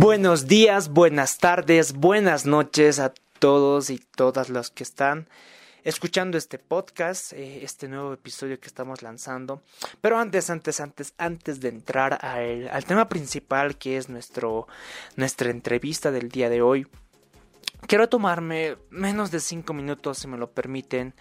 Buenos 0.00 0.46
días, 0.46 0.90
buenas 0.90 1.38
tardes, 1.38 1.92
buenas 1.92 2.46
noches 2.46 3.00
a 3.00 3.12
todos 3.40 3.90
y 3.90 3.98
todas 3.98 4.48
los 4.48 4.70
que 4.70 4.84
están 4.84 5.26
escuchando 5.82 6.38
este 6.38 6.60
podcast, 6.60 7.32
eh, 7.32 7.64
este 7.64 7.88
nuevo 7.88 8.12
episodio 8.12 8.60
que 8.60 8.68
estamos 8.68 9.02
lanzando. 9.02 9.60
Pero 10.00 10.16
antes, 10.16 10.50
antes, 10.50 10.78
antes, 10.78 11.14
antes 11.18 11.58
de 11.58 11.70
entrar 11.70 12.16
al, 12.24 12.84
tema 12.84 13.08
principal 13.08 13.76
que 13.76 13.96
es 13.96 14.08
nuestro, 14.08 14.68
nuestra 15.16 15.50
entrevista 15.50 16.12
del 16.12 16.28
día 16.28 16.48
de 16.48 16.62
hoy, 16.62 16.86
quiero 17.88 18.08
tomarme 18.08 18.76
menos 18.90 19.32
de 19.32 19.40
cinco 19.40 19.72
minutos, 19.72 20.18
si 20.18 20.28
me 20.28 20.38
lo 20.38 20.52
permiten, 20.52 21.12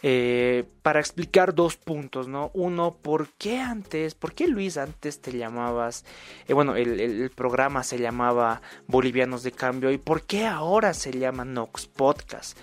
eh, 0.00 0.64
para 0.82 1.00
explicar 1.00 1.56
dos 1.56 1.76
puntos, 1.76 2.28
¿no? 2.28 2.52
Uno, 2.54 2.96
¿por 3.02 3.30
qué 3.30 3.58
antes, 3.58 4.14
por 4.14 4.32
qué 4.32 4.46
Luis 4.46 4.76
antes 4.76 5.20
te 5.20 5.36
llamabas, 5.36 6.04
eh, 6.46 6.52
bueno, 6.52 6.76
el, 6.76 7.30
programa 7.34 7.82
se 7.82 7.98
llamaba 7.98 8.62
Bolivianos 8.86 9.42
de 9.42 9.50
Cambio 9.50 9.90
y 9.90 9.98
por 9.98 10.22
qué 10.22 10.46
ahora 10.46 10.94
se 10.94 11.10
llama 11.10 11.44
Nox 11.44 11.86
Podcast? 11.86 12.56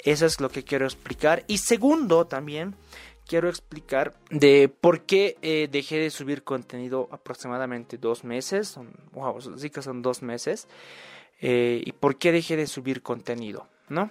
Eso 0.00 0.26
es 0.26 0.40
lo 0.40 0.48
que 0.48 0.64
quiero 0.64 0.84
explicar. 0.84 1.44
Y 1.46 1.58
segundo, 1.58 2.26
también 2.26 2.74
quiero 3.24 3.48
explicar 3.48 4.14
de 4.30 4.68
por 4.68 5.02
qué 5.02 5.38
eh, 5.42 5.68
dejé 5.70 5.98
de 5.98 6.10
subir 6.10 6.42
contenido 6.42 7.08
aproximadamente 7.12 7.98
dos 7.98 8.24
meses, 8.24 8.76
wow, 9.12 9.40
sí 9.56 9.70
que 9.70 9.82
son 9.82 10.02
dos 10.02 10.22
meses, 10.22 10.66
y 11.40 11.92
por 11.92 12.18
qué 12.18 12.32
dejé 12.32 12.56
de 12.56 12.66
subir 12.66 13.00
contenido, 13.00 13.66
¿no? 13.88 14.10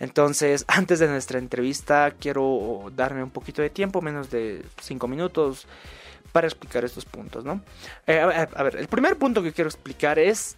Entonces, 0.00 0.64
antes 0.68 0.98
de 0.98 1.08
nuestra 1.08 1.38
entrevista, 1.38 2.12
quiero 2.18 2.90
darme 2.94 3.22
un 3.22 3.30
poquito 3.30 3.62
de 3.62 3.70
tiempo, 3.70 4.00
menos 4.00 4.30
de 4.30 4.64
5 4.80 5.08
minutos, 5.08 5.66
para 6.32 6.46
explicar 6.46 6.84
estos 6.84 7.04
puntos, 7.04 7.44
¿no? 7.44 7.62
Eh, 8.06 8.20
a, 8.20 8.62
ver, 8.62 8.76
el 8.76 8.88
primer 8.88 9.16
punto 9.16 9.42
que 9.42 9.52
quiero 9.52 9.68
explicar 9.68 10.18
es 10.18 10.56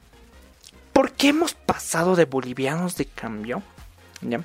por 0.92 1.12
qué 1.12 1.28
hemos 1.28 1.54
pasado 1.54 2.16
de 2.16 2.24
bolivianos 2.24 2.96
de 2.96 3.06
cambio 3.06 3.62
¿ya? 4.20 4.42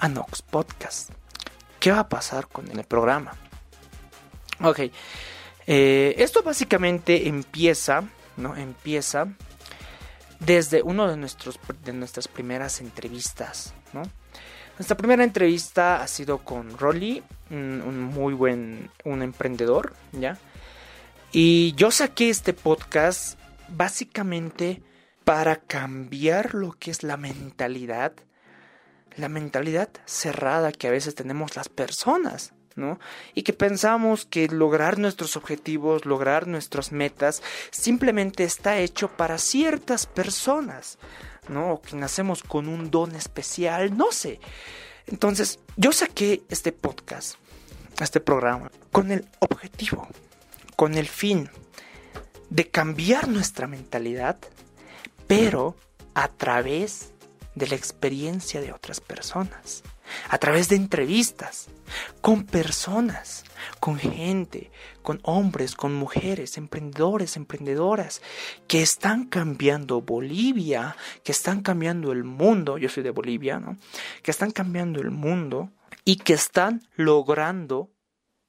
a 0.00 0.08
Nox 0.08 0.42
Podcast. 0.42 1.10
¿Qué 1.78 1.92
va 1.92 2.00
a 2.00 2.08
pasar 2.08 2.48
con 2.48 2.68
el 2.70 2.84
programa? 2.84 3.34
Ok, 4.60 4.80
eh, 5.66 6.14
esto 6.18 6.42
básicamente 6.42 7.28
empieza, 7.28 8.02
¿no? 8.36 8.56
Empieza 8.56 9.28
desde 10.40 10.82
uno 10.82 11.06
de, 11.08 11.30
de 11.84 11.92
nuestras 11.92 12.28
primeras 12.28 12.80
entrevistas, 12.80 13.74
Nuestra 14.78 14.96
primera 14.96 15.24
entrevista 15.24 16.02
ha 16.02 16.06
sido 16.06 16.38
con 16.38 16.78
Rolly, 16.78 17.22
un, 17.50 18.04
muy 18.04 18.34
buen, 18.34 18.90
un 19.04 19.22
emprendedor, 19.22 19.94
¿ya? 20.12 20.38
Y 21.32 21.74
yo 21.74 21.90
saqué 21.90 22.30
este 22.30 22.52
podcast 22.52 23.38
básicamente 23.68 24.82
para 25.24 25.56
cambiar 25.56 26.54
lo 26.54 26.72
que 26.72 26.90
es 26.90 27.02
la 27.02 27.16
mentalidad, 27.16 28.12
la 29.16 29.28
mentalidad 29.28 29.90
cerrada 30.06 30.72
que 30.72 30.88
a 30.88 30.92
veces 30.92 31.14
tenemos 31.14 31.56
las 31.56 31.68
personas, 31.68 32.54
¿no? 32.76 32.98
Y 33.34 33.42
que 33.42 33.52
pensamos 33.52 34.24
que 34.24 34.48
lograr 34.48 34.98
nuestros 34.98 35.36
objetivos, 35.36 36.06
lograr 36.06 36.46
nuestras 36.46 36.92
metas, 36.92 37.42
simplemente 37.70 38.44
está 38.44 38.78
hecho 38.78 39.08
para 39.08 39.38
ciertas 39.38 40.06
personas. 40.06 40.98
¿No? 41.48 41.74
O 41.74 41.82
que 41.82 41.96
nacemos 41.96 42.42
con 42.42 42.68
un 42.68 42.90
don 42.90 43.14
especial, 43.14 43.96
no 43.96 44.12
sé. 44.12 44.40
Entonces, 45.06 45.58
yo 45.76 45.92
saqué 45.92 46.42
este 46.48 46.72
podcast, 46.72 47.36
este 48.00 48.20
programa, 48.20 48.70
con 48.92 49.10
el 49.10 49.26
objetivo, 49.40 50.06
con 50.76 50.94
el 50.94 51.08
fin 51.08 51.48
de 52.50 52.68
cambiar 52.68 53.28
nuestra 53.28 53.66
mentalidad, 53.66 54.38
pero 55.26 55.76
a 56.14 56.28
través 56.28 57.12
de 57.54 57.66
la 57.66 57.74
experiencia 57.74 58.60
de 58.60 58.72
otras 58.72 59.00
personas, 59.00 59.82
a 60.28 60.38
través 60.38 60.68
de 60.68 60.76
entrevistas, 60.76 61.68
con 62.20 62.44
personas, 62.44 63.44
con 63.80 63.98
gente, 63.98 64.70
con 65.02 65.20
hombres, 65.22 65.74
con 65.74 65.94
mujeres, 65.94 66.58
emprendedores, 66.58 67.36
emprendedoras, 67.36 68.22
que 68.66 68.82
están 68.82 69.26
cambiando 69.26 70.02
Bolivia, 70.02 70.96
que 71.24 71.32
están 71.32 71.62
cambiando 71.62 72.12
el 72.12 72.24
mundo, 72.24 72.78
yo 72.78 72.88
soy 72.88 73.02
de 73.02 73.10
Bolivia, 73.10 73.58
¿no? 73.58 73.76
Que 74.22 74.30
están 74.30 74.50
cambiando 74.50 75.00
el 75.00 75.10
mundo 75.10 75.70
y 76.04 76.16
que 76.16 76.34
están 76.34 76.86
logrando 76.96 77.90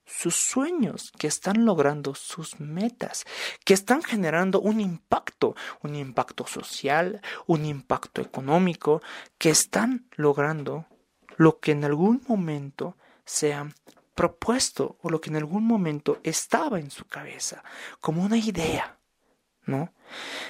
sus 0.10 0.36
sueños, 0.36 1.12
que 1.18 1.28
están 1.28 1.66
logrando 1.66 2.16
sus 2.16 2.60
metas, 2.60 3.26
que 3.64 3.74
están 3.74 4.02
generando 4.02 4.60
un 4.60 4.82
impacto, 4.82 5.56
un 5.84 5.96
impacto 5.96 6.48
social, 6.48 7.22
un 7.46 7.66
impacto 7.66 8.22
económico, 8.22 9.02
que 9.38 9.52
están 9.52 10.08
logrando 10.16 10.88
lo 11.40 11.62
que 11.62 11.72
en 11.72 11.86
algún 11.86 12.22
momento 12.28 12.98
se 13.24 13.54
han 13.54 13.74
propuesto 14.14 14.98
o 15.02 15.10
lo 15.10 15.22
que 15.22 15.30
en 15.30 15.38
algún 15.38 15.64
momento 15.64 16.20
estaba 16.24 16.82
en 16.82 16.92
su 16.92 17.06
cabeza, 17.06 17.64
como 18.02 18.24
una 18.24 18.36
idea, 18.36 18.98
¿no? 19.66 19.94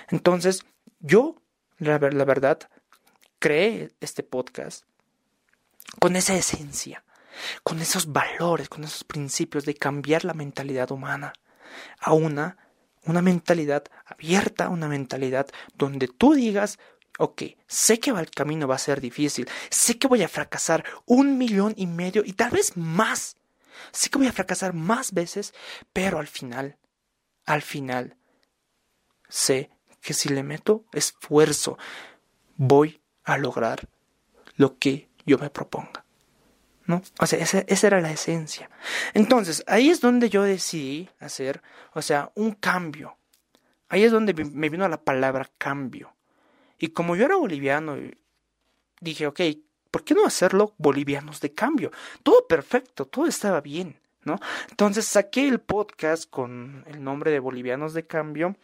Entonces, 0.10 0.66
yo, 1.00 1.36
la, 1.78 2.00
la 2.00 2.26
verdad, 2.26 2.58
creé 3.38 3.92
este 4.02 4.24
podcast 4.24 4.84
con 6.00 6.16
esa 6.16 6.34
esencia, 6.34 7.04
con 7.62 7.82
esos 7.82 8.12
valores, 8.12 8.68
con 8.68 8.84
esos 8.84 9.04
principios 9.04 9.66
de 9.66 9.76
cambiar 9.76 10.26
la 10.26 10.34
mentalidad 10.34 10.90
humana 10.90 11.34
a 12.00 12.14
una, 12.14 12.58
una 13.06 13.22
mentalidad 13.22 13.84
abierta, 14.08 14.70
una 14.70 14.88
mentalidad 14.88 15.46
donde 15.76 16.08
tú 16.08 16.34
digas, 16.34 16.80
ok, 17.20 17.44
sé 17.68 18.00
que 18.00 18.12
el 18.12 18.32
camino 18.32 18.68
va 18.68 18.76
a 18.76 18.80
ser 18.80 19.02
difícil, 19.02 19.48
sé 19.70 20.00
que 20.00 20.08
voy 20.08 20.24
a 20.24 20.30
fracasar 20.30 20.86
un 21.06 21.38
millón 21.38 21.74
y 21.76 21.86
medio 21.86 22.24
y 22.26 22.34
tal 22.34 22.52
vez 22.52 22.76
más. 22.78 23.36
Sé 23.92 24.10
que 24.10 24.18
voy 24.18 24.28
a 24.28 24.34
fracasar 24.34 24.74
más 24.74 25.14
veces, 25.14 25.54
pero 25.94 26.20
al 26.20 26.28
final, 26.28 26.78
al 27.46 27.62
final, 27.62 28.16
sé 29.28 29.70
que 30.02 30.14
si 30.14 30.30
le 30.30 30.44
meto 30.44 30.86
esfuerzo, 30.94 31.78
voy 32.56 33.02
a 33.26 33.38
lograr 33.38 33.88
lo 34.56 34.78
que 34.78 35.10
yo 35.26 35.38
me 35.38 35.50
proponga. 35.50 36.06
¿No? 36.86 37.02
O 37.20 37.28
sea, 37.28 37.38
esa, 37.38 37.60
esa, 37.68 37.88
era 37.88 38.02
la 38.02 38.12
esencia. 38.12 38.70
Entonces, 39.14 39.64
ahí 39.68 39.90
es 39.90 40.02
donde 40.02 40.30
yo 40.30 40.42
decidí 40.42 41.10
hacer, 41.20 41.62
o 41.94 42.02
sea, 42.02 42.32
un 42.34 42.54
cambio. 42.54 43.18
Ahí 43.90 44.04
es 44.04 44.12
donde 44.12 44.34
me 44.34 44.70
vino 44.70 44.88
la 44.88 45.02
palabra 45.02 45.52
cambio. 45.58 46.16
Y 46.80 46.90
como 46.90 47.16
yo 47.16 47.26
era 47.26 47.36
boliviano, 47.36 47.98
dije, 49.02 49.28
ok, 49.28 49.42
¿por 49.92 50.04
qué 50.04 50.14
no 50.14 50.26
hacerlo 50.26 50.74
bolivianos 50.78 51.42
de 51.42 51.54
cambio? 51.54 51.92
Todo 52.24 52.48
perfecto, 52.48 53.06
todo 53.06 53.28
estaba 53.28 53.62
bien, 53.62 54.00
¿no? 54.24 54.40
Entonces 54.70 55.06
saqué 55.06 55.48
el 55.48 55.60
podcast 55.60 56.30
con 56.30 56.86
el 56.88 57.04
nombre 57.04 57.32
de 57.32 57.40
Bolivianos 57.40 57.94
de 57.94 58.08
Cambio. 58.08 58.56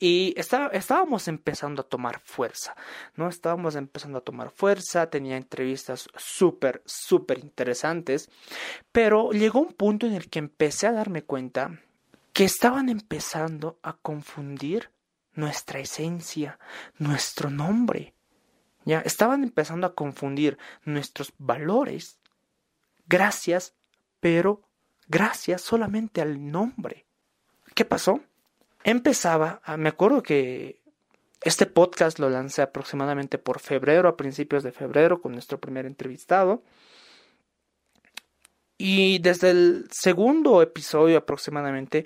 Y 0.00 0.34
estábamos 0.36 1.28
empezando 1.28 1.82
a 1.82 1.88
tomar 1.88 2.20
fuerza, 2.20 2.74
¿no? 3.14 3.28
Estábamos 3.28 3.76
empezando 3.76 4.18
a 4.18 4.22
tomar 4.22 4.50
fuerza, 4.50 5.08
tenía 5.08 5.36
entrevistas 5.36 6.08
súper, 6.16 6.82
súper 6.84 7.38
interesantes, 7.38 8.28
pero 8.90 9.30
llegó 9.30 9.60
un 9.60 9.72
punto 9.72 10.06
en 10.06 10.14
el 10.14 10.28
que 10.28 10.40
empecé 10.40 10.88
a 10.88 10.92
darme 10.92 11.22
cuenta 11.22 11.80
que 12.32 12.44
estaban 12.44 12.88
empezando 12.88 13.78
a 13.82 13.92
confundir 13.92 14.90
nuestra 15.38 15.78
esencia, 15.78 16.58
nuestro 16.98 17.48
nombre. 17.48 18.14
Ya 18.84 19.00
estaban 19.00 19.42
empezando 19.42 19.86
a 19.86 19.94
confundir 19.94 20.58
nuestros 20.84 21.32
valores. 21.38 22.18
Gracias, 23.06 23.74
pero 24.20 24.68
gracias 25.06 25.62
solamente 25.62 26.20
al 26.20 26.50
nombre. 26.50 27.06
¿Qué 27.74 27.84
pasó? 27.84 28.20
Empezaba, 28.82 29.62
me 29.76 29.88
acuerdo 29.88 30.22
que 30.22 30.80
este 31.42 31.66
podcast 31.66 32.18
lo 32.18 32.28
lancé 32.30 32.62
aproximadamente 32.62 33.38
por 33.38 33.60
febrero, 33.60 34.08
a 34.08 34.16
principios 34.16 34.64
de 34.64 34.72
febrero, 34.72 35.20
con 35.20 35.32
nuestro 35.32 35.60
primer 35.60 35.86
entrevistado. 35.86 36.62
Y 38.76 39.18
desde 39.18 39.50
el 39.50 39.88
segundo 39.90 40.62
episodio 40.62 41.18
aproximadamente 41.18 42.04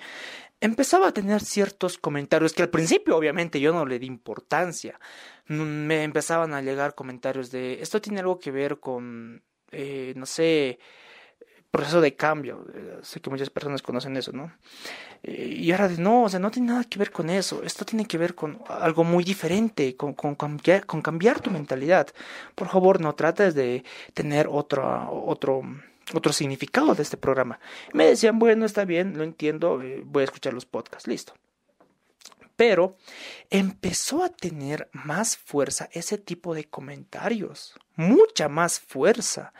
empezaba 0.63 1.09
a 1.09 1.13
tener 1.13 1.41
ciertos 1.41 1.97
comentarios 1.97 2.53
que 2.53 2.61
al 2.63 2.69
principio 2.69 3.17
obviamente 3.17 3.59
yo 3.59 3.73
no 3.73 3.85
le 3.85 3.99
di 3.99 4.07
importancia. 4.07 4.97
Me 5.47 6.03
empezaban 6.03 6.53
a 6.53 6.61
llegar 6.61 6.95
comentarios 6.95 7.51
de 7.51 7.81
esto 7.81 7.99
tiene 7.99 8.21
algo 8.21 8.39
que 8.39 8.49
ver 8.51 8.79
con, 8.79 9.43
eh, 9.71 10.13
no 10.15 10.25
sé, 10.25 10.79
proceso 11.69 11.99
de 11.99 12.15
cambio. 12.15 12.65
Eh, 12.73 12.99
sé 13.01 13.19
que 13.19 13.29
muchas 13.29 13.49
personas 13.49 13.81
conocen 13.81 14.15
eso, 14.15 14.31
¿no? 14.31 14.53
Eh, 15.21 15.53
y 15.59 15.71
ahora 15.73 15.89
de 15.89 15.97
no, 15.97 16.23
o 16.23 16.29
sea, 16.29 16.39
no 16.39 16.49
tiene 16.49 16.69
nada 16.69 16.85
que 16.85 16.97
ver 16.97 17.11
con 17.11 17.29
eso. 17.29 17.61
Esto 17.63 17.83
tiene 17.83 18.05
que 18.05 18.17
ver 18.17 18.33
con 18.33 18.59
algo 18.69 19.03
muy 19.03 19.25
diferente, 19.25 19.97
con, 19.97 20.13
con 20.13 20.35
cambiar 20.35 21.41
tu 21.41 21.51
mentalidad. 21.51 22.07
Por 22.55 22.69
favor, 22.69 23.01
no 23.01 23.15
trates 23.15 23.53
de 23.53 23.83
tener 24.13 24.47
otro, 24.49 25.11
otro 25.25 25.61
otro 26.13 26.33
significado 26.33 26.93
de 26.95 27.03
este 27.03 27.17
programa. 27.17 27.59
Me 27.93 28.05
decían, 28.05 28.39
bueno, 28.39 28.65
está 28.65 28.85
bien, 28.85 29.17
lo 29.17 29.23
entiendo, 29.23 29.81
eh, 29.81 30.01
voy 30.05 30.21
a 30.21 30.25
escuchar 30.25 30.53
los 30.53 30.65
podcasts, 30.65 31.07
listo. 31.07 31.33
pero 32.55 32.97
empezó 33.49 34.23
a 34.23 34.29
tener 34.29 34.89
más 34.93 35.37
fuerza 35.37 35.89
ese 35.91 36.17
tipo 36.17 36.53
de 36.53 36.65
comentarios, 36.65 37.73
mucha 37.95 38.47
más 38.49 38.79
fuerza. 38.79 39.53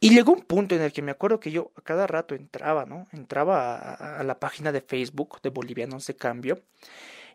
Y 0.00 0.10
llegó 0.14 0.32
un 0.32 0.42
punto 0.42 0.74
en 0.74 0.82
el 0.82 0.92
que 0.92 1.02
me 1.02 1.12
acuerdo 1.12 1.38
que 1.38 1.52
yo 1.52 1.70
a 1.76 1.82
cada 1.82 2.06
rato 2.08 2.34
entraba, 2.34 2.86
¿no? 2.86 3.06
Entraba 3.12 3.76
a, 3.78 4.18
a 4.20 4.24
la 4.24 4.40
página 4.40 4.72
de 4.72 4.80
Facebook 4.80 5.40
de 5.42 5.50
Bolivianos 5.50 6.06
de 6.06 6.16
Cambio 6.16 6.62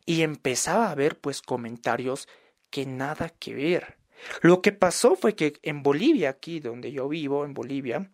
y 0.06 0.22
empezaba 0.24 0.92
a 0.92 0.96
ver 0.96 1.20
pues 1.20 1.42
comentarios 1.42 2.28
que 2.70 2.86
nada 2.86 3.30
que 3.30 3.56
ver. 3.56 3.97
Lo 4.42 4.62
que 4.62 4.72
pasó 4.72 5.16
fue 5.16 5.36
que 5.36 5.54
en 5.64 5.84
Bolivia, 5.84 6.30
aquí 6.30 6.60
donde 6.60 6.92
yo 6.92 7.08
vivo, 7.08 7.46
en 7.46 7.54
Bolivia, 7.54 8.12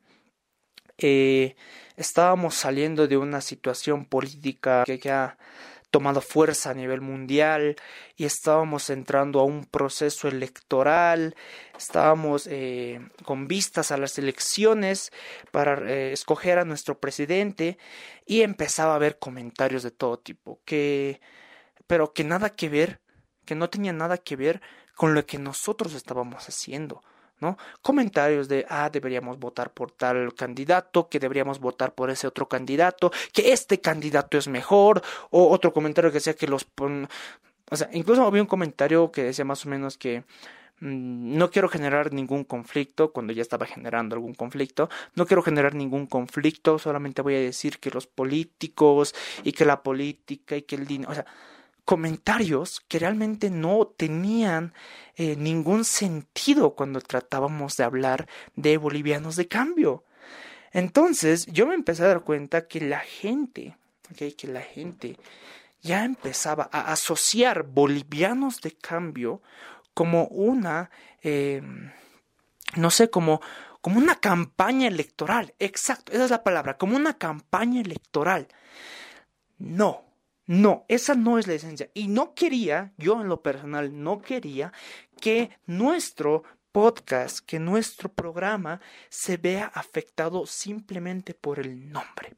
eh, 0.97 1.55
estábamos 1.97 2.55
saliendo 2.55 3.07
de 3.07 3.17
una 3.17 3.41
situación 3.41 4.05
política 4.05 4.83
que 4.85 5.11
ha 5.11 5.37
tomado 5.93 6.21
fuerza 6.21 6.71
a 6.71 6.73
nivel 6.73 7.01
mundial 7.01 7.75
y 8.15 8.25
estábamos 8.25 8.89
entrando 8.89 9.39
a 9.39 9.43
un 9.43 9.63
proceso 9.65 10.27
electoral, 10.27 11.35
estábamos 11.77 12.47
eh, 12.47 12.99
con 13.23 13.47
vistas 13.47 13.91
a 13.91 13.97
las 13.97 14.17
elecciones 14.17 15.11
para 15.51 15.87
eh, 15.87 16.11
escoger 16.11 16.57
a 16.57 16.65
nuestro 16.65 16.99
presidente 16.99 17.77
y 18.25 18.41
empezaba 18.41 18.93
a 18.93 18.95
haber 18.95 19.19
comentarios 19.19 19.83
de 19.83 19.91
todo 19.91 20.17
tipo, 20.17 20.61
que 20.65 21.21
pero 21.85 22.11
que 22.11 22.23
nada 22.23 22.49
que 22.49 22.69
ver, 22.69 22.99
que 23.45 23.53
no 23.53 23.69
tenía 23.69 23.93
nada 23.93 24.17
que 24.17 24.35
ver 24.35 24.61
con 24.95 25.13
lo 25.13 25.25
que 25.25 25.37
nosotros 25.37 25.93
estábamos 25.93 26.47
haciendo. 26.47 27.01
¿no? 27.39 27.57
Comentarios 27.81 28.47
de, 28.47 28.65
ah, 28.69 28.89
deberíamos 28.89 29.37
votar 29.37 29.71
por 29.71 29.91
tal 29.91 30.33
candidato, 30.33 31.09
que 31.09 31.19
deberíamos 31.19 31.59
votar 31.59 31.93
por 31.93 32.09
ese 32.09 32.25
otro 32.25 32.47
candidato, 32.47 33.11
que 33.33 33.51
este 33.51 33.81
candidato 33.81 34.37
es 34.37 34.47
mejor, 34.47 35.01
o 35.29 35.49
otro 35.49 35.73
comentario 35.73 36.09
que 36.09 36.15
decía 36.15 36.35
que 36.35 36.47
los... 36.47 36.65
O 37.69 37.75
sea, 37.75 37.89
incluso 37.91 38.23
había 38.23 38.41
un 38.41 38.47
comentario 38.47 39.11
que 39.11 39.23
decía 39.23 39.45
más 39.45 39.65
o 39.65 39.69
menos 39.69 39.97
que 39.97 40.23
mm, 40.79 41.37
no 41.37 41.49
quiero 41.49 41.67
generar 41.67 42.13
ningún 42.13 42.43
conflicto, 42.45 43.11
cuando 43.11 43.33
ya 43.33 43.41
estaba 43.41 43.65
generando 43.65 44.15
algún 44.15 44.35
conflicto, 44.35 44.89
no 45.15 45.25
quiero 45.25 45.41
generar 45.41 45.75
ningún 45.75 46.07
conflicto, 46.07 46.79
solamente 46.79 47.21
voy 47.21 47.35
a 47.35 47.39
decir 47.39 47.79
que 47.79 47.89
los 47.89 48.07
políticos 48.07 49.15
y 49.43 49.51
que 49.51 49.65
la 49.65 49.81
política 49.83 50.55
y 50.55 50.61
que 50.61 50.75
el 50.75 50.85
dinero, 50.85 51.11
o 51.11 51.15
sea, 51.15 51.25
comentarios 51.85 52.81
que 52.87 52.99
realmente 52.99 53.49
no 53.49 53.87
tenían 53.87 54.73
eh, 55.15 55.35
ningún 55.35 55.85
sentido 55.85 56.75
cuando 56.75 57.01
tratábamos 57.01 57.77
de 57.77 57.83
hablar 57.83 58.27
de 58.55 58.77
bolivianos 58.77 59.35
de 59.35 59.47
cambio. 59.47 60.05
Entonces 60.71 61.45
yo 61.47 61.67
me 61.67 61.75
empecé 61.75 62.03
a 62.03 62.07
dar 62.07 62.21
cuenta 62.21 62.67
que 62.67 62.81
la 62.81 62.99
gente, 62.99 63.77
que 64.17 64.47
la 64.47 64.61
gente 64.61 65.17
ya 65.81 66.05
empezaba 66.05 66.69
a 66.71 66.91
asociar 66.91 67.63
bolivianos 67.63 68.61
de 68.61 68.71
cambio 68.71 69.41
como 69.93 70.25
una, 70.27 70.89
em, 71.21 71.91
no 72.75 72.89
sé, 72.89 73.09
como, 73.09 73.41
como 73.81 73.99
una 73.99 74.15
campaña 74.15 74.87
electoral. 74.87 75.53
Exacto, 75.59 76.11
esa 76.13 76.25
es 76.25 76.31
la 76.31 76.43
palabra, 76.43 76.77
como 76.77 76.95
una 76.95 77.17
campaña 77.17 77.81
electoral. 77.81 78.47
No, 79.59 80.12
no, 80.45 80.85
esa 80.87 81.15
no 81.15 81.39
es 81.39 81.47
la 81.47 81.53
esencia. 81.53 81.89
Y 81.93 82.07
no 82.07 82.33
quería, 82.33 82.93
yo 82.97 83.21
en 83.21 83.27
lo 83.27 83.41
personal, 83.41 84.03
no 84.03 84.21
quería 84.21 84.73
que 85.21 85.57
nuestro 85.65 86.43
podcast, 86.71 87.39
que 87.45 87.59
nuestro 87.59 88.09
programa 88.09 88.81
se 89.09 89.37
vea 89.37 89.71
afectado 89.73 90.45
simplemente 90.45 91.33
por 91.33 91.59
el 91.59 91.91
nombre. 91.91 92.35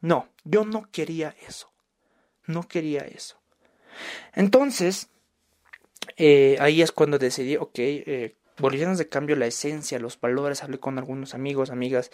No, 0.00 0.28
yo 0.44 0.64
no 0.64 0.90
quería 0.92 1.34
eso. 1.48 1.72
No 2.46 2.68
quería 2.68 3.00
eso. 3.00 3.36
Entonces, 4.34 5.08
eh, 6.16 6.56
ahí 6.60 6.82
es 6.82 6.92
cuando 6.92 7.18
decidí, 7.18 7.56
ok, 7.56 7.78
eh, 7.78 8.36
bolivianos 8.58 8.98
de 8.98 9.08
cambio, 9.08 9.36
la 9.36 9.46
esencia, 9.46 9.98
los 9.98 10.20
valores, 10.20 10.62
hablé 10.62 10.78
con 10.78 10.98
algunos 10.98 11.34
amigos, 11.34 11.70
amigas, 11.70 12.10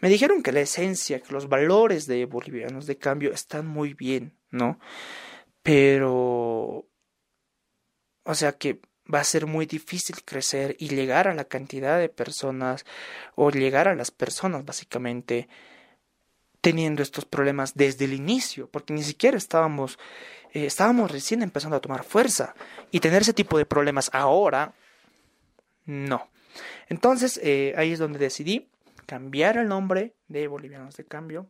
me 0.00 0.08
dijeron 0.08 0.42
que 0.42 0.52
la 0.52 0.60
esencia, 0.60 1.20
que 1.20 1.32
los 1.32 1.48
valores 1.48 2.06
de 2.06 2.24
bolivianos 2.26 2.86
de 2.86 2.98
cambio 2.98 3.32
están 3.32 3.66
muy 3.66 3.94
bien, 3.94 4.36
¿no? 4.50 4.78
Pero, 5.62 6.86
o 8.24 8.34
sea 8.34 8.52
que 8.52 8.80
va 9.12 9.20
a 9.20 9.24
ser 9.24 9.46
muy 9.46 9.66
difícil 9.66 10.16
crecer 10.24 10.76
y 10.78 10.88
llegar 10.88 11.28
a 11.28 11.34
la 11.34 11.44
cantidad 11.44 11.98
de 11.98 12.08
personas 12.08 12.84
o 13.34 13.50
llegar 13.50 13.88
a 13.88 13.94
las 13.94 14.10
personas 14.10 14.64
básicamente 14.64 15.48
teniendo 16.64 17.02
estos 17.02 17.26
problemas 17.26 17.74
desde 17.74 18.06
el 18.06 18.14
inicio, 18.14 18.70
porque 18.70 18.94
ni 18.94 19.02
siquiera 19.02 19.36
estábamos, 19.36 19.98
eh, 20.54 20.64
estábamos 20.64 21.10
recién 21.10 21.42
empezando 21.42 21.76
a 21.76 21.80
tomar 21.80 22.04
fuerza. 22.04 22.54
Y 22.90 23.00
tener 23.00 23.20
ese 23.20 23.34
tipo 23.34 23.58
de 23.58 23.66
problemas 23.66 24.08
ahora, 24.14 24.72
no. 25.84 26.28
Entonces 26.88 27.40
eh, 27.42 27.74
ahí 27.76 27.92
es 27.92 27.98
donde 27.98 28.18
decidí 28.18 28.70
cambiar 29.06 29.56
el 29.56 29.68
nombre 29.68 30.14
de 30.28 30.48
Bolivianos 30.48 30.96
de 30.96 31.04
Cambio 31.04 31.48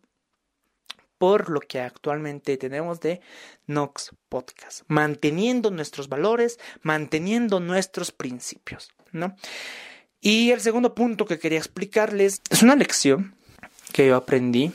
por 1.19 1.49
lo 1.49 1.61
que 1.61 1.81
actualmente 1.81 2.57
tenemos 2.57 3.01
de 3.01 3.21
Nox 3.67 4.11
Podcast, 4.29 4.83
manteniendo 4.89 5.71
nuestros 5.71 6.09
valores, 6.09 6.59
manteniendo 6.83 7.61
nuestros 7.61 8.13
principios, 8.13 8.93
¿no? 9.13 9.35
Y 10.21 10.51
el 10.51 10.61
segundo 10.61 10.95
punto 10.95 11.25
que 11.25 11.39
quería 11.39 11.59
explicarles 11.59 12.43
es 12.51 12.63
una 12.63 12.77
lección 12.77 13.37
que 13.93 14.09
yo 14.09 14.17
aprendí 14.17 14.73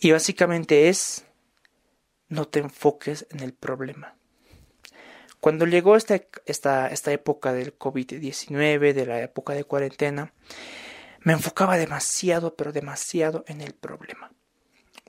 y 0.00 0.10
básicamente 0.10 0.88
es 0.88 1.24
no 2.28 2.46
te 2.46 2.58
enfoques 2.58 3.26
en 3.30 3.40
el 3.40 3.54
problema. 3.54 4.17
Cuando 5.40 5.66
llegó 5.66 5.96
esta, 5.96 6.20
esta, 6.46 6.88
esta 6.88 7.12
época 7.12 7.52
del 7.52 7.78
COVID-19, 7.78 8.92
de 8.92 9.06
la 9.06 9.20
época 9.20 9.54
de 9.54 9.64
cuarentena, 9.64 10.32
me 11.20 11.32
enfocaba 11.32 11.76
demasiado, 11.76 12.54
pero 12.54 12.72
demasiado 12.72 13.44
en 13.46 13.60
el 13.60 13.74
problema 13.74 14.32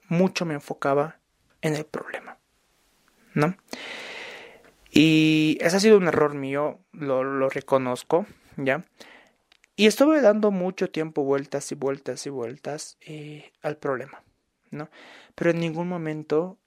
mucho 0.09 0.45
me 0.45 0.55
enfocaba 0.55 1.19
en 1.61 1.75
el 1.75 1.85
problema. 1.85 2.37
¿No? 3.33 3.55
Y 4.91 5.57
ese 5.61 5.77
ha 5.77 5.79
sido 5.79 5.97
un 5.97 6.07
error 6.07 6.33
mío, 6.33 6.79
lo, 6.91 7.47
reconozco, 7.47 8.25
¿ya? 8.57 8.85
Y 9.75 9.85
estuve 9.85 10.19
dando 10.19 10.51
mucho 10.51 10.89
tiempo 10.89 11.23
vueltas 11.23 11.71
y 11.71 11.75
vueltas 11.75 12.25
y 12.25 12.29
vueltas 12.31 12.97
eh, 13.01 13.51
al 13.61 13.77
problema, 13.77 14.23
¿no? 14.71 14.89
Pero 15.35 15.51
en 15.51 15.59
ningún 15.59 15.87
momento, 15.87 16.57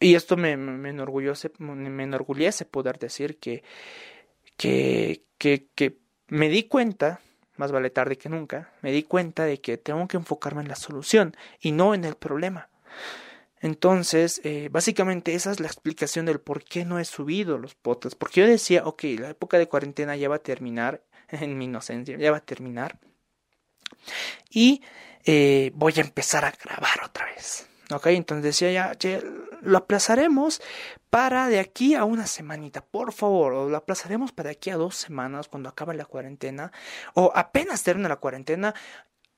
y 0.00 0.14
esto 0.14 0.36
me, 0.36 0.56
me, 0.56 0.90
enorgullece, 0.90 1.50
me 1.58 2.02
enorgullece 2.04 2.64
poder 2.64 2.98
decir 2.98 3.38
que, 3.38 3.62
que, 4.56 5.24
que, 5.38 5.98
me 6.28 6.48
di 6.48 6.64
cuenta, 6.64 7.20
más 7.56 7.72
vale 7.72 7.90
tarde 7.90 8.18
que 8.18 8.28
nunca, 8.28 8.72
me 8.82 8.92
di 8.92 9.02
cuenta 9.02 9.44
de 9.44 9.60
que 9.60 9.78
tengo 9.78 10.06
que 10.06 10.16
enfocarme 10.16 10.62
en 10.62 10.68
la 10.68 10.76
solución 10.76 11.36
y 11.60 11.72
no 11.72 11.94
en 11.94 12.04
el 12.04 12.16
problema. 12.16 12.68
Entonces, 13.60 14.40
eh, 14.44 14.68
básicamente 14.70 15.34
esa 15.34 15.50
es 15.50 15.58
la 15.58 15.66
explicación 15.66 16.26
del 16.26 16.40
por 16.40 16.62
qué 16.62 16.84
no 16.84 17.00
he 17.00 17.04
subido 17.04 17.58
los 17.58 17.74
podcasts. 17.74 18.16
Porque 18.16 18.42
yo 18.42 18.46
decía, 18.46 18.84
ok, 18.84 19.02
la 19.18 19.30
época 19.30 19.58
de 19.58 19.66
cuarentena 19.66 20.14
ya 20.16 20.28
va 20.28 20.36
a 20.36 20.42
terminar, 20.42 21.02
en 21.28 21.58
mi 21.58 21.64
inocencia, 21.64 22.16
ya 22.16 22.30
va 22.30 22.36
a 22.38 22.44
terminar. 22.44 23.00
Y 24.50 24.82
eh, 25.24 25.72
voy 25.74 25.94
a 25.96 26.02
empezar 26.02 26.44
a 26.44 26.52
grabar 26.52 27.04
otra 27.04 27.26
vez. 27.26 27.68
Ok, 27.90 28.06
entonces 28.08 28.44
decía 28.44 28.70
ya, 28.70 28.92
ya, 28.98 29.20
lo 29.62 29.78
aplazaremos 29.78 30.60
para 31.10 31.48
de 31.48 31.58
aquí 31.58 31.94
a 31.94 32.04
una 32.04 32.26
semanita, 32.26 32.84
por 32.84 33.12
favor, 33.12 33.54
o 33.54 33.68
lo 33.68 33.76
aplazaremos 33.76 34.32
para 34.32 34.48
de 34.48 34.56
aquí 34.56 34.70
a 34.70 34.76
dos 34.76 34.96
semanas 34.96 35.48
cuando 35.48 35.70
acabe 35.70 35.94
la 35.94 36.04
cuarentena, 36.04 36.70
o 37.14 37.32
apenas 37.34 37.82
termine 37.82 38.08
la 38.08 38.16
cuarentena, 38.16 38.74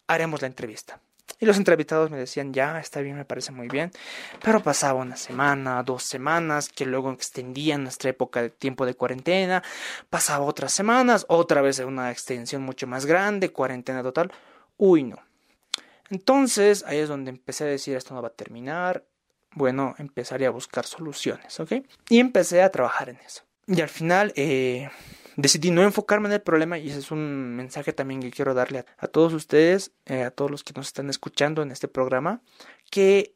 haremos 0.09 0.41
la 0.41 0.49
entrevista. 0.49 1.01
Y 1.39 1.47
los 1.47 1.57
entrevistados 1.57 2.11
me 2.11 2.19
decían, 2.19 2.53
ya, 2.53 2.81
está 2.81 3.01
bien, 3.01 3.17
me 3.17 3.25
parece 3.25 3.53
muy 3.53 3.69
bien. 3.69 3.93
Pero 4.43 4.63
pasaba 4.63 5.01
una 5.01 5.17
semana, 5.17 5.83
dos 5.83 6.03
semanas, 6.03 6.69
que 6.69 6.85
luego 6.85 7.11
extendían 7.13 7.85
nuestra 7.85 8.11
época 8.11 8.43
de 8.43 8.51
tiempo 8.51 8.85
de 8.85 8.95
cuarentena. 8.95 9.63
Pasaba 10.11 10.45
otras 10.45 10.73
semanas, 10.73 11.25
otra 11.29 11.63
vez 11.63 11.79
una 11.79 12.11
extensión 12.11 12.63
mucho 12.63 12.87
más 12.87 13.07
grande, 13.07 13.53
cuarentena 13.53 14.03
total. 14.03 14.33
Uy, 14.77 15.05
no. 15.05 15.30
Entonces, 16.11 16.85
ahí 16.87 16.99
es 16.99 17.09
donde 17.09 17.31
empecé 17.31 17.65
a 17.65 17.69
decir, 17.69 17.97
esto 17.97 18.15
no 18.15 18.23
va 18.23 18.29
a 18.29 18.35
terminar. 18.35 19.07
Bueno, 19.53 19.95
empezaría 19.99 20.49
a 20.49 20.53
buscar 20.53 20.85
soluciones, 20.87 21.59
¿ok? 21.59 21.73
Y 22.09 22.21
empecé 22.21 22.63
a 22.63 22.71
trabajar 22.71 23.09
en 23.09 23.17
eso. 23.17 23.43
Y 23.67 23.81
al 23.81 23.89
final, 23.89 24.33
eh, 24.37 24.91
decidí 25.37 25.71
no 25.71 25.83
enfocarme 25.83 26.29
en 26.29 26.35
el 26.35 26.43
problema 26.43 26.79
y 26.79 26.91
ese 26.91 26.99
es 26.99 27.11
un 27.11 27.57
mensaje 27.57 27.93
también 27.93 28.21
que 28.21 28.31
quiero 28.31 28.55
darle 28.55 28.85
a, 28.99 29.07
todos 29.07 29.33
ustedes, 29.33 29.93
eh, 30.07 30.23
a 30.23 30.31
todos 30.31 30.51
los 30.51 30.65
que 30.65 30.73
nos 30.75 30.89
están 30.89 31.11
escuchando 31.11 31.63
en 31.63 31.71
este 31.71 31.89
programa, 31.89 32.43
que 32.91 33.35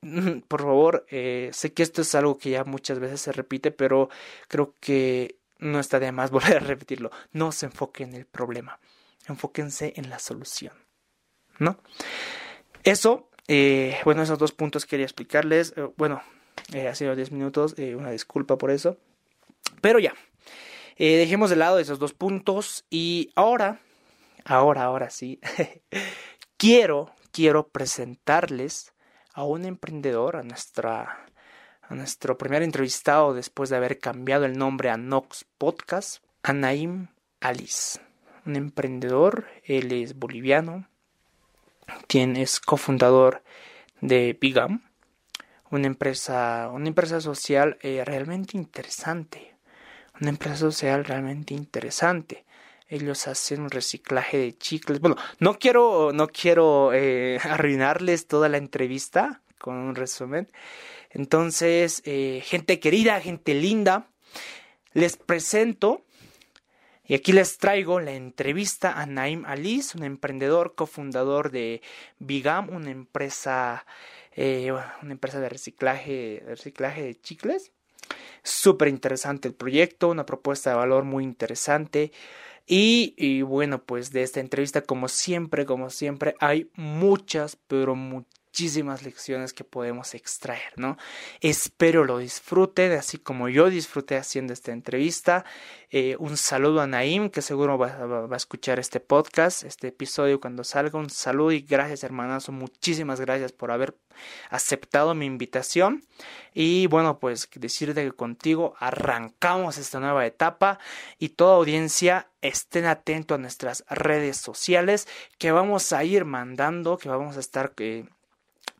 por 0.48 0.62
favor, 0.62 1.06
eh, 1.10 1.50
sé 1.52 1.72
que 1.72 1.82
esto 1.82 2.02
es 2.02 2.14
algo 2.14 2.38
que 2.38 2.50
ya 2.50 2.64
muchas 2.64 2.98
veces 2.98 3.20
se 3.20 3.32
repite, 3.32 3.70
pero 3.70 4.08
creo 4.48 4.74
que 4.80 5.38
no 5.58 5.80
está 5.80 5.98
de 6.00 6.12
más 6.12 6.30
volver 6.32 6.56
a 6.56 6.60
repetirlo, 6.60 7.10
no 7.32 7.52
se 7.52 7.66
enfoquen 7.66 8.10
en 8.10 8.16
el 8.16 8.26
problema, 8.26 8.78
enfóquense 9.26 9.94
en 9.96 10.10
la 10.10 10.18
solución, 10.18 10.74
¿no? 11.58 11.78
Eso, 12.84 13.28
eh, 13.48 13.98
bueno, 14.04 14.22
esos 14.22 14.38
dos 14.38 14.52
puntos 14.52 14.86
quería 14.86 15.06
explicarles, 15.06 15.74
bueno, 15.96 16.22
Eh, 16.72 16.88
ha 16.88 16.94
sido 16.94 17.14
10 17.14 17.30
minutos, 17.32 17.74
eh, 17.78 17.94
una 17.94 18.10
disculpa 18.10 18.56
por 18.56 18.70
eso. 18.70 18.96
Pero 19.80 19.98
ya, 19.98 20.14
eh, 20.96 21.16
dejemos 21.16 21.50
de 21.50 21.56
lado 21.56 21.78
esos 21.78 21.98
dos 21.98 22.14
puntos 22.14 22.84
y 22.90 23.30
ahora, 23.34 23.80
ahora, 24.44 24.84
ahora 24.84 25.10
sí, 25.10 25.40
quiero, 26.56 27.12
quiero 27.32 27.68
presentarles 27.68 28.92
a 29.34 29.44
un 29.44 29.64
emprendedor, 29.64 30.36
a 30.36 30.42
nuestra 30.42 31.26
a 31.86 31.94
nuestro 31.94 32.38
primer 32.38 32.62
entrevistado 32.62 33.34
después 33.34 33.68
de 33.68 33.76
haber 33.76 33.98
cambiado 33.98 34.46
el 34.46 34.56
nombre 34.56 34.88
a 34.88 34.96
Nox 34.96 35.44
Podcast, 35.58 36.24
a 36.42 36.54
Naim 36.54 37.08
Alice, 37.40 38.00
un 38.46 38.56
emprendedor, 38.56 39.44
él 39.64 39.92
es 39.92 40.18
boliviano, 40.18 40.88
tiene, 42.06 42.42
es 42.42 42.60
cofundador 42.60 43.42
de 44.00 44.36
Bigam, 44.40 44.82
una 45.70 45.86
empresa, 45.86 46.70
una 46.72 46.88
empresa 46.88 47.20
social 47.20 47.78
eh, 47.82 48.04
realmente 48.04 48.56
interesante, 48.56 49.56
una 50.20 50.30
empresa 50.30 50.56
social 50.56 51.04
realmente 51.04 51.54
interesante. 51.54 52.44
Ellos 52.86 53.26
hacen 53.26 53.62
un 53.62 53.70
reciclaje 53.70 54.36
de 54.36 54.56
chicles. 54.56 55.00
Bueno, 55.00 55.16
no 55.40 55.58
quiero, 55.58 56.12
no 56.12 56.28
quiero 56.28 56.92
eh, 56.92 57.38
arruinarles 57.42 58.26
toda 58.26 58.48
la 58.48 58.58
entrevista 58.58 59.42
con 59.58 59.76
un 59.76 59.94
resumen. 59.94 60.48
Entonces, 61.10 62.02
eh, 62.04 62.42
gente 62.44 62.78
querida, 62.80 63.20
gente 63.20 63.54
linda, 63.54 64.08
les 64.92 65.16
presento 65.16 66.03
y 67.06 67.14
aquí 67.14 67.32
les 67.32 67.58
traigo 67.58 68.00
la 68.00 68.12
entrevista 68.12 68.98
a 68.98 69.06
Naim 69.06 69.44
Alice, 69.44 69.96
un 69.96 70.04
emprendedor, 70.04 70.74
cofundador 70.74 71.50
de 71.50 71.82
Bigam, 72.18 72.70
una 72.70 72.90
empresa, 72.90 73.84
eh, 74.32 74.72
una 74.72 75.12
empresa 75.12 75.38
de 75.40 75.48
reciclaje, 75.48 76.42
de 76.44 76.54
reciclaje 76.54 77.02
de 77.02 77.20
chicles. 77.20 77.72
Súper 78.42 78.88
interesante 78.88 79.48
el 79.48 79.54
proyecto, 79.54 80.08
una 80.08 80.26
propuesta 80.26 80.70
de 80.70 80.76
valor 80.76 81.04
muy 81.04 81.24
interesante. 81.24 82.12
Y, 82.66 83.14
y, 83.18 83.42
bueno, 83.42 83.82
pues 83.82 84.10
de 84.10 84.22
esta 84.22 84.40
entrevista, 84.40 84.80
como 84.80 85.08
siempre, 85.08 85.66
como 85.66 85.90
siempre, 85.90 86.34
hay 86.40 86.70
muchas, 86.74 87.56
pero 87.68 87.94
muchas 87.94 88.43
muchísimas 88.54 89.02
lecciones 89.02 89.52
que 89.52 89.64
podemos 89.64 90.14
extraer, 90.14 90.74
¿no? 90.76 90.96
Espero 91.40 92.04
lo 92.04 92.18
disfruten, 92.18 92.92
así 92.92 93.18
como 93.18 93.48
yo 93.48 93.68
disfruté 93.68 94.16
haciendo 94.16 94.52
esta 94.52 94.70
entrevista. 94.70 95.44
Eh, 95.90 96.14
un 96.20 96.36
saludo 96.36 96.80
a 96.80 96.86
Naim, 96.86 97.30
que 97.30 97.42
seguro 97.42 97.76
va, 97.78 98.28
a 98.30 98.36
escuchar 98.36 98.78
este 98.78 99.00
podcast, 99.00 99.64
este 99.64 99.88
episodio 99.88 100.40
cuando 100.40 100.62
salga. 100.62 101.00
Un 101.00 101.10
saludo 101.10 101.50
y 101.50 101.62
gracias, 101.62 102.04
hermanazo. 102.04 102.52
Muchísimas 102.52 103.20
gracias 103.20 103.50
por 103.50 103.72
haber 103.72 103.96
aceptado 104.50 105.16
mi 105.16 105.26
invitación. 105.26 106.04
Y 106.52 106.86
bueno, 106.86 107.18
pues 107.18 107.48
decirte 107.56 108.04
que 108.04 108.12
contigo 108.12 108.76
arrancamos 108.78 109.78
esta 109.78 109.98
nueva 109.98 110.24
etapa 110.26 110.78
y 111.18 111.30
toda 111.30 111.56
audiencia 111.56 112.28
estén 112.40 112.84
atentos 112.84 113.34
a 113.34 113.40
nuestras 113.40 113.84
redes 113.88 114.36
sociales 114.36 115.08
que 115.38 115.50
vamos 115.50 115.92
a 115.92 116.04
ir 116.04 116.24
mandando, 116.24 116.98
que 116.98 117.08
vamos 117.08 117.36
a 117.36 117.40
estar 117.40 117.72
eh, 117.78 118.04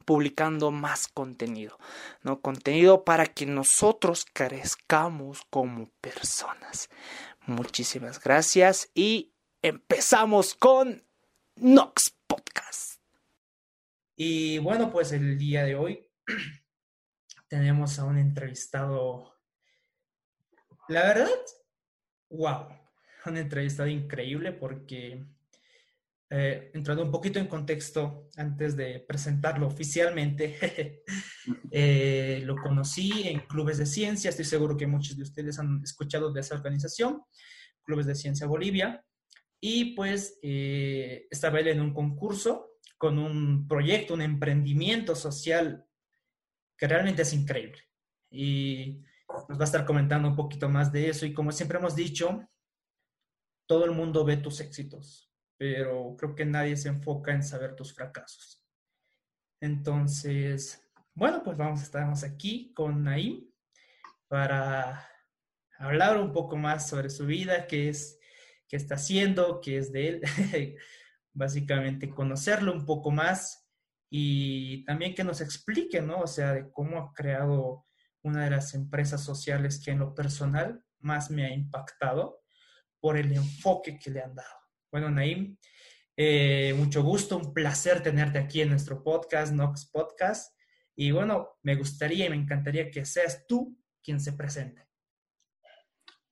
publicando 0.04 0.70
más 0.70 1.08
contenido, 1.08 1.78
¿no? 2.22 2.40
Contenido 2.40 3.04
para 3.04 3.26
que 3.26 3.46
nosotros 3.46 4.26
crezcamos 4.32 5.42
como 5.50 5.88
personas. 6.00 6.88
Muchísimas 7.46 8.20
gracias 8.20 8.90
y 8.94 9.34
empezamos 9.62 10.54
con 10.54 11.04
Nox 11.56 12.14
Podcast. 12.26 13.00
Y 14.16 14.58
bueno, 14.58 14.90
pues 14.92 15.12
el 15.12 15.36
día 15.38 15.64
de 15.64 15.74
hoy 15.74 16.08
tenemos 17.48 17.98
a 17.98 18.04
un 18.04 18.18
entrevistado, 18.18 19.34
la 20.88 21.02
verdad, 21.02 21.28
wow, 22.30 22.68
un 23.26 23.36
entrevistado 23.36 23.88
increíble 23.88 24.52
porque 24.52 25.26
eh, 26.30 26.70
entrando 26.74 27.02
un 27.02 27.10
poquito 27.10 27.38
en 27.38 27.46
contexto 27.46 28.28
antes 28.36 28.76
de 28.76 29.00
presentarlo 29.00 29.66
oficialmente, 29.66 31.02
eh, 31.70 32.40
lo 32.44 32.56
conocí 32.56 33.28
en 33.28 33.40
clubes 33.40 33.78
de 33.78 33.86
ciencia, 33.86 34.30
estoy 34.30 34.44
seguro 34.44 34.76
que 34.76 34.86
muchos 34.86 35.16
de 35.16 35.22
ustedes 35.22 35.58
han 35.58 35.82
escuchado 35.82 36.32
de 36.32 36.40
esa 36.40 36.54
organización, 36.54 37.22
Clubes 37.84 38.06
de 38.06 38.14
Ciencia 38.14 38.46
Bolivia, 38.46 39.04
y 39.60 39.94
pues 39.94 40.38
eh, 40.42 41.26
estaba 41.30 41.60
él 41.60 41.68
en 41.68 41.80
un 41.80 41.94
concurso 41.94 42.78
con 42.98 43.18
un 43.18 43.66
proyecto, 43.66 44.14
un 44.14 44.22
emprendimiento 44.22 45.14
social 45.14 45.84
que 46.76 46.88
realmente 46.88 47.22
es 47.22 47.32
increíble. 47.32 47.78
Y 48.30 49.02
nos 49.48 49.58
va 49.58 49.62
a 49.62 49.64
estar 49.64 49.84
comentando 49.84 50.28
un 50.28 50.36
poquito 50.36 50.68
más 50.68 50.92
de 50.92 51.08
eso. 51.08 51.26
Y 51.26 51.32
como 51.32 51.52
siempre 51.52 51.78
hemos 51.78 51.94
dicho, 51.94 52.48
todo 53.66 53.84
el 53.84 53.92
mundo 53.92 54.24
ve 54.24 54.36
tus 54.36 54.60
éxitos, 54.60 55.32
pero 55.56 56.16
creo 56.16 56.34
que 56.34 56.44
nadie 56.44 56.76
se 56.76 56.88
enfoca 56.88 57.32
en 57.32 57.42
saber 57.42 57.74
tus 57.76 57.94
fracasos. 57.94 58.62
Entonces, 59.60 60.82
bueno, 61.14 61.42
pues 61.42 61.56
vamos, 61.56 61.82
estamos 61.82 62.24
aquí 62.24 62.72
con 62.74 63.04
Naim 63.04 63.48
para 64.28 65.08
hablar 65.78 66.18
un 66.18 66.32
poco 66.32 66.56
más 66.56 66.88
sobre 66.88 67.10
su 67.10 67.26
vida, 67.26 67.66
qué 67.66 67.88
es, 67.88 68.18
qué 68.68 68.76
está 68.76 68.96
haciendo, 68.96 69.60
qué 69.60 69.78
es 69.78 69.92
de 69.92 70.08
él, 70.08 70.22
básicamente 71.32 72.10
conocerlo 72.10 72.72
un 72.72 72.84
poco 72.84 73.10
más 73.10 73.68
y 74.10 74.84
también 74.84 75.14
que 75.14 75.24
nos 75.24 75.40
explique, 75.40 76.00
¿no? 76.00 76.20
O 76.20 76.26
sea, 76.26 76.52
de 76.52 76.70
cómo 76.70 76.98
ha 76.98 77.12
creado 77.12 77.86
una 78.22 78.44
de 78.44 78.50
las 78.50 78.74
empresas 78.74 79.22
sociales 79.22 79.82
que 79.84 79.90
en 79.90 79.98
lo 79.98 80.14
personal 80.14 80.84
más 80.98 81.30
me 81.30 81.44
ha 81.44 81.52
impactado 81.52 82.42
por 83.00 83.16
el 83.16 83.32
enfoque 83.32 83.98
que 83.98 84.10
le 84.10 84.22
han 84.22 84.34
dado. 84.34 84.63
Bueno, 84.94 85.10
Naim, 85.10 85.56
eh, 86.16 86.72
mucho 86.78 87.02
gusto, 87.02 87.36
un 87.36 87.52
placer 87.52 88.00
tenerte 88.00 88.38
aquí 88.38 88.60
en 88.60 88.68
nuestro 88.68 89.02
podcast, 89.02 89.52
Nox 89.52 89.90
Podcast. 89.90 90.56
Y 90.94 91.10
bueno, 91.10 91.58
me 91.64 91.74
gustaría 91.74 92.26
y 92.26 92.30
me 92.30 92.36
encantaría 92.36 92.92
que 92.92 93.04
seas 93.04 93.44
tú 93.48 93.76
quien 94.00 94.20
se 94.20 94.34
presente. 94.34 94.86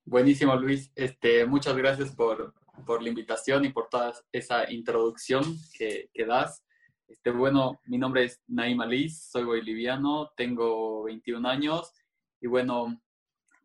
Buenísimo, 0.05 0.55
Luis. 0.55 0.93
Este, 0.95 1.45
muchas 1.45 1.77
gracias 1.77 2.15
por, 2.15 2.55
por 2.87 3.03
la 3.03 3.09
invitación 3.09 3.65
y 3.65 3.71
por 3.71 3.89
toda 3.89 4.15
esa 4.31 4.71
introducción 4.71 5.43
que, 5.77 6.09
das. 6.25 6.65
Este, 7.09 7.33
bueno, 7.33 7.81
mi 7.87 7.99
nombre 7.99 8.27
es 8.27 8.41
Naim 8.47 8.81
Alice, 8.81 9.29
soy 9.29 9.43
boliviano, 9.43 10.31
tengo 10.37 11.03
21 11.03 11.49
años 11.49 11.93
y 12.41 12.47
bueno, 12.47 13.02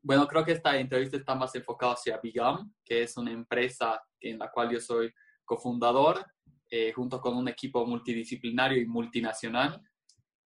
bueno, 0.07 0.25
creo 0.25 0.45
que 0.45 0.53
esta 0.53 0.77
entrevista 0.77 1.17
está 1.17 1.35
más 1.35 1.53
enfocada 1.53 1.91
hacia 1.91 2.17
Bigam, 2.17 2.73
que 2.85 3.03
es 3.03 3.17
una 3.17 3.29
empresa 3.29 4.01
en 4.21 4.39
la 4.39 4.49
cual 4.49 4.71
yo 4.71 4.79
soy 4.79 5.13
cofundador, 5.43 6.25
eh, 6.69 6.93
junto 6.93 7.19
con 7.19 7.35
un 7.35 7.49
equipo 7.49 7.85
multidisciplinario 7.85 8.81
y 8.81 8.85
multinacional. 8.85 9.81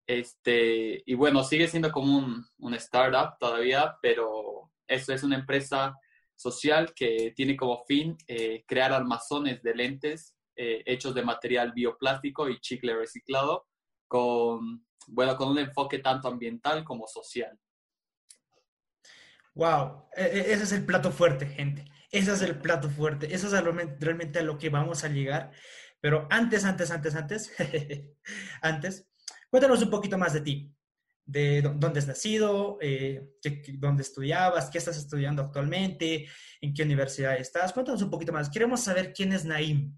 Este, 0.08 1.04
y 1.06 1.14
bueno, 1.14 1.44
sigue 1.44 1.68
siendo 1.68 1.92
como 1.92 2.18
un, 2.18 2.44
un 2.58 2.74
startup 2.74 3.38
todavía, 3.40 3.96
pero 4.02 4.72
eso 4.88 5.14
es 5.14 5.22
una 5.22 5.36
empresa 5.36 5.96
social 6.36 6.92
que 6.96 7.32
tiene 7.36 7.56
como 7.56 7.84
fin 7.86 8.18
eh, 8.28 8.64
crear 8.68 8.92
armazones 8.92 9.62
de 9.62 9.76
lentes 9.76 10.36
eh, 10.56 10.82
hechos 10.88 11.14
de 11.14 11.22
material 11.22 11.72
bioplástico 11.72 12.50
y 12.50 12.60
chicle 12.60 12.96
reciclado 12.96 13.68
con, 14.08 14.88
bueno, 15.08 15.38
con 15.38 15.50
un 15.50 15.60
enfoque 15.60 16.00
tanto 16.00 16.30
ambiental 16.30 16.84
como 16.84 17.06
social. 17.06 17.56
Wow, 19.54 20.08
e, 20.16 20.24
e, 20.24 20.54
ese 20.54 20.64
es 20.64 20.72
el 20.72 20.86
plato 20.86 21.12
fuerte, 21.12 21.46
gente. 21.46 21.86
Ese 22.12 22.34
es 22.34 22.42
el 22.42 22.60
plato 22.60 22.90
fuerte. 22.90 23.34
Eso 23.34 23.48
es 23.48 23.64
realmente 24.00 24.40
a 24.40 24.44
lo 24.44 24.58
que 24.58 24.70
vamos 24.70 25.04
a 25.04 25.10
llegar. 25.10 25.52
Pero 26.00 26.28
antes, 26.30 26.66
antes, 26.66 26.92
antes, 26.92 27.16
antes, 27.16 27.54
antes, 28.62 29.08
cuéntanos 29.50 29.82
un 29.82 29.90
poquito 29.90 30.18
más 30.18 30.34
de 30.34 30.42
ti. 30.42 30.76
De 31.24 31.62
dónde 31.62 32.00
has 32.00 32.08
nacido, 32.08 32.78
eh, 32.82 33.30
dónde 33.74 34.02
estudiabas, 34.02 34.70
qué 34.70 34.80
estás 34.80 34.98
estudiando 34.98 35.44
actualmente, 35.44 36.28
en 36.60 36.74
qué 36.74 36.84
universidad 36.84 37.38
estás. 37.38 37.72
Cuéntanos 37.72 38.02
un 38.02 38.10
poquito 38.10 38.34
más. 38.34 38.50
Queremos 38.50 38.82
saber 38.82 39.14
quién 39.14 39.32
es 39.32 39.46
Naim. 39.46 39.98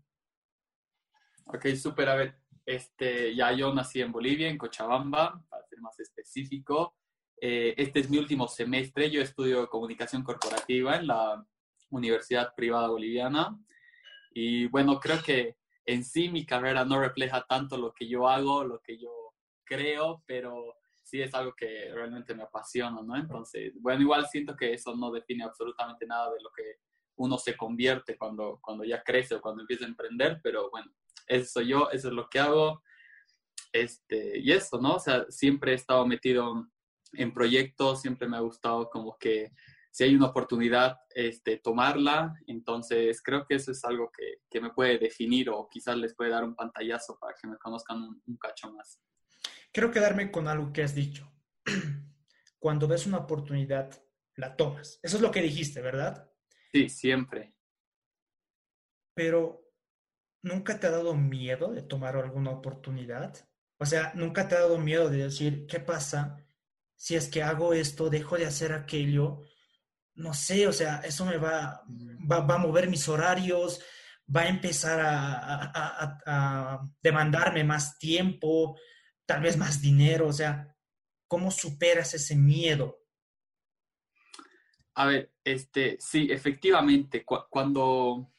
Ok, 1.46 1.68
súper. 1.76 2.10
A 2.10 2.16
ver, 2.16 2.36
este, 2.66 3.36
ya 3.36 3.52
yo 3.54 3.74
nací 3.74 4.02
en 4.02 4.12
Bolivia, 4.12 4.50
en 4.50 4.58
Cochabamba, 4.58 5.44
para 5.50 5.66
ser 5.66 5.80
más 5.80 6.00
específico. 6.00 6.98
Eh, 7.46 7.74
este 7.76 8.00
es 8.00 8.10
mi 8.10 8.18
último 8.18 8.48
semestre. 8.48 9.12
Yo 9.12 9.22
estudio 9.22 9.68
comunicación 9.68 10.24
corporativa 10.24 10.96
en 10.96 11.08
la 11.08 11.46
Universidad 11.90 12.56
Privada 12.56 12.88
Boliviana. 12.88 13.60
Y 14.34 14.68
bueno, 14.68 14.98
creo 14.98 15.22
que 15.22 15.58
en 15.86 16.06
sí 16.06 16.30
mi 16.30 16.46
carrera 16.46 16.86
no 16.86 17.02
refleja 17.02 17.46
tanto 17.46 17.78
lo 17.78 17.94
que 17.94 18.08
yo 18.08 18.30
hago, 18.30 18.64
lo 18.64 18.80
que 18.80 18.98
yo 18.98 19.12
creo, 19.66 20.24
pero 20.26 20.78
sí 21.04 21.22
es 21.22 21.34
algo 21.34 21.54
que 21.54 21.92
realmente 21.94 22.34
me 22.34 22.44
apasiona, 22.44 23.02
¿no? 23.02 23.18
Entonces, 23.18 23.74
bueno, 23.82 24.04
igual 24.04 24.26
siento 24.28 24.56
que 24.56 24.72
eso 24.72 24.96
no 24.96 25.12
define 25.12 25.44
absolutamente 25.44 26.06
nada 26.06 26.32
de 26.32 26.42
lo 26.42 26.50
que 26.56 26.78
uno 27.18 27.38
se 27.38 27.58
convierte 27.58 28.18
cuando, 28.18 28.58
cuando 28.62 28.86
ya 28.86 29.04
crece 29.04 29.36
o 29.36 29.42
cuando 29.42 29.64
empieza 29.64 29.84
a 29.84 29.90
emprender, 29.90 30.40
pero 30.42 30.70
bueno, 30.72 30.90
eso 31.28 31.60
soy 31.60 31.68
yo, 31.68 31.90
eso 31.92 32.08
es 32.08 32.14
lo 32.14 32.30
que 32.30 32.40
hago. 32.40 32.82
Este, 33.74 34.40
y 34.40 34.54
eso, 34.54 34.80
¿no? 34.80 34.96
O 34.96 35.00
sea, 35.00 35.26
siempre 35.28 35.74
he 35.74 35.76
estado 35.76 36.08
metido 36.08 36.70
en 37.14 37.34
proyectos, 37.34 38.02
siempre 38.02 38.28
me 38.28 38.38
ha 38.38 38.42
gustado 38.42 38.90
como 38.90 39.18
que 39.18 39.52
si 39.94 40.04
hay 40.04 40.16
una 40.16 40.26
oportunidad, 40.26 40.98
este, 41.14 41.58
tomarla. 41.58 42.34
Entonces, 42.48 43.22
creo 43.22 43.46
que 43.46 43.56
eso 43.56 43.72
es 43.72 43.86
algo 43.86 44.12
que, 44.12 44.42
que, 44.50 44.60
me 44.60 44.72
puede 44.72 44.98
definir 44.98 45.52
o 45.52 45.70
quizás 45.70 45.96
les 45.98 46.16
puede 46.16 46.32
dar 46.32 46.44
un 46.44 46.56
pantallazo 46.56 47.20
para 47.20 47.36
que 47.40 47.48
me 47.48 47.58
conozcan 47.58 48.02
un, 48.02 48.22
un 48.26 48.38
cacho 48.38 48.72
más. 48.74 49.00
Quiero 49.72 49.92
quedarme 49.92 50.32
con 50.32 50.48
algo 50.48 50.74
que 50.74 50.82
has 50.82 50.96
dicho. 50.96 51.32
Cuando 52.60 52.88
ves 52.88 53.06
una 53.06 53.20
oportunidad, 53.20 53.92
la 54.36 54.56
tomas. 54.56 55.00
Eso 55.04 55.18
es 55.18 55.22
lo 55.22 55.30
que 55.30 55.44
dijiste, 55.44 55.80
¿verdad? 55.82 56.28
Sí, 56.72 56.90
siempre. 56.90 57.56
Pero, 59.14 59.72
¿nunca 60.42 60.80
te 60.80 60.88
ha 60.88 60.92
dado 60.92 61.14
miedo 61.14 61.72
de 61.72 61.84
tomar 61.84 62.16
alguna 62.16 62.50
oportunidad? 62.50 63.48
O 63.78 63.86
sea, 63.86 64.12
¿nunca 64.16 64.48
te 64.48 64.56
ha 64.56 64.62
dado 64.62 64.80
miedo 64.80 65.10
de 65.12 65.18
decir, 65.18 65.68
¿qué 65.68 65.80
pasa 65.80 66.44
si 67.04 67.16
es 67.16 67.28
que 67.28 67.44
hago 67.44 67.74
esto, 67.74 68.10
dejo 68.10 68.38
de 68.38 68.46
hacer 68.46 68.72
aquello? 68.72 69.42
No 70.16 70.34
sé, 70.34 70.68
o 70.68 70.72
sea, 70.72 71.02
eso 71.04 71.26
me 71.26 71.36
va, 71.36 71.84
va, 72.32 72.38
a 72.38 72.58
mover 72.58 72.90
mis 72.90 73.10
horarios, 73.10 73.82
va 74.34 74.44
a 74.44 74.48
empezar 74.48 75.02
a, 75.02 76.16
a 76.26 76.90
demandarme 77.02 77.66
más 77.66 77.98
tiempo, 78.00 78.80
tal 79.26 79.42
vez 79.42 79.58
más 79.58 79.82
dinero, 79.82 80.30
o 80.30 80.32
sea, 80.32 80.74
¿cómo 81.28 81.52
superas 81.52 82.14
ese 82.14 82.38
miedo? 82.38 83.02
A 84.94 85.06
ver, 85.06 85.34
este, 85.44 85.98
sí, 86.00 86.30
efectivamente, 86.32 87.26
cuando, 87.26 88.32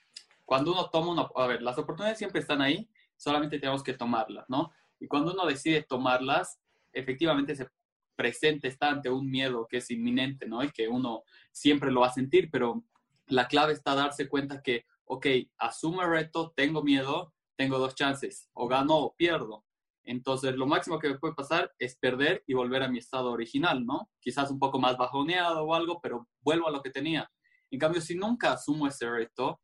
cuando 0.46 0.72
uno 0.72 0.88
toma 0.88 1.12
una, 1.12 1.28
a 1.36 1.46
ver, 1.48 1.60
las 1.60 1.76
oportunidades 1.76 2.16
siempre 2.16 2.40
están 2.40 2.62
ahí, 2.62 2.88
solamente 3.14 3.58
tenemos 3.58 3.82
que 3.82 3.92
tomarlas, 3.92 4.46
¿no? 4.48 4.72
Y 4.98 5.06
cuando 5.06 5.34
uno 5.34 5.44
decide 5.44 5.82
tomarlas, 5.82 6.58
efectivamente 6.94 7.54
se 7.54 7.68
presenta, 8.16 8.68
está 8.68 8.90
ante 8.90 9.10
un 9.10 9.30
miedo 9.30 9.66
que 9.68 9.78
es 9.78 9.90
inminente, 9.90 10.46
¿no? 10.46 10.62
Y 10.62 10.70
que 10.70 10.88
uno 10.88 11.24
siempre 11.52 11.90
lo 11.90 12.00
va 12.00 12.08
a 12.08 12.12
sentir, 12.12 12.50
pero 12.50 12.84
la 13.26 13.48
clave 13.48 13.72
está 13.72 13.94
darse 13.94 14.28
cuenta 14.28 14.62
que, 14.62 14.86
ok, 15.04 15.26
asumo 15.58 16.02
el 16.02 16.10
reto, 16.10 16.52
tengo 16.56 16.82
miedo, 16.82 17.32
tengo 17.56 17.78
dos 17.78 17.94
chances, 17.94 18.48
o 18.52 18.68
gano 18.68 18.96
o 18.96 19.14
pierdo. 19.14 19.64
Entonces, 20.04 20.54
lo 20.54 20.66
máximo 20.66 20.98
que 20.98 21.08
me 21.08 21.18
puede 21.18 21.34
pasar 21.34 21.72
es 21.78 21.96
perder 21.96 22.44
y 22.46 22.54
volver 22.54 22.82
a 22.82 22.88
mi 22.88 22.98
estado 22.98 23.30
original, 23.30 23.86
¿no? 23.86 24.10
Quizás 24.20 24.50
un 24.50 24.58
poco 24.58 24.78
más 24.78 24.98
bajoneado 24.98 25.64
o 25.64 25.74
algo, 25.74 26.00
pero 26.02 26.28
vuelvo 26.42 26.68
a 26.68 26.70
lo 26.70 26.82
que 26.82 26.90
tenía. 26.90 27.30
En 27.70 27.78
cambio, 27.78 28.00
si 28.00 28.14
nunca 28.14 28.52
asumo 28.52 28.86
ese 28.86 29.08
reto, 29.10 29.60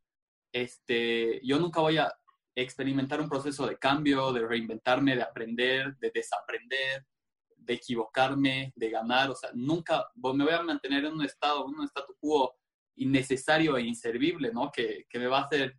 este, 0.52 1.40
yo 1.44 1.58
nunca 1.58 1.80
voy 1.80 1.98
a 1.98 2.12
experimentar 2.54 3.20
un 3.20 3.28
proceso 3.28 3.66
de 3.66 3.78
cambio, 3.78 4.32
de 4.32 4.46
reinventarme, 4.46 5.14
de 5.14 5.22
aprender, 5.22 5.96
de 5.98 6.10
desaprender, 6.12 7.06
de 7.70 7.76
equivocarme, 7.76 8.72
de 8.74 8.90
ganar. 8.90 9.30
O 9.30 9.36
sea, 9.36 9.50
nunca 9.54 10.08
me 10.16 10.44
voy 10.44 10.52
a 10.52 10.62
mantener 10.62 11.04
en 11.04 11.12
un 11.12 11.24
estado, 11.24 11.68
en 11.68 11.78
un 11.78 11.86
statu 11.86 12.16
quo 12.18 12.56
innecesario 12.96 13.76
e 13.76 13.82
inservible, 13.82 14.52
¿no? 14.52 14.72
Que, 14.72 15.06
que 15.08 15.18
me 15.20 15.28
va 15.28 15.38
a 15.38 15.44
hacer 15.44 15.78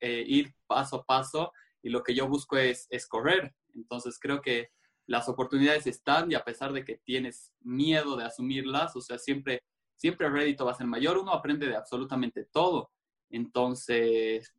eh, 0.00 0.22
ir 0.26 0.54
paso 0.66 0.96
a 0.96 1.04
paso 1.04 1.52
y 1.82 1.88
lo 1.88 2.02
que 2.02 2.14
yo 2.14 2.28
busco 2.28 2.58
es, 2.58 2.86
es 2.90 3.06
correr. 3.08 3.54
Entonces 3.74 4.18
creo 4.20 4.42
que 4.42 4.70
las 5.06 5.30
oportunidades 5.30 5.86
están 5.86 6.30
y 6.30 6.34
a 6.34 6.44
pesar 6.44 6.74
de 6.74 6.84
que 6.84 6.98
tienes 6.98 7.54
miedo 7.60 8.14
de 8.14 8.26
asumirlas, 8.26 8.94
o 8.94 9.00
sea, 9.00 9.18
siempre, 9.18 9.62
siempre 9.96 10.26
el 10.26 10.34
rédito 10.34 10.66
va 10.66 10.72
a 10.72 10.74
ser 10.74 10.86
mayor, 10.86 11.16
uno 11.16 11.32
aprende 11.32 11.66
de 11.66 11.76
absolutamente 11.76 12.44
todo. 12.52 12.90
Entonces, 13.30 14.52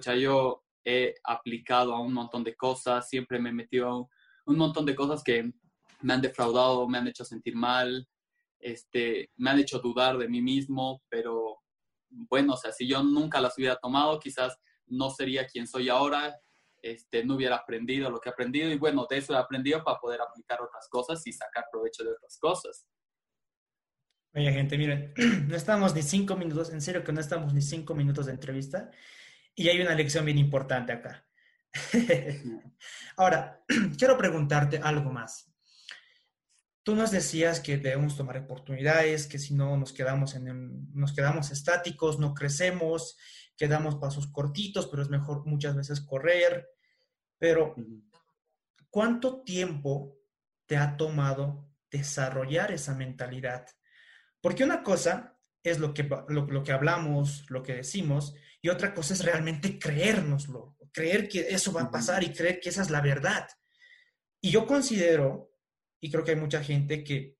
sea, 0.00 0.16
yo 0.16 0.64
he 0.84 1.14
aplicado 1.22 1.94
a 1.94 2.00
un 2.00 2.12
montón 2.12 2.42
de 2.42 2.56
cosas, 2.56 3.08
siempre 3.08 3.38
me 3.38 3.50
he 3.50 3.52
metido 3.52 3.88
a 3.88 3.96
un 4.46 4.58
montón 4.58 4.84
de 4.84 4.96
cosas 4.96 5.22
que 5.22 5.52
me 6.04 6.14
han 6.14 6.20
defraudado, 6.20 6.86
me 6.86 6.98
han 6.98 7.08
hecho 7.08 7.24
sentir 7.24 7.56
mal, 7.56 8.06
este, 8.60 9.30
me 9.36 9.50
han 9.50 9.58
hecho 9.58 9.78
dudar 9.78 10.18
de 10.18 10.28
mí 10.28 10.42
mismo, 10.42 11.02
pero 11.08 11.60
bueno, 12.08 12.52
o 12.52 12.56
sea, 12.56 12.72
si 12.72 12.86
yo 12.86 13.02
nunca 13.02 13.40
las 13.40 13.56
hubiera 13.56 13.76
tomado, 13.76 14.20
quizás 14.20 14.56
no 14.86 15.10
sería 15.10 15.46
quien 15.46 15.66
soy 15.66 15.88
ahora, 15.88 16.38
este, 16.82 17.24
no 17.24 17.36
hubiera 17.36 17.56
aprendido 17.56 18.10
lo 18.10 18.20
que 18.20 18.28
he 18.28 18.32
aprendido 18.32 18.70
y 18.70 18.76
bueno, 18.76 19.06
de 19.08 19.16
eso 19.16 19.32
he 19.32 19.38
aprendido 19.38 19.82
para 19.82 19.98
poder 19.98 20.20
aplicar 20.20 20.60
otras 20.60 20.86
cosas 20.88 21.26
y 21.26 21.32
sacar 21.32 21.64
provecho 21.72 22.04
de 22.04 22.10
otras 22.12 22.38
cosas. 22.38 22.86
Oye, 24.34 24.52
gente, 24.52 24.76
miren, 24.76 25.14
no 25.48 25.56
estamos 25.56 25.94
ni 25.94 26.02
cinco 26.02 26.36
minutos, 26.36 26.70
en 26.70 26.82
serio 26.82 27.02
que 27.02 27.12
no 27.12 27.20
estamos 27.20 27.54
ni 27.54 27.62
cinco 27.62 27.94
minutos 27.94 28.26
de 28.26 28.32
entrevista 28.32 28.90
y 29.54 29.68
hay 29.68 29.80
una 29.80 29.94
lección 29.94 30.26
bien 30.26 30.36
importante 30.36 30.92
acá. 30.92 31.26
Ahora, 33.16 33.64
quiero 33.98 34.18
preguntarte 34.18 34.78
algo 34.78 35.10
más. 35.10 35.53
Tú 36.84 36.94
nos 36.94 37.10
decías 37.10 37.60
que 37.60 37.78
debemos 37.78 38.14
tomar 38.16 38.36
oportunidades, 38.36 39.26
que 39.26 39.38
si 39.38 39.54
no 39.54 39.76
nos 39.78 39.94
quedamos, 39.94 40.34
en, 40.34 40.92
nos 40.92 41.14
quedamos 41.14 41.50
estáticos, 41.50 42.18
no 42.18 42.34
crecemos, 42.34 43.16
que 43.56 43.68
damos 43.68 43.96
pasos 43.96 44.26
cortitos, 44.26 44.86
pero 44.88 45.02
es 45.02 45.08
mejor 45.08 45.46
muchas 45.46 45.74
veces 45.74 46.02
correr. 46.02 46.68
Pero, 47.38 47.74
¿cuánto 48.90 49.42
tiempo 49.42 50.18
te 50.66 50.76
ha 50.76 50.96
tomado 50.96 51.70
desarrollar 51.90 52.70
esa 52.70 52.94
mentalidad? 52.94 53.66
Porque 54.42 54.64
una 54.64 54.82
cosa 54.82 55.38
es 55.62 55.78
lo 55.78 55.94
que, 55.94 56.06
lo, 56.28 56.62
que 56.62 56.72
hablamos, 56.72 57.46
lo 57.48 57.62
que 57.62 57.76
decimos, 57.76 58.34
y 58.60 58.68
otra 58.68 58.92
cosa 58.92 59.14
es 59.14 59.24
realmente 59.24 59.78
creérnoslo, 59.78 60.76
creer 60.92 61.28
que 61.28 61.48
eso 61.48 61.72
va 61.72 61.82
a 61.82 61.90
pasar 61.90 62.22
y 62.22 62.32
creer 62.32 62.60
que 62.60 62.68
esa 62.68 62.82
es 62.82 62.90
la 62.90 63.00
verdad. 63.00 63.48
Y 64.42 64.50
yo 64.50 64.66
considero, 64.66 65.53
y 66.04 66.10
creo 66.10 66.22
que 66.22 66.32
hay 66.32 66.36
mucha 66.36 66.62
gente 66.62 67.02
que 67.02 67.38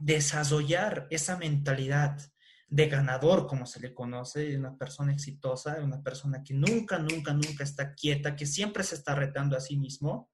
desarrollar 0.00 1.06
esa 1.10 1.36
mentalidad 1.36 2.18
de 2.66 2.88
ganador, 2.88 3.46
como 3.46 3.66
se 3.66 3.78
le 3.78 3.94
conoce, 3.94 4.58
una 4.58 4.76
persona 4.76 5.12
exitosa, 5.12 5.80
una 5.80 6.02
persona 6.02 6.42
que 6.42 6.54
nunca, 6.54 6.98
nunca, 6.98 7.32
nunca 7.32 7.62
está 7.62 7.94
quieta, 7.94 8.34
que 8.34 8.46
siempre 8.46 8.82
se 8.82 8.96
está 8.96 9.14
retando 9.14 9.56
a 9.56 9.60
sí 9.60 9.76
mismo, 9.76 10.28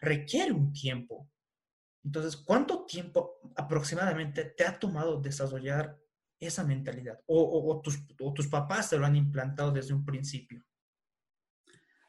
requiere 0.00 0.50
un 0.50 0.72
tiempo. 0.72 1.30
Entonces, 2.02 2.36
¿cuánto 2.36 2.84
tiempo 2.84 3.38
aproximadamente 3.54 4.44
te 4.44 4.66
ha 4.66 4.76
tomado 4.76 5.20
desarrollar 5.20 5.96
esa 6.40 6.64
mentalidad? 6.64 7.20
O, 7.26 7.80
tus, 7.80 8.04
tus 8.34 8.48
papás 8.48 8.90
te 8.90 8.98
lo 8.98 9.06
han 9.06 9.14
implantado 9.14 9.70
desde 9.70 9.94
un 9.94 10.04
principio. 10.04 10.64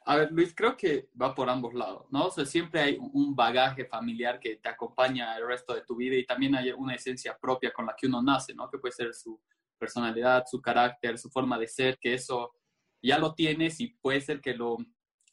A 0.06 0.18
ver, 0.18 0.32
Luis, 0.32 0.54
creo 0.56 0.76
que 0.76 1.10
va 1.20 1.34
por 1.34 1.50
ambos 1.50 1.74
lados, 1.74 2.06
¿no? 2.12 2.28
O 2.28 2.32
sea, 2.32 2.46
siempre 2.46 2.82
hay 2.82 2.98
un 3.00 3.36
bagaje 3.36 3.86
familiar 3.86 4.40
que 4.40 4.58
te 4.58 4.70
acompaña 4.70 5.38
el 5.38 5.48
resto 5.48 5.74
de 5.74 5.84
tu 5.84 5.96
vida 5.96 6.16
y 6.16 6.26
también 6.26 6.56
hay 6.56 6.72
una 6.72 6.96
esencia 6.96 7.38
propia 7.40 7.72
con 7.72 7.86
la 7.86 7.96
que 7.96 8.08
uno 8.08 8.22
nace, 8.22 8.54
¿no? 8.54 8.70
Que 8.70 8.80
puede 8.80 8.94
ser 8.94 9.14
su, 9.14 9.40
personalidad, 9.84 10.46
su 10.50 10.62
carácter, 10.62 11.18
su 11.18 11.30
forma 11.30 11.60
de 11.60 11.68
ser, 11.68 11.98
que 12.00 12.14
eso 12.14 12.54
ya 13.02 13.18
lo 13.18 13.34
tienes 13.34 13.82
y 13.82 13.88
puede 13.88 14.22
ser 14.22 14.40
que 14.40 14.54
lo 14.54 14.78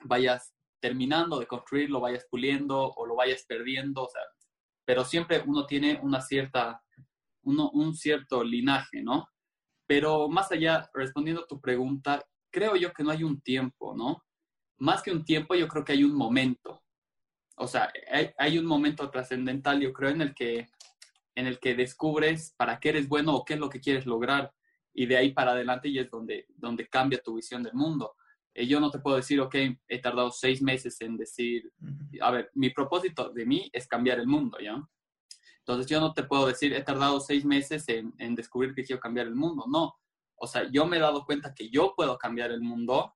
vayas 0.03 0.53
terminando 0.81 1.39
de 1.39 1.47
construir, 1.47 1.89
lo 1.89 2.01
vayas 2.01 2.27
puliendo 2.29 2.93
o 2.93 3.07
lo 3.07 3.15
vayas 3.15 3.45
perdiendo, 3.47 4.03
o 4.03 4.09
sea, 4.09 4.23
pero 4.85 5.05
siempre 5.05 5.41
uno 5.47 5.67
tiene 5.67 6.01
una 6.03 6.21
cierta, 6.21 6.83
uno, 7.43 7.71
un 7.71 7.95
cierto 7.95 8.43
linaje, 8.43 9.05
¿no? 9.05 9.29
Pero 9.87 10.29
más 10.29 10.51
allá, 10.51 10.91
respondiendo 10.95 11.43
a 11.43 11.47
tu 11.47 11.61
pregunta, 11.61 12.21
creo 12.51 12.75
yo 12.75 12.93
que 12.93 13.05
no 13.05 13.13
hay 13.13 13.23
un 13.23 13.41
tiempo, 13.41 13.95
¿no? 13.95 14.25
Más 14.81 15.03
que 15.03 15.13
un 15.13 15.25
tiempo, 15.25 15.55
yo 15.55 15.69
creo 15.69 15.85
que 15.85 15.93
hay 15.93 16.05
un 16.05 16.15
momento. 16.15 16.83
O 17.57 17.67
sea, 17.67 17.93
hay, 18.11 18.31
hay 18.37 18.59
un 18.59 18.67
momento 18.67 19.09
trascendental, 19.11 19.81
yo 19.81 19.93
creo, 19.93 20.11
en 20.11 20.23
el 20.23 20.35
que 20.35 20.67
en 21.35 21.47
el 21.47 21.59
que 21.59 21.75
descubres 21.75 22.55
para 22.57 22.79
qué 22.79 22.91
eres 22.91 23.09
bueno 23.09 23.35
o 23.35 23.45
qué 23.45 23.55
es 23.55 23.61
lo 23.61 23.71
que 23.71 23.81
quieres 23.81 24.07
lograr. 24.07 24.53
Y 24.93 25.07
de 25.07 25.17
ahí 25.17 25.33
para 25.33 25.53
adelante 25.53 25.89
y 25.89 25.99
es 25.99 26.11
donde, 26.11 26.47
donde 26.57 26.89
cambia 26.89 27.23
tu 27.23 27.35
visión 27.35 27.63
del 27.63 27.75
mundo. 27.75 28.15
Eh, 28.53 28.67
yo 28.67 28.81
no 28.81 28.91
te 28.91 28.99
puedo 28.99 29.17
decir, 29.17 29.41
ok, 29.41 29.55
he 29.89 30.01
tardado 30.01 30.31
seis 30.31 30.61
meses 30.61 31.01
en 31.01 31.17
decir, 31.17 31.73
a 32.21 32.31
ver, 32.31 32.51
mi 32.55 32.71
propósito 32.71 33.31
de 33.31 33.47
mí 33.47 33.71
es 33.73 33.87
cambiar 33.87 34.19
el 34.19 34.27
mundo, 34.27 34.59
¿ya? 34.59 34.83
Entonces 35.59 35.87
yo 35.87 36.01
no 36.01 36.13
te 36.13 36.25
puedo 36.25 36.47
decir, 36.47 36.73
he 36.73 36.83
tardado 36.83 37.21
seis 37.21 37.45
meses 37.45 37.89
en, 37.89 38.13
en 38.19 38.35
descubrir 38.35 38.75
que 38.75 38.83
quiero 38.83 39.01
cambiar 39.01 39.27
el 39.27 39.37
mundo. 39.37 39.67
No. 39.69 39.95
O 40.35 40.47
sea, 40.47 40.69
yo 40.71 40.87
me 40.87 40.97
he 40.97 41.01
dado 41.01 41.25
cuenta 41.25 41.55
que 41.55 41.71
yo 41.71 41.95
puedo 41.95 42.19
cambiar 42.19 42.51
el 42.51 42.61
mundo 42.61 43.15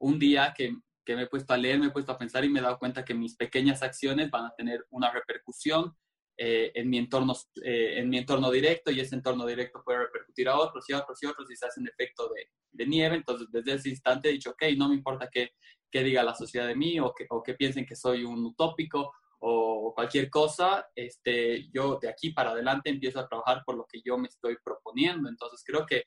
un 0.00 0.18
día 0.18 0.52
que, 0.56 0.76
que 1.04 1.16
me 1.16 1.22
he 1.22 1.26
puesto 1.26 1.52
a 1.52 1.56
leer, 1.56 1.78
me 1.78 1.86
he 1.86 1.90
puesto 1.90 2.12
a 2.12 2.18
pensar 2.18 2.44
y 2.44 2.48
me 2.48 2.60
he 2.60 2.62
dado 2.62 2.78
cuenta 2.78 3.04
que 3.04 3.14
mis 3.14 3.36
pequeñas 3.36 3.82
acciones 3.82 4.30
van 4.30 4.46
a 4.46 4.54
tener 4.54 4.86
una 4.90 5.10
repercusión 5.10 5.96
eh, 6.36 6.72
en, 6.74 6.88
mi 6.88 6.98
entorno, 6.98 7.34
eh, 7.62 7.98
en 7.98 8.08
mi 8.08 8.18
entorno 8.18 8.50
directo 8.50 8.90
y 8.90 9.00
ese 9.00 9.14
entorno 9.14 9.46
directo 9.46 9.82
puede 9.84 10.00
repercutir 10.00 10.48
a 10.48 10.58
otros 10.58 10.88
y 10.88 10.92
a 10.92 10.98
otros 10.98 11.22
y 11.22 11.26
otros 11.26 11.50
y 11.50 11.56
se 11.56 11.66
hace 11.66 11.80
un 11.80 11.88
efecto 11.88 12.28
de, 12.34 12.48
de 12.70 12.86
nieve. 12.86 13.16
Entonces, 13.16 13.48
desde 13.50 13.74
ese 13.74 13.90
instante 13.90 14.28
he 14.28 14.32
dicho, 14.32 14.50
ok, 14.50 14.62
no 14.76 14.88
me 14.88 14.94
importa 14.94 15.28
qué, 15.30 15.50
qué 15.90 16.02
diga 16.02 16.22
la 16.22 16.34
sociedad 16.34 16.66
de 16.66 16.74
mí 16.74 16.98
o 17.00 17.12
que, 17.14 17.26
o 17.30 17.42
que 17.42 17.54
piensen 17.54 17.86
que 17.86 17.96
soy 17.96 18.24
un 18.24 18.44
utópico 18.44 19.12
o 19.44 19.92
cualquier 19.94 20.30
cosa, 20.30 20.88
este, 20.94 21.68
yo 21.70 21.98
de 22.00 22.08
aquí 22.08 22.30
para 22.30 22.52
adelante 22.52 22.90
empiezo 22.90 23.18
a 23.18 23.28
trabajar 23.28 23.62
por 23.66 23.76
lo 23.76 23.86
que 23.90 24.00
yo 24.04 24.16
me 24.16 24.28
estoy 24.28 24.56
proponiendo. 24.64 25.28
Entonces, 25.28 25.62
creo 25.66 25.84
que 25.84 26.04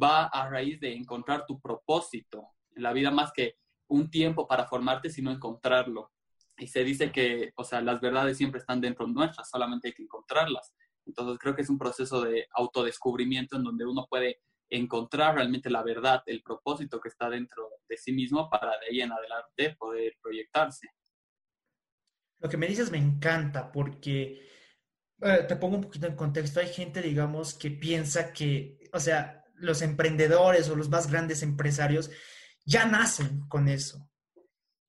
va 0.00 0.26
a 0.26 0.48
raíz 0.50 0.80
de 0.80 0.92
encontrar 0.92 1.46
tu 1.46 1.60
propósito 1.60 2.48
en 2.74 2.82
la 2.82 2.92
vida 2.92 3.10
más 3.10 3.32
que 3.32 3.56
un 3.88 4.10
tiempo 4.10 4.46
para 4.46 4.66
formarte, 4.66 5.10
sino 5.10 5.30
encontrarlo. 5.30 6.12
y 6.56 6.68
se 6.68 6.84
dice 6.84 7.10
que, 7.10 7.52
o 7.56 7.64
sea, 7.64 7.80
las 7.80 8.00
verdades 8.00 8.36
siempre 8.36 8.60
están 8.60 8.80
dentro 8.80 9.06
nuestras, 9.08 9.50
solamente 9.50 9.88
hay 9.88 9.94
que 9.94 10.04
encontrarlas. 10.04 10.72
Entonces 11.06 11.38
creo 11.38 11.54
que 11.54 11.62
es 11.62 11.68
un 11.70 11.78
proceso 11.78 12.22
de 12.22 12.46
autodescubrimiento 12.52 13.56
en 13.56 13.64
donde 13.64 13.84
uno 13.84 14.06
puede 14.08 14.40
encontrar 14.70 15.34
realmente 15.34 15.70
la 15.70 15.82
verdad, 15.82 16.22
el 16.26 16.42
propósito 16.42 17.00
que 17.00 17.08
está 17.08 17.28
dentro 17.28 17.68
de 17.88 17.96
sí 17.96 18.12
mismo 18.12 18.48
para 18.48 18.70
de 18.78 18.86
ahí 18.90 19.00
en 19.00 19.12
adelante 19.12 19.76
poder 19.76 20.16
proyectarse. 20.22 20.88
Lo 22.38 22.48
que 22.48 22.56
me 22.56 22.66
dices 22.66 22.90
me 22.90 22.98
encanta 22.98 23.70
porque 23.72 24.48
eh, 25.22 25.44
te 25.48 25.56
pongo 25.56 25.76
un 25.76 25.82
poquito 25.82 26.06
en 26.06 26.16
contexto. 26.16 26.60
Hay 26.60 26.68
gente, 26.68 27.00
digamos, 27.00 27.54
que 27.54 27.70
piensa 27.70 28.32
que, 28.32 28.78
o 28.92 29.00
sea, 29.00 29.44
los 29.54 29.82
emprendedores 29.82 30.68
o 30.68 30.76
los 30.76 30.88
más 30.88 31.10
grandes 31.10 31.42
empresarios 31.42 32.10
ya 32.64 32.86
nacen 32.86 33.46
con 33.48 33.68
eso. 33.68 34.10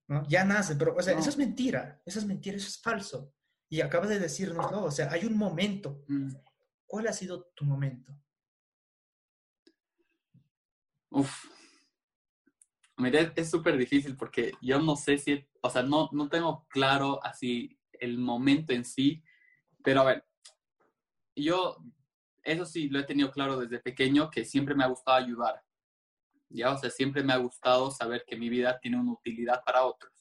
¿no? 0.07 0.27
Ya 0.27 0.43
nacen, 0.43 0.77
pero, 0.77 0.95
o 0.95 1.01
sea, 1.01 1.17
eso 1.17 1.29
es 1.29 1.37
mentira, 1.37 2.01
eso 2.05 2.19
es 2.19 2.25
mentira, 2.25 2.57
eso 2.57 2.67
es 2.67 2.79
falso. 2.79 3.33
Y 3.69 3.81
acabas 3.81 4.09
de 4.09 4.19
decirnoslo, 4.19 4.83
o 4.83 4.91
sea, 4.91 5.11
hay 5.11 5.25
un 5.25 5.37
momento. 5.37 6.03
Mm. 6.07 6.33
¿Cuál 6.85 7.07
ha 7.07 7.13
sido 7.13 7.51
tu 7.55 7.65
momento? 7.65 8.15
Uf. 11.09 11.45
Mira, 12.97 13.33
es 13.35 13.49
súper 13.49 13.77
difícil 13.77 14.15
porque 14.15 14.53
yo 14.61 14.79
no 14.79 14.95
sé 14.95 15.17
si, 15.17 15.45
o 15.61 15.69
sea, 15.69 15.83
no, 15.83 16.09
no 16.13 16.29
tengo 16.29 16.65
claro 16.69 17.19
así 17.23 17.77
el 17.91 18.17
momento 18.17 18.71
en 18.71 18.85
sí, 18.85 19.23
pero 19.83 20.01
a 20.01 20.05
ver, 20.05 20.25
yo, 21.35 21.77
eso 22.43 22.65
sí, 22.65 22.89
lo 22.89 22.99
he 22.99 23.03
tenido 23.03 23.31
claro 23.31 23.59
desde 23.59 23.79
pequeño, 23.79 24.29
que 24.29 24.45
siempre 24.45 24.75
me 24.75 24.83
ha 24.83 24.87
gustado 24.87 25.17
ayudar. 25.17 25.64
Ya, 26.55 26.71
o 26.71 26.77
sea, 26.77 26.89
siempre 26.89 27.23
me 27.23 27.33
ha 27.33 27.37
gustado 27.37 27.91
saber 27.91 28.23
que 28.25 28.37
mi 28.37 28.49
vida 28.49 28.79
tiene 28.79 28.97
una 28.97 29.11
utilidad 29.11 29.61
para 29.65 29.83
otros. 29.83 30.11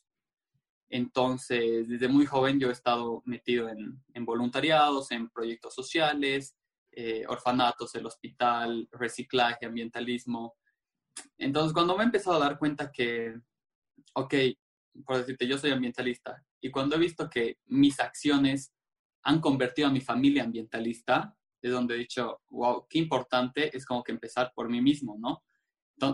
Entonces, 0.89 1.89
desde 1.89 2.09
muy 2.09 2.27
joven 2.27 2.59
yo 2.59 2.69
he 2.69 2.73
estado 2.73 3.23
metido 3.25 3.69
en, 3.69 4.25
voluntariados, 4.25 5.11
en 5.13 5.29
proyectos 5.31 5.75
sociales, 5.75 6.57
eh, 6.93 7.25
orfanatos, 7.29 7.95
el 7.95 8.07
hospital, 8.07 8.89
reciclaje, 8.93 9.67
ambientalismo. 9.67 10.55
Entonces, 11.39 11.73
cuando 11.73 11.97
me 11.97 12.03
he 12.03 12.07
empezado 12.07 12.37
a 12.37 12.47
dar 12.47 12.59
cuenta 12.59 12.91
que, 12.93 13.35
ok, 14.15 14.35
por 15.05 15.19
decirte, 15.19 15.47
yo 15.47 15.59
soy 15.59 15.71
ambientalista, 15.71 16.45
y 16.61 16.71
cuando 16.71 16.97
he 16.97 16.99
visto 16.99 17.29
que 17.29 17.59
mis 17.67 18.01
acciones 18.01 18.73
han 19.23 19.41
convertido 19.41 19.89
a 19.89 19.93
mi 19.93 20.01
familia 20.01 20.45
ambientalista, 20.45 21.37
es 21.61 21.73
donde 21.73 21.95
he 21.95 21.99
dicho, 21.99 22.43
wow, 22.51 22.87
qué 22.89 22.99
importante 22.99 23.75
es 23.77 23.87
como 23.87 24.03
que 24.03 24.13
empezar 24.13 24.53
por 24.55 24.69
mí 24.69 24.81
mismo, 24.81 25.17
¿no? 25.19 25.43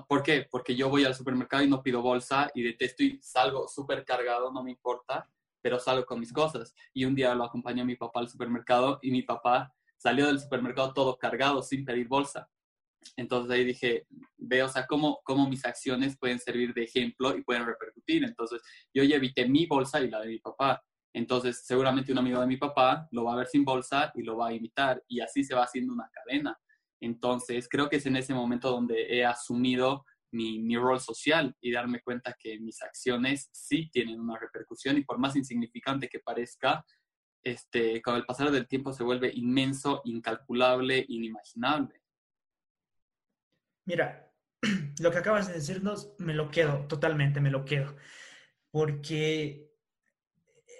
¿Por 0.08 0.22
qué? 0.22 0.46
Porque 0.50 0.76
yo 0.76 0.88
voy 0.88 1.04
al 1.04 1.14
supermercado 1.14 1.62
y 1.62 1.68
no 1.68 1.82
pido 1.82 2.02
bolsa 2.02 2.50
y 2.54 2.62
detesto 2.62 3.02
y 3.02 3.18
salgo 3.22 3.66
súper 3.66 4.04
cargado, 4.04 4.52
no 4.52 4.62
me 4.62 4.70
importa, 4.70 5.28
pero 5.62 5.78
salgo 5.78 6.04
con 6.04 6.20
mis 6.20 6.32
cosas. 6.32 6.74
Y 6.92 7.04
un 7.04 7.14
día 7.14 7.34
lo 7.34 7.44
acompañó 7.44 7.84
mi 7.84 7.96
papá 7.96 8.20
al 8.20 8.28
supermercado 8.28 8.98
y 9.02 9.10
mi 9.10 9.22
papá 9.22 9.74
salió 9.96 10.26
del 10.26 10.40
supermercado 10.40 10.92
todo 10.92 11.18
cargado 11.18 11.62
sin 11.62 11.84
pedir 11.84 12.08
bolsa. 12.08 12.48
Entonces 13.16 13.50
ahí 13.50 13.64
dije, 13.64 14.06
veo, 14.36 14.66
o 14.66 14.68
sea, 14.68 14.86
cómo, 14.86 15.20
cómo 15.24 15.48
mis 15.48 15.64
acciones 15.64 16.18
pueden 16.18 16.38
servir 16.38 16.74
de 16.74 16.84
ejemplo 16.84 17.36
y 17.36 17.42
pueden 17.42 17.66
repercutir. 17.66 18.24
Entonces 18.24 18.62
yo 18.92 19.02
ya 19.02 19.16
evité 19.16 19.48
mi 19.48 19.66
bolsa 19.66 20.00
y 20.00 20.10
la 20.10 20.20
de 20.20 20.28
mi 20.28 20.38
papá. 20.38 20.82
Entonces 21.12 21.64
seguramente 21.64 22.12
un 22.12 22.18
amigo 22.18 22.40
de 22.40 22.46
mi 22.46 22.56
papá 22.56 23.08
lo 23.10 23.24
va 23.24 23.34
a 23.34 23.36
ver 23.36 23.46
sin 23.46 23.64
bolsa 23.64 24.12
y 24.14 24.22
lo 24.22 24.36
va 24.36 24.48
a 24.48 24.52
imitar 24.52 25.02
y 25.08 25.20
así 25.20 25.44
se 25.44 25.54
va 25.54 25.64
haciendo 25.64 25.92
una 25.92 26.08
cadena. 26.12 26.58
Entonces 27.00 27.68
creo 27.68 27.88
que 27.88 27.96
es 27.96 28.06
en 28.06 28.16
ese 28.16 28.34
momento 28.34 28.70
donde 28.70 29.16
he 29.16 29.24
asumido 29.24 30.04
mi, 30.32 30.60
mi 30.60 30.76
rol 30.76 31.00
social 31.00 31.56
y 31.60 31.72
darme 31.72 32.02
cuenta 32.02 32.36
que 32.38 32.58
mis 32.60 32.82
acciones 32.82 33.48
sí 33.52 33.90
tienen 33.90 34.20
una 34.20 34.38
repercusión 34.38 34.96
y 34.96 35.04
por 35.04 35.18
más 35.18 35.34
insignificante 35.34 36.08
que 36.08 36.20
parezca, 36.20 36.84
este, 37.42 38.02
con 38.02 38.16
el 38.16 38.26
pasar 38.26 38.50
del 38.50 38.68
tiempo 38.68 38.92
se 38.92 39.02
vuelve 39.02 39.30
inmenso, 39.34 40.02
incalculable, 40.04 41.04
inimaginable. 41.08 42.02
Mira, 43.86 44.30
lo 45.00 45.10
que 45.10 45.18
acabas 45.18 45.48
de 45.48 45.54
decirnos, 45.54 46.12
me 46.18 46.34
lo 46.34 46.50
quedo, 46.50 46.86
totalmente 46.86 47.40
me 47.40 47.50
lo 47.50 47.64
quedo, 47.64 47.96
porque 48.70 49.70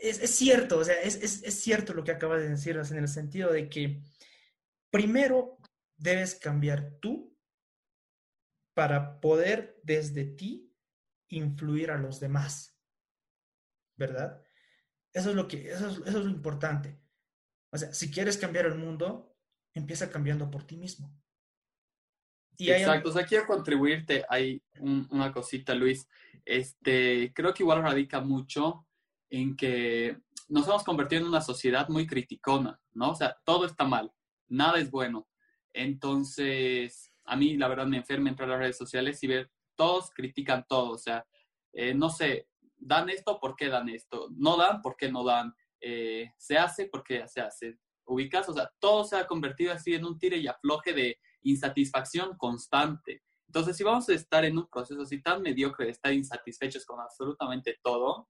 es, 0.02 0.30
cierto, 0.30 0.78
o 0.78 0.84
sea, 0.84 1.00
es, 1.02 1.40
cierto 1.60 1.94
lo 1.94 2.04
que 2.04 2.12
acabas 2.12 2.40
de 2.40 2.50
decirnos 2.50 2.90
en 2.90 2.98
el 2.98 3.08
sentido 3.08 3.52
de 3.52 3.68
que 3.68 4.00
primero 4.90 5.58
debes 6.00 6.34
cambiar 6.34 6.98
tú 7.00 7.36
para 8.74 9.20
poder 9.20 9.78
desde 9.82 10.24
ti 10.24 10.74
influir 11.28 11.90
a 11.90 11.98
los 11.98 12.18
demás, 12.18 12.76
¿verdad? 13.96 14.42
Eso 15.12 15.30
es 15.30 15.36
lo 15.36 15.46
que, 15.46 15.70
eso 15.70 15.88
es, 15.88 15.98
eso 15.98 16.18
es 16.18 16.24
lo 16.24 16.30
importante. 16.30 16.98
O 17.70 17.78
sea, 17.78 17.92
si 17.92 18.10
quieres 18.10 18.38
cambiar 18.38 18.66
el 18.66 18.74
mundo, 18.76 19.36
empieza 19.74 20.10
cambiando 20.10 20.50
por 20.50 20.64
ti 20.64 20.76
mismo. 20.76 21.14
Exacto, 22.58 23.08
o 23.08 23.12
sea, 23.12 23.24
quiero 23.24 23.46
contribuirte 23.46 24.24
hay 24.28 24.62
una 24.80 25.32
cosita, 25.32 25.74
Luis. 25.74 26.06
Este, 26.44 27.32
creo 27.34 27.54
que 27.54 27.62
igual 27.62 27.82
radica 27.82 28.20
mucho 28.20 28.86
en 29.30 29.56
que 29.56 30.18
nos 30.48 30.66
hemos 30.66 30.84
convertido 30.84 31.22
en 31.22 31.28
una 31.28 31.40
sociedad 31.40 31.88
muy 31.88 32.06
criticona, 32.06 32.78
¿no? 32.92 33.12
O 33.12 33.14
sea, 33.14 33.38
todo 33.44 33.64
está 33.64 33.84
mal, 33.84 34.12
nada 34.48 34.78
es 34.78 34.90
bueno. 34.90 35.29
Entonces, 35.72 37.12
a 37.24 37.36
mí 37.36 37.56
la 37.56 37.68
verdad 37.68 37.86
me 37.86 37.98
enferma 37.98 38.28
entrar 38.28 38.48
a 38.48 38.52
las 38.52 38.60
redes 38.60 38.76
sociales 38.76 39.22
y 39.22 39.26
ver, 39.26 39.50
todos 39.76 40.10
critican 40.10 40.64
todo, 40.68 40.90
o 40.90 40.98
sea, 40.98 41.26
eh, 41.72 41.94
no 41.94 42.10
sé, 42.10 42.48
dan 42.76 43.08
esto, 43.08 43.38
¿por 43.40 43.56
qué 43.56 43.68
dan 43.68 43.88
esto? 43.88 44.28
No 44.36 44.56
dan, 44.56 44.82
¿por 44.82 44.96
qué 44.96 45.10
no 45.10 45.24
dan? 45.24 45.54
Eh, 45.80 46.32
se 46.36 46.58
hace, 46.58 46.86
¿por 46.86 47.02
qué 47.02 47.26
se 47.28 47.40
hace? 47.40 47.78
Ubicas, 48.04 48.48
o 48.48 48.52
sea, 48.52 48.70
todo 48.78 49.04
se 49.04 49.16
ha 49.16 49.26
convertido 49.26 49.72
así 49.72 49.94
en 49.94 50.04
un 50.04 50.18
tire 50.18 50.36
y 50.38 50.48
afloje 50.48 50.92
de 50.92 51.18
insatisfacción 51.42 52.36
constante. 52.36 53.22
Entonces, 53.46 53.76
si 53.76 53.84
vamos 53.84 54.08
a 54.08 54.14
estar 54.14 54.44
en 54.44 54.58
un 54.58 54.68
proceso 54.68 55.02
así 55.02 55.22
tan 55.22 55.42
mediocre 55.42 55.86
de 55.86 55.92
estar 55.92 56.12
insatisfechos 56.12 56.84
con 56.84 57.00
absolutamente 57.00 57.78
todo, 57.82 58.28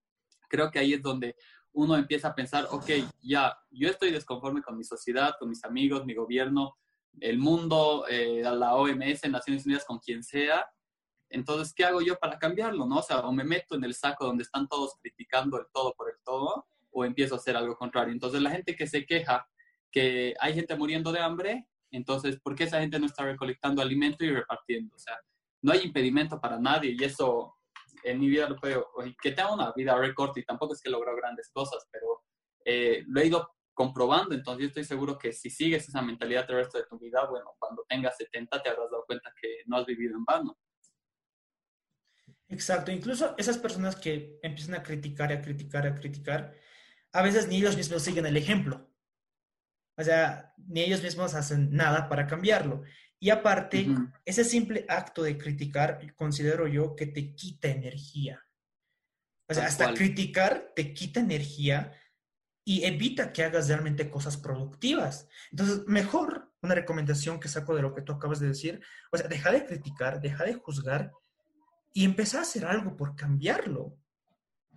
creo 0.49 0.71
que 0.71 0.79
ahí 0.79 0.95
es 0.95 1.03
donde 1.03 1.37
uno 1.73 1.97
empieza 1.97 2.29
a 2.29 2.35
pensar, 2.35 2.67
ok, 2.71 2.91
ya, 3.23 3.57
yo 3.71 3.89
estoy 3.89 4.11
desconforme 4.11 4.63
con 4.63 4.77
mi 4.77 4.85
sociedad, 4.85 5.35
con 5.39 5.49
mis 5.49 5.65
amigos, 5.65 6.05
mi 6.05 6.15
gobierno, 6.15 6.77
el 7.21 7.39
mundo, 7.39 8.07
eh, 8.09 8.43
la 8.43 8.75
OMS, 8.75 9.29
Naciones 9.29 9.67
Unidas, 9.67 9.85
con 9.85 9.99
quien 9.99 10.23
sea. 10.23 10.67
Entonces, 11.29 11.73
¿qué 11.75 11.85
hago 11.85 12.01
yo 12.01 12.17
para 12.19 12.39
cambiarlo? 12.39 12.87
¿no? 12.87 12.99
O 12.99 13.03
sea, 13.03 13.21
o 13.21 13.33
me 13.33 13.45
meto 13.45 13.75
en 13.75 13.85
el 13.85 13.95
saco 13.95 14.27
donde 14.27 14.43
están 14.43 14.69
todos 14.69 14.95
criticando 15.01 15.59
el 15.59 15.67
todo 15.73 15.95
por 15.95 16.11
el 16.11 16.17
todo, 16.25 16.67
o 16.91 17.05
empiezo 17.05 17.35
a 17.35 17.39
hacer 17.39 17.57
algo 17.57 17.77
contrario. 17.77 18.13
Entonces, 18.13 18.41
la 18.43 18.51
gente 18.51 18.75
que 18.75 18.87
se 18.87 19.07
queja 19.07 19.49
que 19.91 20.35
hay 20.41 20.55
gente 20.55 20.77
muriendo 20.77 21.13
de 21.13 21.21
hambre, 21.21 21.67
entonces, 21.91 22.39
¿por 22.41 22.55
qué 22.55 22.65
esa 22.65 22.81
gente 22.81 22.99
no 22.99 23.07
está 23.07 23.25
recolectando 23.25 23.83
alimento 23.83 24.25
y 24.25 24.31
repartiendo? 24.31 24.95
O 24.95 24.99
sea, 24.99 25.19
no 25.63 25.73
hay 25.73 25.81
impedimento 25.81 26.41
para 26.41 26.59
nadie 26.59 26.95
y 26.99 27.05
eso 27.05 27.57
en 28.05 28.21
mi 28.21 28.29
vida 28.29 28.49
lo 28.49 28.57
puedo, 28.57 28.89
que 29.21 29.33
tenga 29.33 29.53
una 29.53 29.73
vida 29.73 29.97
récord 29.97 30.37
y 30.37 30.45
tampoco 30.45 30.75
es 30.75 30.81
que 30.81 30.91
logró 30.91 31.15
grandes 31.17 31.51
cosas, 31.53 31.87
pero 31.91 32.23
eh, 32.65 33.05
lo 33.07 33.21
he 33.21 33.27
ido 33.27 33.51
comprobando, 33.81 34.35
entonces 34.35 34.61
yo 34.61 34.69
estoy 34.69 34.85
seguro 34.85 35.17
que 35.17 35.33
si 35.33 35.49
sigues 35.49 35.89
esa 35.89 36.03
mentalidad 36.03 36.45
el 36.51 36.57
resto 36.57 36.77
de 36.77 36.85
tu 36.85 36.99
vida, 36.99 37.27
bueno, 37.31 37.57
cuando 37.59 37.83
tengas 37.89 38.15
70 38.15 38.63
te 38.63 38.69
habrás 38.69 38.91
dado 38.91 39.07
cuenta 39.07 39.33
que 39.41 39.63
no 39.65 39.79
has 39.79 39.87
vivido 39.87 40.19
en 40.19 40.25
vano. 40.27 40.59
Exacto, 42.49 42.93
incluso 42.93 43.35
esas 43.39 43.57
personas 43.57 43.97
que 43.97 44.39
empiezan 44.43 44.75
a 44.75 44.83
criticar, 44.83 45.33
a 45.33 45.41
criticar, 45.41 45.87
a 45.87 45.95
criticar, 45.95 46.53
a 47.11 47.23
veces 47.23 47.49
ni 47.49 47.57
ellos 47.57 47.75
mismos 47.75 48.03
siguen 48.03 48.27
el 48.27 48.37
ejemplo. 48.37 48.87
O 49.97 50.05
sea, 50.05 50.53
ni 50.59 50.83
ellos 50.83 51.03
mismos 51.03 51.33
hacen 51.33 51.75
nada 51.75 52.07
para 52.07 52.27
cambiarlo. 52.27 52.83
Y 53.19 53.31
aparte, 53.31 53.89
ese 54.27 54.45
simple 54.45 54.85
acto 54.91 55.23
de 55.23 55.39
criticar, 55.39 56.15
considero 56.17 56.69
yo 56.69 56.95
que 56.95 57.07
te 57.07 57.35
quita 57.35 57.69
energía. 57.69 58.45
O 59.49 59.55
sea, 59.55 59.65
hasta 59.65 59.95
criticar 59.95 60.73
te 60.77 60.93
quita 60.93 61.21
energía 61.21 61.95
y 62.71 62.85
evita 62.85 63.33
que 63.33 63.43
hagas 63.43 63.67
realmente 63.67 64.09
cosas 64.09 64.37
productivas. 64.37 65.27
Entonces, 65.51 65.83
mejor 65.89 66.53
una 66.63 66.77
recomendación 66.77 67.41
que 67.41 67.49
saco 67.49 67.75
de 67.75 67.83
lo 67.83 67.93
que 67.93 68.03
tú 68.03 68.13
acabas 68.13 68.39
de 68.39 68.47
decir, 68.47 68.81
o 69.11 69.17
sea, 69.17 69.27
deja 69.27 69.51
de 69.51 69.67
criticar, 69.67 70.21
deja 70.21 70.45
de 70.45 70.55
juzgar 70.55 71.11
y 71.93 72.05
empieza 72.05 72.39
a 72.39 72.43
hacer 72.43 72.65
algo 72.65 72.97
por 72.97 73.17
cambiarlo. 73.17 73.99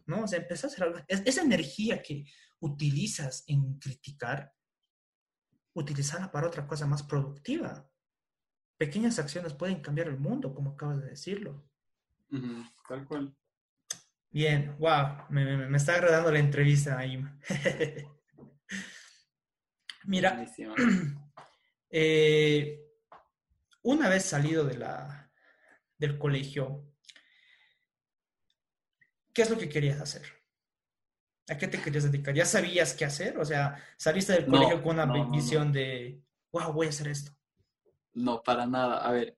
¿No? 0.08 0.24
O 0.24 0.28
sea, 0.28 0.40
empieza 0.40 0.66
a 0.66 0.70
hacer 0.72 0.84
algo. 0.86 1.00
esa 1.08 1.44
energía 1.44 2.02
que 2.02 2.26
utilizas 2.62 3.44
en 3.46 3.78
criticar, 3.78 4.52
utilizarla 5.74 6.32
para 6.32 6.48
otra 6.48 6.66
cosa 6.66 6.88
más 6.88 7.04
productiva. 7.04 7.88
Pequeñas 8.76 9.20
acciones 9.20 9.54
pueden 9.54 9.82
cambiar 9.82 10.08
el 10.08 10.18
mundo, 10.18 10.56
como 10.56 10.72
acabas 10.72 11.00
de 11.00 11.12
decirlo. 11.12 11.64
tal 12.90 13.06
cual. 13.06 13.38
Bien, 14.34 14.76
wow, 14.80 15.28
me, 15.30 15.78
está 15.78 15.94
agradando 15.94 16.32
la 16.32 16.40
entrevista, 16.40 16.98
ahí. 16.98 17.24
Mira, 20.06 20.44
eh, 21.92 22.84
una 23.84 24.10
vez 24.10 24.26
salido 24.26 24.66
de 24.66 24.80
la, 24.80 25.32
del 26.00 26.18
colegio, 26.18 26.84
¿qué 29.32 29.44
es 29.44 29.52
lo 29.52 29.58
que 29.60 29.70
querías 29.70 30.02
hacer? 30.02 30.24
¿A 31.48 31.56
qué 31.56 31.68
te 31.68 31.80
querías 31.80 32.06
dedicar? 32.06 32.34
¿Ya 32.34 32.46
sabías 32.46 32.96
qué 32.96 33.06
hacer? 33.06 33.38
O 33.38 33.46
sea, 33.46 33.78
¿saliste 33.98 34.34
del 34.34 34.48
colegio 34.48 34.82
con 34.82 35.00
una 35.00 35.06
visión 35.30 35.72
de, 35.72 36.24
wow, 36.52 36.74
voy 36.74 36.88
a 36.88 36.90
hacer 36.90 37.10
esto? 37.10 37.32
No, 38.14 38.42
para 38.42 38.66
nada. 38.66 38.98
A 39.08 39.12
ver, 39.12 39.38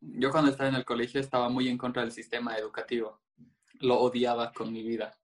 yo 0.00 0.30
cuando 0.30 0.50
estaba 0.50 0.70
en 0.70 0.76
el 0.76 0.86
colegio 0.86 1.20
estaba 1.20 1.50
muy 1.50 1.68
en 1.68 1.76
contra 1.76 2.00
del 2.00 2.12
sistema 2.12 2.56
educativo. 2.56 3.20
Lo 3.82 4.00
odiaba 4.00 4.52
con 4.52 4.72
mi 4.72 4.82
vida. 4.82 5.16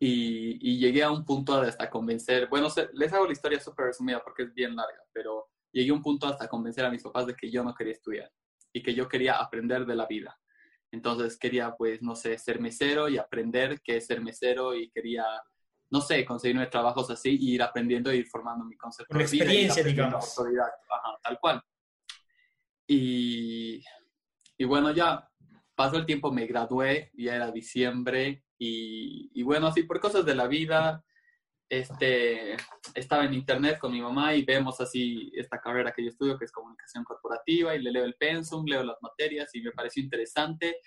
Y, 0.00 0.78
llegué 0.78 1.02
a 1.02 1.10
un 1.10 1.24
punto 1.24 1.60
de 1.60 1.68
hasta 1.68 1.90
convencer, 1.90 2.48
bueno, 2.48 2.68
les 2.92 3.12
hago 3.12 3.26
la 3.26 3.32
historia 3.32 3.58
súper 3.58 3.86
resumida 3.86 4.22
porque 4.22 4.44
es 4.44 4.54
bien 4.54 4.76
larga, 4.76 5.02
pero 5.12 5.48
llegué 5.72 5.90
a 5.90 5.94
un 5.94 6.02
punto 6.02 6.26
hasta 6.26 6.48
convencer 6.48 6.84
a 6.84 6.90
mis 6.90 7.02
papás 7.02 7.26
de 7.26 7.34
que 7.34 7.50
yo 7.50 7.64
no 7.64 7.74
quería 7.74 7.94
estudiar 7.94 8.30
y 8.72 8.82
que 8.82 8.94
yo 8.94 9.08
quería 9.08 9.36
aprender 9.38 9.84
de 9.86 9.96
la 9.96 10.06
vida. 10.06 10.38
Entonces 10.92 11.36
quería, 11.36 11.74
pues, 11.76 12.00
no 12.00 12.14
sé, 12.14 12.38
ser 12.38 12.60
mesero 12.60 13.08
y 13.08 13.18
aprender 13.18 13.80
qué 13.82 13.96
es 13.96 14.06
ser 14.06 14.20
mesero 14.20 14.74
y 14.74 14.88
quería, 14.90 15.24
no 15.90 16.00
sé, 16.00 16.24
conseguirme 16.24 16.66
trabajos 16.66 17.10
así 17.10 17.36
y 17.38 17.54
ir 17.54 17.62
aprendiendo 17.62 18.12
y 18.12 18.18
ir 18.18 18.26
formando 18.26 18.64
mi 18.64 18.76
concepto. 18.76 19.14
Una 19.14 19.24
experiencia, 19.24 19.82
digamos. 19.82 20.34
tal 21.22 21.38
cual. 21.40 21.62
Y, 22.86 23.84
y 24.56 24.64
bueno, 24.64 24.92
ya 24.92 25.28
pasó 25.78 25.96
el 25.96 26.06
tiempo, 26.06 26.32
me 26.32 26.44
gradué, 26.44 27.12
ya 27.14 27.36
era 27.36 27.52
diciembre 27.52 28.42
y, 28.58 29.40
bueno, 29.44 29.68
así 29.68 29.84
por 29.84 30.00
cosas 30.00 30.26
de 30.26 30.34
la 30.34 30.48
vida, 30.48 31.04
este, 31.68 32.56
estaba 32.96 33.24
en 33.24 33.34
internet 33.34 33.78
con 33.78 33.92
mi 33.92 34.00
mamá 34.00 34.34
y 34.34 34.44
vemos 34.44 34.80
así 34.80 35.30
esta 35.36 35.60
carrera 35.60 35.92
que 35.92 36.02
yo 36.02 36.08
estudio, 36.08 36.36
que 36.36 36.46
es 36.46 36.50
comunicación 36.50 37.04
corporativa, 37.04 37.76
y 37.76 37.80
le 37.80 37.92
leo 37.92 38.04
el 38.04 38.16
pensum, 38.16 38.64
leo 38.66 38.82
las 38.82 38.96
materias 39.00 39.54
y 39.54 39.60
me 39.60 39.70
pareció 39.70 40.02
interesante. 40.02 40.78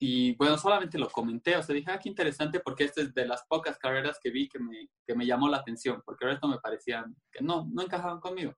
Y 0.00 0.34
bueno, 0.34 0.58
solamente 0.58 0.98
lo 0.98 1.08
comenté, 1.08 1.56
o 1.56 1.62
sea, 1.62 1.72
dije, 1.72 1.92
ah, 1.92 2.00
qué 2.02 2.08
interesante, 2.08 2.58
porque 2.58 2.84
esta 2.84 3.02
es 3.02 3.14
de 3.14 3.26
las 3.26 3.44
pocas 3.46 3.78
carreras 3.78 4.18
que 4.20 4.30
vi 4.30 4.48
que 4.48 4.58
me, 4.58 4.88
que 5.06 5.14
me 5.14 5.24
llamó 5.24 5.48
la 5.48 5.58
atención, 5.58 6.02
porque 6.04 6.24
el 6.24 6.32
resto 6.32 6.48
me 6.48 6.58
parecían 6.58 7.14
que 7.30 7.44
no, 7.44 7.68
no 7.72 7.82
encajaban 7.82 8.18
conmigo. 8.18 8.56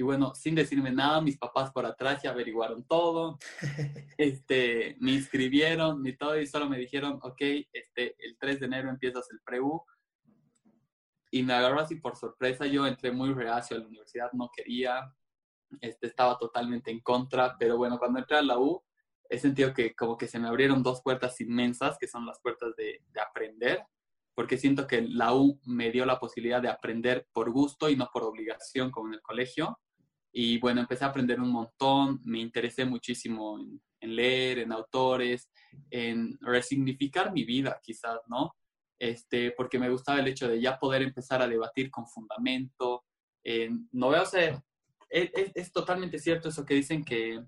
Y 0.00 0.02
bueno, 0.02 0.34
sin 0.34 0.54
decirme 0.54 0.90
nada, 0.90 1.20
mis 1.20 1.36
papás 1.36 1.70
por 1.72 1.84
atrás 1.84 2.22
ya 2.22 2.30
averiguaron 2.30 2.84
todo, 2.84 3.38
este, 4.16 4.96
me 4.98 5.12
inscribieron 5.12 6.06
y 6.06 6.16
todo, 6.16 6.40
y 6.40 6.46
solo 6.46 6.70
me 6.70 6.78
dijeron, 6.78 7.18
ok, 7.20 7.42
este, 7.70 8.16
el 8.18 8.38
3 8.38 8.60
de 8.60 8.66
enero 8.66 8.88
empiezas 8.88 9.30
el 9.30 9.42
pre-U, 9.42 9.84
y 11.30 11.42
me 11.42 11.52
agarró 11.52 11.80
así 11.80 11.96
por 11.96 12.16
sorpresa. 12.16 12.64
Yo 12.64 12.86
entré 12.86 13.12
muy 13.12 13.34
reacio 13.34 13.76
a 13.76 13.80
la 13.80 13.86
universidad, 13.88 14.32
no 14.32 14.50
quería, 14.56 15.14
este, 15.82 16.06
estaba 16.06 16.38
totalmente 16.38 16.90
en 16.90 17.00
contra, 17.00 17.58
pero 17.58 17.76
bueno, 17.76 17.98
cuando 17.98 18.20
entré 18.20 18.38
a 18.38 18.42
la 18.42 18.58
U, 18.58 18.82
he 19.28 19.38
sentido 19.38 19.74
que 19.74 19.94
como 19.94 20.16
que 20.16 20.28
se 20.28 20.38
me 20.38 20.48
abrieron 20.48 20.82
dos 20.82 21.02
puertas 21.02 21.38
inmensas, 21.42 21.98
que 21.98 22.08
son 22.08 22.24
las 22.24 22.40
puertas 22.40 22.74
de, 22.74 23.02
de 23.06 23.20
aprender, 23.20 23.84
porque 24.34 24.56
siento 24.56 24.86
que 24.86 25.02
la 25.02 25.34
U 25.34 25.60
me 25.66 25.90
dio 25.90 26.06
la 26.06 26.18
posibilidad 26.18 26.62
de 26.62 26.70
aprender 26.70 27.28
por 27.34 27.50
gusto 27.50 27.90
y 27.90 27.96
no 27.96 28.08
por 28.10 28.22
obligación 28.22 28.90
como 28.90 29.08
en 29.08 29.14
el 29.16 29.20
colegio. 29.20 29.78
Y 30.32 30.58
bueno, 30.58 30.80
empecé 30.80 31.04
a 31.04 31.08
aprender 31.08 31.40
un 31.40 31.50
montón, 31.50 32.20
me 32.24 32.38
interesé 32.38 32.84
muchísimo 32.84 33.58
en, 33.58 33.80
en 34.00 34.16
leer, 34.16 34.60
en 34.60 34.72
autores, 34.72 35.50
en 35.90 36.38
resignificar 36.40 37.32
mi 37.32 37.44
vida 37.44 37.80
quizás, 37.82 38.20
¿no? 38.28 38.54
este, 39.00 39.52
porque 39.52 39.78
me 39.78 39.88
gustaba 39.88 40.20
el 40.20 40.28
hecho 40.28 40.46
de 40.46 40.60
ya 40.60 40.78
poder 40.78 41.02
empezar 41.02 41.40
a 41.42 41.48
debatir 41.48 41.90
con 41.90 42.06
fundamento. 42.06 43.04
Eh, 43.42 43.70
no 43.92 44.10
veo, 44.10 44.22
o 44.22 44.26
sea, 44.26 44.62
es, 45.08 45.30
es, 45.54 45.72
totalmente 45.72 46.18
cierto 46.18 46.50
eso 46.50 46.64
que 46.66 46.74
dicen 46.74 47.02
que 47.02 47.42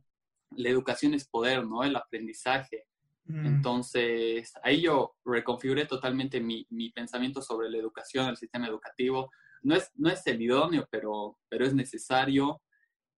la 0.56 0.68
educación 0.70 1.12
es 1.12 1.28
poder, 1.28 1.64
¿no? 1.66 1.84
El 1.84 1.94
aprendizaje. 1.94 2.86
Mm. 3.26 3.46
Entonces, 3.46 4.52
ahí 4.62 4.80
yo 4.80 5.14
reconfiguré 5.26 5.84
totalmente 5.84 6.40
mi, 6.40 6.66
mi, 6.70 6.90
pensamiento 6.90 7.42
sobre 7.42 7.70
la 7.70 7.76
educación, 7.76 8.30
el 8.30 8.38
sistema 8.38 8.66
educativo. 8.66 9.30
No 9.62 9.76
es, 9.76 9.92
no 9.94 10.08
es 10.08 10.26
el 10.26 10.40
idóneo, 10.40 10.88
pero, 10.90 11.38
pero 11.50 11.66
es 11.66 11.74
necesario. 11.74 12.61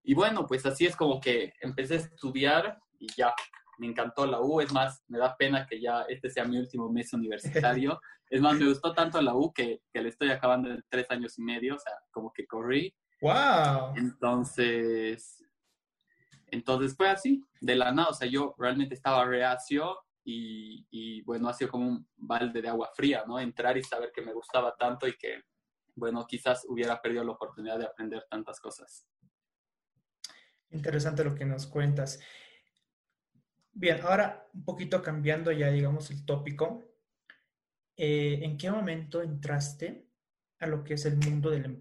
Y 0.05 0.15
bueno, 0.15 0.47
pues 0.47 0.65
así 0.67 0.85
es 0.87 0.95
como 0.95 1.21
que 1.21 1.55
empecé 1.61 1.95
a 1.95 1.97
estudiar 1.99 2.79
y 2.99 3.07
ya, 3.17 3.35
me 3.79 3.87
encantó 3.87 4.27
la 4.27 4.41
U, 4.41 4.61
es 4.61 4.73
más, 4.73 5.03
me 5.09 5.19
da 5.19 5.37
pena 5.37 5.67
que 5.67 5.81
ya 5.81 6.03
este 6.03 6.31
sea 6.31 6.45
mi 6.45 6.59
último 6.59 6.91
mes 6.91 7.13
universitario. 7.13 7.99
es 8.31 8.41
más, 8.41 8.57
me 8.57 8.69
gustó 8.69 8.93
tanto 8.93 9.21
la 9.21 9.35
U 9.35 9.53
que, 9.53 9.81
que 9.93 10.03
le 10.03 10.11
estoy 10.11 10.31
acabando 10.31 10.71
en 10.71 10.85
tres 10.89 11.11
años 11.11 11.39
y 11.39 11.43
medio, 11.43 11.77
o 11.77 11.79
sea, 11.79 11.93
como 12.11 12.33
que 12.33 12.47
corrí. 12.47 12.95
¡Wow! 13.21 13.95
Entonces, 13.97 15.43
entonces 16.49 16.95
fue 16.97 17.09
así, 17.09 17.43
de 17.61 17.75
la 17.75 17.91
nada, 17.91 18.09
o 18.11 18.15
sea, 18.15 18.29
yo 18.29 18.55
realmente 18.59 18.95
estaba 18.95 19.25
reacio 19.25 19.97
y, 20.23 20.87
y 20.91 21.23
bueno, 21.23 21.49
ha 21.49 21.55
sido 21.55 21.71
como 21.71 21.89
un 21.89 22.07
balde 22.17 22.61
de 22.61 22.69
agua 22.69 22.91
fría, 22.95 23.25
¿no? 23.27 23.41
Entrar 23.41 23.77
y 23.79 23.83
saber 23.83 24.13
que 24.15 24.23
me 24.23 24.35
gustaba 24.35 24.75
tanto 24.77 25.09
y 25.09 25.17
que, 25.17 25.43
bueno, 25.95 26.27
quizás 26.27 26.65
hubiera 26.69 27.01
perdido 27.01 27.25
la 27.25 27.33
oportunidad 27.33 27.79
de 27.79 27.87
aprender 27.87 28.27
tantas 28.29 28.61
cosas. 28.61 29.07
Interesante 30.75 31.25
lo 31.25 31.35
que 31.35 31.45
nos 31.45 31.67
cuentas. 31.67 32.21
Bien, 33.73 34.01
ahora 34.03 34.49
un 34.53 34.65
poquito 34.65 35.03
cambiando 35.03 35.51
ya, 35.53 35.71
digamos, 35.71 36.11
el 36.11 36.25
tópico. 36.25 36.85
Eh, 37.97 38.41
¿En 38.43 38.57
qué 38.57 38.71
momento 38.71 39.23
entraste 39.23 40.09
a 40.59 40.67
lo 40.67 40.83
que 40.83 40.95
es 40.95 41.07
el 41.07 41.17
mundo 41.17 41.51
del, 41.51 41.79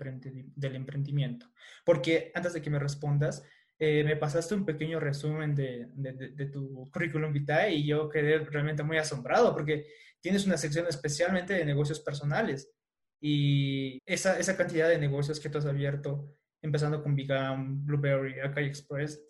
del 0.55 0.75
emprendimiento? 0.75 1.51
Porque 1.83 2.31
antes 2.35 2.53
de 2.53 2.61
que 2.61 2.69
me 2.69 2.79
respondas, 2.79 3.43
eh, 3.79 4.03
me 4.03 4.15
pasaste 4.15 4.53
un 4.53 4.65
pequeño 4.65 4.99
resumen 4.99 5.55
de, 5.55 5.87
de, 5.93 6.45
tu 6.45 6.89
currículum 6.91 7.33
vitae 7.33 7.73
y 7.73 7.87
yo 7.87 8.07
quedé 8.07 8.39
realmente 8.39 8.83
muy 8.83 8.97
asombrado 8.97 9.53
porque 9.53 9.87
tienes 10.21 10.45
una 10.45 10.57
sección 10.57 10.85
especialmente 10.87 11.53
de 11.53 11.65
negocios 11.65 11.99
personales 11.99 12.71
y 13.19 13.99
esa, 14.05 14.37
esa 14.37 14.55
cantidad 14.55 14.87
de 14.87 14.99
negocios 14.99 15.39
que 15.39 15.49
tú 15.49 15.57
has 15.57 15.65
abierto, 15.65 16.33
empezando 16.63 17.03
con 17.03 17.15
Bigam, 17.15 17.85
Blueberry, 17.85 18.39
Akai 18.39 18.65
Express, 18.65 19.21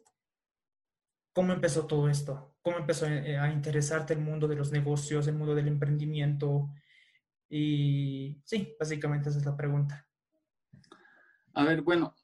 ¿Cómo 1.34 1.52
empezó 1.52 1.88
todo 1.88 2.08
esto? 2.10 2.56
¿Cómo 2.62 2.78
empezó 2.78 3.08
eh, 3.08 3.38
a 3.38 3.52
interesarte 3.52 4.13
el 4.13 4.19
mundo 4.19 4.48
de 4.48 4.56
los 4.56 4.72
negocios, 4.72 5.28
el 5.28 5.36
mundo 5.36 5.56
del 5.56 5.67
emprendimiento? 5.67 6.69
Y 7.50 8.39
sí, 8.46 8.76
básicamente 8.80 9.30
esa 9.30 9.39
es 9.39 9.46
la 9.46 9.58
pregunta. 9.58 10.08
A 11.56 11.63
ver, 11.63 11.82
bueno, 11.82 12.15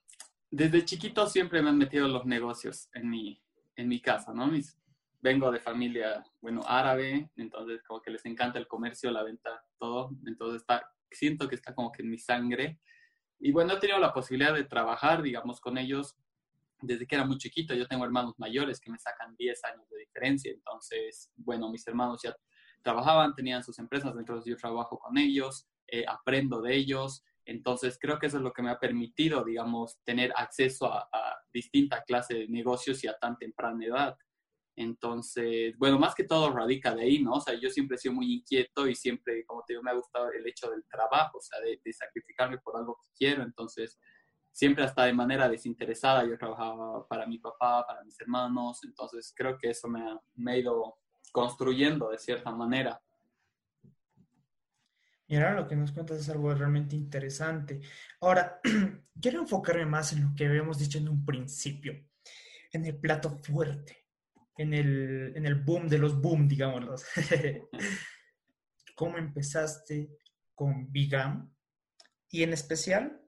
desde 0.52 0.86
chiquito 0.86 1.28
siempre 1.28 1.62
me 1.64 1.70
han 1.70 1.78
metido 1.80 2.08
los 2.08 2.26
negocios 2.28 2.88
en 2.94 3.10
mi, 3.10 3.44
en 3.76 3.88
mi 3.88 4.00
casa, 4.00 4.32
¿no? 4.32 4.46
Mis, 4.46 4.80
vengo 5.20 5.52
de 5.52 5.60
familia, 5.60 6.24
bueno, 6.40 6.62
árabe, 6.68 7.32
entonces 7.36 7.82
como 7.84 8.04
que 8.04 8.12
les 8.12 8.26
encanta 8.26 8.60
el 8.60 8.68
comercio, 8.68 9.10
la 9.10 9.24
venta, 9.24 9.66
todo. 9.80 10.12
Entonces 10.28 10.62
está, 10.62 10.88
siento 11.10 11.50
que 11.50 11.56
está 11.56 11.74
como 11.74 11.92
que 11.92 12.04
en 12.04 12.12
mi 12.12 12.20
sangre. 12.20 12.80
Y 13.40 13.52
bueno, 13.52 13.74
he 13.74 13.80
tenido 13.80 14.00
la 14.00 14.14
posibilidad 14.14 14.54
de 14.54 14.66
trabajar, 14.66 15.22
digamos, 15.22 15.62
con 15.62 15.78
ellos 15.78 16.16
desde 16.82 17.08
que 17.08 17.16
era 17.16 17.26
muy 17.26 17.38
chiquito. 17.38 17.74
Yo 17.74 17.88
tengo 17.88 18.06
hermanos 18.06 18.36
mayores 18.38 18.80
que 18.80 18.92
me 18.92 19.00
sacan 19.00 19.36
10 19.36 19.64
años 19.66 19.90
de 19.90 20.00
diferencia. 20.00 20.52
Entonces, 20.52 21.32
bueno, 21.36 21.70
mis 21.70 21.86
hermanos 21.88 22.22
ya 22.24 22.36
trabajaban, 22.82 23.34
tenían 23.36 23.64
sus 23.64 23.80
empresas, 23.80 24.14
entonces 24.18 24.46
yo 24.46 24.58
trabajo 24.58 24.98
con 24.98 25.18
ellos, 25.18 25.68
eh, 25.88 26.06
aprendo 26.08 26.62
de 26.62 26.76
ellos. 26.76 27.24
Entonces, 27.46 27.98
creo 28.00 28.20
que 28.20 28.28
eso 28.28 28.38
es 28.38 28.44
lo 28.44 28.54
que 28.54 28.62
me 28.62 28.70
ha 28.70 28.80
permitido, 28.80 29.44
digamos, 29.44 30.00
tener 30.04 30.32
acceso 30.36 30.92
a, 30.92 31.10
a 31.12 31.38
distinta 31.52 32.04
clase 32.04 32.36
de 32.36 32.48
negocios 32.48 33.04
y 33.04 33.08
a 33.08 33.18
tan 33.18 33.38
temprana 33.38 33.86
edad. 33.86 34.18
Entonces, 34.80 35.78
bueno, 35.78 36.00
más 36.00 36.16
que 36.16 36.24
todo 36.24 36.54
radica 36.54 36.96
de 36.96 37.02
ahí, 37.02 37.22
¿no? 37.22 37.34
O 37.34 37.42
sea, 37.42 37.54
yo 37.54 37.70
siempre 37.70 37.96
he 37.96 38.00
sido 38.00 38.14
muy 38.14 38.34
inquieto 38.34 38.88
y 38.88 38.96
siempre, 38.96 39.46
como 39.46 39.62
te 39.68 39.74
digo, 39.74 39.84
me 39.84 39.92
ha 39.92 39.94
gustado 39.94 40.32
el 40.32 40.48
hecho 40.48 40.70
del 40.72 40.86
trabajo, 40.86 41.40
o 41.40 41.42
sea, 41.42 41.60
de, 41.60 41.82
sacrificarme 41.92 42.60
por 42.60 42.78
algo 42.78 42.98
que 43.04 43.10
quiero. 43.14 43.44
Entonces, 43.44 44.00
siempre 44.54 44.86
hasta 44.86 45.04
de 45.04 45.12
manera 45.12 45.50
desinteresada. 45.50 46.26
Yo 46.26 46.38
trabajaba 46.38 47.06
para 47.10 47.28
mi 47.28 47.40
papá, 47.40 47.86
para 47.86 48.06
mis 48.06 48.18
hermanos, 48.22 48.80
entonces 48.86 49.34
creo 49.36 49.58
que 49.58 49.72
eso 49.72 49.90
me 49.90 50.02
ha, 50.02 50.18
me 50.36 50.54
ha 50.54 50.58
ido 50.58 50.96
construyendo 51.34 52.10
de 52.10 52.18
cierta 52.18 52.50
manera. 52.52 53.02
Y 55.28 55.36
ahora 55.36 55.56
lo 55.56 55.68
que 55.68 55.76
nos 55.76 55.92
cuentas 55.92 56.20
es 56.20 56.30
algo 56.30 56.54
realmente 56.54 56.96
interesante. 56.96 57.82
Ahora, 58.22 58.62
quiero 59.22 59.42
enfocarme 59.42 59.86
más 59.86 60.14
en 60.14 60.24
lo 60.24 60.34
que 60.38 60.48
habíamos 60.48 60.80
dicho 60.80 61.00
en 61.00 61.10
un 61.10 61.26
principio, 61.26 62.02
en 62.72 62.86
el 62.86 62.98
plato 62.98 63.30
fuerte, 63.30 63.99
en 64.60 64.74
el, 64.74 65.32
en 65.36 65.46
el 65.46 65.56
boom 65.56 65.88
de 65.88 65.98
los 65.98 66.22
boom, 66.22 66.46
digámoslo. 66.46 66.96
¿Cómo 68.96 69.18
empezaste 69.18 70.10
con 70.54 70.92
Bigam? 70.92 71.50
Y 72.30 72.44
en 72.44 72.52
especial, 72.52 73.22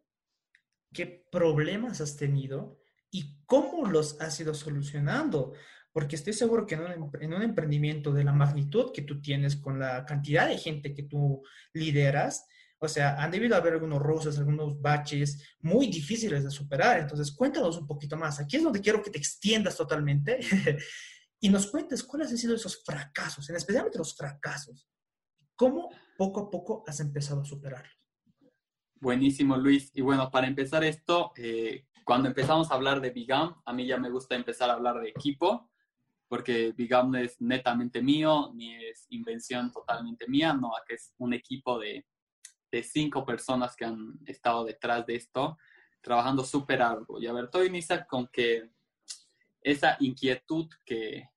qué 0.92 1.26
problemas 1.32 2.02
has 2.02 2.18
tenido 2.18 2.82
y 3.10 3.38
cómo 3.46 3.88
los 3.88 4.20
has 4.20 4.38
ido 4.42 4.54
solucionando. 4.54 5.54
Porque 5.94 6.18
estoy 6.18 6.34
seguro 6.34 6.66
que 6.66 6.76
en 6.76 7.34
un, 7.34 7.42
emprendimiento 7.42 8.12
de 8.12 8.26
la 8.26 8.34
magnitud 8.34 8.92
que 8.94 9.04
tú 9.04 9.22
tienes, 9.22 9.56
con 9.56 9.80
la 9.80 10.06
cantidad 10.06 10.50
de 10.50 10.58
gente 10.58 10.94
que 10.94 11.04
tú 11.04 11.44
lideras, 11.72 12.46
o 12.78 12.90
sea, 12.90 13.24
han 13.24 13.32
debido 13.32 13.56
haber 13.56 13.74
algunos 13.74 14.02
roces, 14.02 14.38
algunos 14.38 14.82
baches 14.82 15.42
muy 15.62 15.88
difíciles 15.88 16.44
de 16.44 16.52
superar. 16.52 17.00
Entonces, 17.00 17.32
cuéntanos 17.32 17.78
un 17.78 17.88
poquito 17.88 18.18
más. 18.18 18.42
Aquí 18.42 18.58
es 18.58 18.64
donde 18.64 18.82
quiero 18.82 19.02
que 19.02 19.12
te 19.12 19.18
extiendas 19.18 19.78
totalmente 19.78 20.40
y 21.44 21.50
nos 21.50 21.68
cuentes 21.68 22.04
cuáles 22.04 22.30
han 22.30 22.38
sido 22.38 22.56
esos 22.56 22.84
fracasos, 22.84 23.50
en 23.50 23.56
especialmente 23.56 23.98
los 23.98 24.16
fracasos. 24.16 24.88
¿Cómo 25.56 25.90
poco 26.16 26.42
a 26.42 26.50
poco 26.52 26.84
has 26.88 27.00
empezado 27.00 27.42
a 27.42 27.46
superarlo? 27.46 27.92
Buenísimo, 28.96 29.58
Luis. 29.58 29.92
Y 29.96 30.02
bueno, 30.02 30.30
para 30.30 30.48
empezar 30.48 30.84
esto, 30.84 31.34
eh, 31.36 31.88
cuando 32.06 32.30
empezamos 32.30 32.70
a 32.70 32.76
hablar 32.76 33.02
de 33.02 33.10
Bigam, 33.10 33.60
a 33.66 33.74
mí 33.74 33.88
ya 33.88 33.98
me 33.98 34.12
gusta 34.12 34.36
empezar 34.36 34.70
a 34.70 34.74
hablar 34.74 35.00
de 35.02 35.10
equipo, 35.10 35.72
porque 36.28 36.74
Bigam 36.74 37.10
no 37.10 37.18
es 37.18 37.42
netamente 37.42 38.04
mío, 38.04 38.52
ni 38.54 38.76
es 38.76 39.08
invención 39.10 39.72
totalmente 39.72 40.28
mía, 40.28 40.54
no, 40.54 40.72
que 40.88 40.94
es 40.94 41.16
un 41.18 41.34
equipo 41.34 41.80
de, 41.80 42.06
de 42.72 42.84
cinco 42.84 43.26
personas 43.26 43.76
que 43.76 43.86
han 43.86 44.20
estado 44.28 44.64
detrás 44.64 45.08
de 45.08 45.16
esto, 45.16 45.58
trabajando 46.02 46.44
súper 46.44 46.84
arduo. 46.84 47.20
Y 47.20 47.26
a 47.26 47.34
ver, 47.34 47.50
todo 47.50 47.66
inicia 47.66 48.06
con 48.06 48.28
que 48.28 48.70
esa 49.64 49.98
inquietud 50.00 50.68
que, 50.86 51.31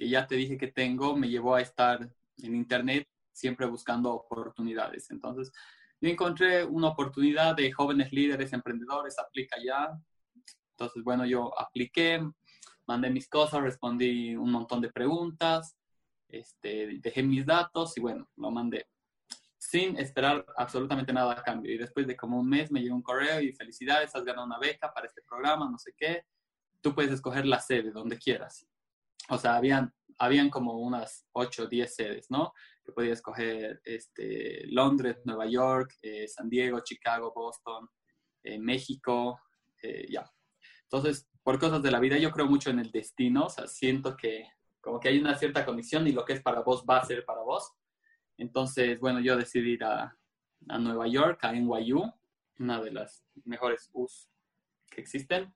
que 0.00 0.08
ya 0.08 0.26
te 0.26 0.34
dije 0.34 0.56
que 0.56 0.68
tengo 0.68 1.14
me 1.14 1.28
llevó 1.28 1.56
a 1.56 1.60
estar 1.60 2.00
en 2.38 2.54
Internet 2.54 3.06
siempre 3.34 3.66
buscando 3.66 4.14
oportunidades. 4.14 5.10
Entonces, 5.10 5.52
yo 6.00 6.08
encontré 6.08 6.64
una 6.64 6.88
oportunidad 6.88 7.54
de 7.54 7.70
jóvenes 7.70 8.10
líderes, 8.10 8.54
emprendedores, 8.54 9.18
aplica 9.18 9.58
ya. 9.62 9.90
Entonces, 10.70 11.04
bueno, 11.04 11.26
yo 11.26 11.52
apliqué, 11.60 12.26
mandé 12.86 13.10
mis 13.10 13.28
cosas, 13.28 13.60
respondí 13.60 14.34
un 14.34 14.50
montón 14.50 14.80
de 14.80 14.90
preguntas, 14.90 15.76
este, 16.28 16.98
dejé 17.02 17.22
mis 17.22 17.44
datos 17.44 17.94
y 17.98 18.00
bueno, 18.00 18.26
lo 18.36 18.50
mandé 18.50 18.86
sin 19.58 19.98
esperar 19.98 20.46
absolutamente 20.56 21.12
nada 21.12 21.32
a 21.34 21.42
cambio. 21.42 21.74
Y 21.74 21.76
después 21.76 22.06
de 22.06 22.16
como 22.16 22.40
un 22.40 22.48
mes 22.48 22.72
me 22.72 22.80
llegó 22.80 22.94
un 22.94 23.02
correo 23.02 23.42
y 23.42 23.52
felicidades, 23.52 24.16
has 24.16 24.24
ganado 24.24 24.46
una 24.46 24.58
beca 24.58 24.90
para 24.94 25.08
este 25.08 25.20
programa, 25.20 25.68
no 25.70 25.78
sé 25.78 25.92
qué. 25.94 26.24
Tú 26.80 26.94
puedes 26.94 27.12
escoger 27.12 27.44
la 27.44 27.60
sede 27.60 27.90
donde 27.90 28.16
quieras. 28.16 28.66
O 29.28 29.38
sea, 29.38 29.56
habían, 29.56 29.92
habían 30.18 30.50
como 30.50 30.78
unas 30.80 31.26
8 31.32 31.64
o 31.64 31.66
10 31.66 31.94
sedes, 31.94 32.30
¿no? 32.30 32.52
Que 32.84 32.92
podías 32.92 33.18
escoger 33.18 33.80
este, 33.84 34.66
Londres, 34.66 35.18
Nueva 35.24 35.46
York, 35.46 35.94
eh, 36.02 36.26
San 36.28 36.48
Diego, 36.48 36.80
Chicago, 36.80 37.32
Boston, 37.34 37.88
eh, 38.42 38.58
México, 38.58 39.40
eh, 39.82 40.06
ya. 40.10 40.30
Entonces, 40.82 41.28
por 41.42 41.58
cosas 41.58 41.82
de 41.82 41.90
la 41.90 42.00
vida, 42.00 42.18
yo 42.18 42.30
creo 42.30 42.46
mucho 42.46 42.70
en 42.70 42.80
el 42.80 42.90
destino, 42.90 43.46
o 43.46 43.50
sea, 43.50 43.66
siento 43.66 44.16
que 44.16 44.46
como 44.80 44.98
que 44.98 45.08
hay 45.08 45.18
una 45.18 45.36
cierta 45.36 45.64
condición 45.64 46.06
y 46.06 46.12
lo 46.12 46.24
que 46.24 46.32
es 46.32 46.42
para 46.42 46.62
vos 46.62 46.84
va 46.88 46.98
a 46.98 47.04
ser 47.04 47.24
para 47.24 47.42
vos. 47.42 47.72
Entonces, 48.38 48.98
bueno, 48.98 49.20
yo 49.20 49.36
decidí 49.36 49.72
ir 49.72 49.84
a, 49.84 50.16
a 50.68 50.78
Nueva 50.78 51.06
York, 51.06 51.44
a 51.44 51.52
NYU, 51.52 52.12
una 52.58 52.80
de 52.80 52.90
las 52.90 53.24
mejores 53.44 53.90
U's 53.92 54.30
que 54.90 55.00
existen. 55.00 55.54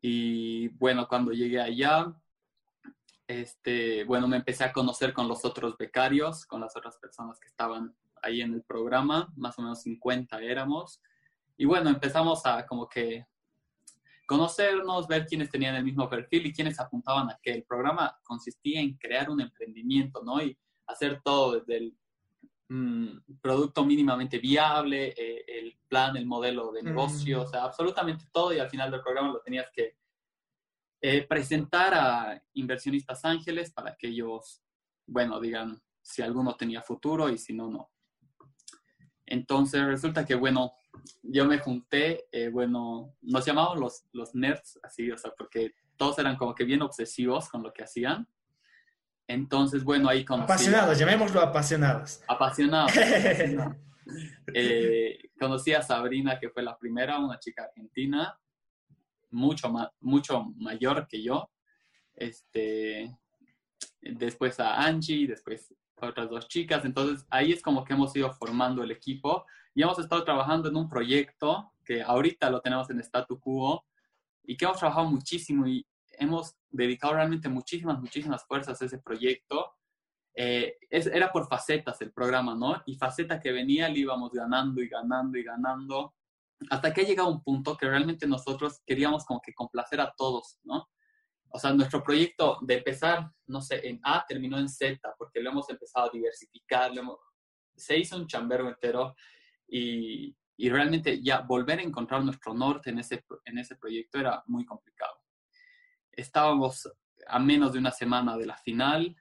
Y 0.00 0.68
bueno, 0.68 1.08
cuando 1.08 1.32
llegué 1.32 1.60
allá, 1.60 2.14
este, 3.28 4.04
bueno, 4.04 4.26
me 4.26 4.38
empecé 4.38 4.64
a 4.64 4.72
conocer 4.72 5.12
con 5.12 5.28
los 5.28 5.44
otros 5.44 5.76
becarios, 5.76 6.46
con 6.46 6.62
las 6.62 6.74
otras 6.74 6.96
personas 6.96 7.38
que 7.38 7.48
estaban 7.48 7.94
ahí 8.22 8.40
en 8.40 8.54
el 8.54 8.62
programa, 8.62 9.30
más 9.36 9.58
o 9.58 9.62
menos 9.62 9.82
50 9.82 10.40
éramos. 10.40 11.02
Y 11.58 11.66
bueno, 11.66 11.90
empezamos 11.90 12.44
a 12.46 12.66
como 12.66 12.88
que 12.88 13.26
conocernos, 14.26 15.06
ver 15.06 15.26
quiénes 15.26 15.50
tenían 15.50 15.74
el 15.74 15.84
mismo 15.84 16.08
perfil 16.08 16.46
y 16.46 16.52
quiénes 16.54 16.80
apuntaban 16.80 17.30
a 17.30 17.38
que 17.42 17.52
el 17.52 17.64
programa 17.64 18.18
consistía 18.24 18.80
en 18.80 18.96
crear 18.96 19.28
un 19.28 19.42
emprendimiento, 19.42 20.22
¿no? 20.24 20.42
Y 20.42 20.58
hacer 20.86 21.20
todo 21.22 21.60
desde 21.60 21.76
el 21.76 21.96
mm, 22.68 23.40
producto 23.42 23.84
mínimamente 23.84 24.38
viable, 24.38 25.14
eh, 25.16 25.44
el 25.46 25.78
plan, 25.86 26.16
el 26.16 26.26
modelo 26.26 26.72
de 26.72 26.82
negocio, 26.82 27.42
o 27.42 27.46
sea, 27.46 27.64
absolutamente 27.64 28.24
todo 28.32 28.54
y 28.54 28.58
al 28.58 28.70
final 28.70 28.90
del 28.90 29.02
programa 29.02 29.32
lo 29.32 29.40
tenías 29.40 29.68
que 29.70 29.96
eh, 31.00 31.26
presentar 31.26 31.94
a 31.94 32.42
inversionistas 32.54 33.24
ángeles 33.24 33.72
para 33.72 33.94
que 33.96 34.08
ellos, 34.08 34.62
bueno, 35.06 35.40
digan 35.40 35.80
si 36.02 36.22
alguno 36.22 36.56
tenía 36.56 36.82
futuro 36.82 37.28
y 37.28 37.38
si 37.38 37.52
no, 37.52 37.70
no. 37.70 37.90
Entonces 39.26 39.84
resulta 39.84 40.24
que, 40.24 40.34
bueno, 40.34 40.72
yo 41.22 41.44
me 41.44 41.58
junté, 41.58 42.26
eh, 42.32 42.48
bueno, 42.48 43.14
nos 43.20 43.44
llamaban 43.44 43.78
los, 43.78 44.04
los 44.12 44.34
nerds, 44.34 44.80
así, 44.82 45.10
o 45.10 45.18
sea, 45.18 45.32
porque 45.36 45.74
todos 45.96 46.18
eran 46.18 46.36
como 46.36 46.54
que 46.54 46.64
bien 46.64 46.82
obsesivos 46.82 47.48
con 47.48 47.62
lo 47.62 47.72
que 47.72 47.84
hacían. 47.84 48.26
Entonces, 49.26 49.84
bueno, 49.84 50.08
ahí 50.08 50.24
conocí... 50.24 50.44
Apasionados, 50.44 50.98
llamémoslo 50.98 51.40
apasionados. 51.40 52.22
Apasionados. 52.26 52.92
eh, 54.54 55.18
conocí 55.38 55.74
a 55.74 55.82
Sabrina, 55.82 56.38
que 56.38 56.48
fue 56.48 56.62
la 56.62 56.78
primera, 56.78 57.18
una 57.18 57.38
chica 57.38 57.64
argentina, 57.64 58.38
mucho, 59.30 59.72
mucho 60.00 60.44
mayor 60.56 61.06
que 61.06 61.22
yo. 61.22 61.50
Este, 62.14 63.16
después 64.00 64.58
a 64.60 64.82
Angie, 64.82 65.26
después 65.26 65.74
a 66.00 66.06
otras 66.06 66.30
dos 66.30 66.48
chicas. 66.48 66.84
Entonces, 66.84 67.26
ahí 67.30 67.52
es 67.52 67.62
como 67.62 67.84
que 67.84 67.94
hemos 67.94 68.14
ido 68.16 68.32
formando 68.32 68.82
el 68.82 68.90
equipo 68.90 69.44
y 69.74 69.82
hemos 69.82 69.98
estado 69.98 70.24
trabajando 70.24 70.68
en 70.68 70.76
un 70.76 70.88
proyecto 70.88 71.72
que 71.84 72.02
ahorita 72.02 72.50
lo 72.50 72.60
tenemos 72.60 72.90
en 72.90 73.00
statu 73.00 73.38
quo 73.40 73.84
y 74.44 74.56
que 74.56 74.64
hemos 74.64 74.78
trabajado 74.78 75.06
muchísimo 75.06 75.66
y 75.66 75.86
hemos 76.12 76.56
dedicado 76.70 77.14
realmente 77.14 77.48
muchísimas, 77.48 78.00
muchísimas 78.00 78.44
fuerzas 78.46 78.80
a 78.80 78.84
ese 78.84 78.98
proyecto. 78.98 79.74
Eh, 80.34 80.76
era 80.90 81.32
por 81.32 81.48
facetas 81.48 82.00
el 82.00 82.12
programa, 82.12 82.54
¿no? 82.54 82.82
Y 82.86 82.96
faceta 82.96 83.40
que 83.40 83.52
venía 83.52 83.88
le 83.88 84.00
íbamos 84.00 84.32
ganando 84.32 84.80
y 84.80 84.88
ganando 84.88 85.38
y 85.38 85.42
ganando, 85.42 86.14
hasta 86.70 86.92
que 86.92 87.02
ha 87.02 87.04
llegado 87.04 87.28
un 87.30 87.42
punto 87.42 87.76
que 87.76 87.88
realmente 87.88 88.26
nosotros 88.26 88.80
queríamos 88.86 89.24
como 89.24 89.40
que 89.40 89.54
complacer 89.54 90.00
a 90.00 90.12
todos, 90.16 90.58
¿no? 90.64 90.88
O 91.50 91.58
sea, 91.58 91.72
nuestro 91.72 92.02
proyecto 92.02 92.58
de 92.62 92.74
empezar, 92.78 93.30
no 93.46 93.62
sé, 93.62 93.88
en 93.88 94.00
A 94.02 94.24
terminó 94.26 94.58
en 94.58 94.68
Z, 94.68 94.98
porque 95.16 95.40
lo 95.40 95.50
hemos 95.50 95.70
empezado 95.70 96.08
a 96.08 96.12
diversificar, 96.12 96.92
se 97.74 97.96
hizo 97.96 98.16
un 98.16 98.26
chambergo 98.26 98.68
entero 98.68 99.14
y, 99.66 100.36
y 100.56 100.68
realmente 100.68 101.22
ya 101.22 101.40
volver 101.40 101.78
a 101.78 101.82
encontrar 101.82 102.22
nuestro 102.24 102.52
norte 102.52 102.90
en 102.90 102.98
ese, 102.98 103.24
en 103.44 103.58
ese 103.58 103.76
proyecto 103.76 104.18
era 104.18 104.42
muy 104.46 104.66
complicado 104.66 105.18
estábamos 106.18 106.90
a 107.26 107.38
menos 107.38 107.72
de 107.72 107.78
una 107.78 107.92
semana 107.92 108.36
de 108.36 108.46
la 108.46 108.56
final, 108.56 109.16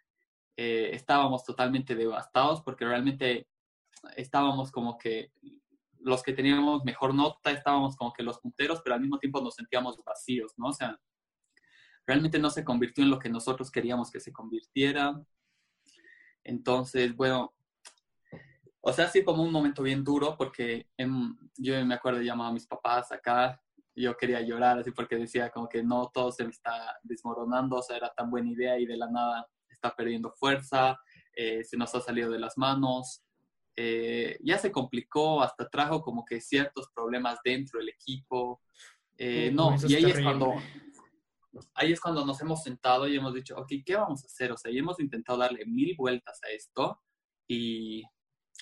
eh, 0.55 0.89
estábamos 0.93 1.43
totalmente 1.43 1.95
devastados 1.95 2.61
porque 2.61 2.85
realmente 2.85 3.47
estábamos 4.15 4.71
como 4.71 4.97
que 4.97 5.31
los 5.99 6.23
que 6.23 6.33
teníamos 6.33 6.83
mejor 6.83 7.13
nota, 7.13 7.51
estábamos 7.51 7.95
como 7.95 8.13
que 8.13 8.23
los 8.23 8.39
punteros, 8.39 8.81
pero 8.83 8.95
al 8.95 9.01
mismo 9.01 9.19
tiempo 9.19 9.41
nos 9.41 9.55
sentíamos 9.55 10.03
vacíos, 10.03 10.53
¿no? 10.57 10.67
O 10.67 10.73
sea, 10.73 10.99
realmente 12.05 12.39
no 12.39 12.49
se 12.49 12.63
convirtió 12.63 13.03
en 13.03 13.11
lo 13.11 13.19
que 13.19 13.29
nosotros 13.29 13.71
queríamos 13.71 14.11
que 14.11 14.19
se 14.19 14.31
convirtiera. 14.31 15.21
Entonces, 16.43 17.15
bueno, 17.15 17.53
o 18.81 18.93
sea, 18.93 19.07
sí 19.09 19.23
como 19.23 19.43
un 19.43 19.51
momento 19.51 19.83
bien 19.83 20.03
duro 20.03 20.35
porque 20.37 20.87
yo 21.57 21.85
me 21.85 21.95
acuerdo 21.95 22.19
de 22.19 22.25
llamar 22.25 22.49
a 22.49 22.53
mis 22.53 22.65
papás 22.65 23.11
acá 23.11 23.61
yo 24.01 24.15
quería 24.15 24.41
llorar 24.41 24.77
así 24.77 24.91
porque 24.91 25.15
decía 25.15 25.49
como 25.49 25.67
que 25.67 25.83
no, 25.83 26.11
todo 26.13 26.31
se 26.31 26.43
me 26.43 26.51
está 26.51 26.97
desmoronando, 27.03 27.77
o 27.77 27.81
sea, 27.81 27.97
era 27.97 28.13
tan 28.13 28.29
buena 28.29 28.51
idea 28.51 28.77
y 28.79 28.85
de 28.85 28.95
la 28.95 29.09
nada 29.09 29.47
está 29.69 29.95
perdiendo 29.95 30.31
fuerza, 30.31 30.99
eh, 31.35 31.63
se 31.63 31.77
nos 31.77 31.93
ha 31.95 32.01
salido 32.01 32.31
de 32.31 32.39
las 32.39 32.57
manos, 32.57 33.23
eh, 33.79 34.39
ya 34.41 34.57
se 34.57 34.71
complicó, 34.71 35.43
hasta 35.43 35.69
trajo 35.69 36.01
como 36.01 36.25
que 36.25 36.41
ciertos 36.41 36.89
problemas 36.95 37.37
dentro 37.43 37.79
del 37.79 37.89
equipo. 37.89 38.61
Eh, 39.17 39.51
no, 39.53 39.75
y 39.87 39.95
ahí 39.95 40.05
es 40.05 40.19
cuando 40.19 40.55
ahí 41.73 41.91
es 41.91 41.99
cuando 41.99 42.25
nos 42.25 42.41
hemos 42.41 42.63
sentado 42.63 43.07
y 43.07 43.15
hemos 43.15 43.33
dicho, 43.33 43.55
ok, 43.55 43.71
¿qué 43.85 43.95
vamos 43.95 44.23
a 44.23 44.27
hacer? 44.27 44.51
O 44.51 44.57
sea, 44.57 44.71
y 44.71 44.79
hemos 44.79 44.99
intentado 44.99 45.37
darle 45.39 45.65
mil 45.65 45.95
vueltas 45.95 46.39
a 46.43 46.49
esto 46.49 47.01
y 47.47 48.03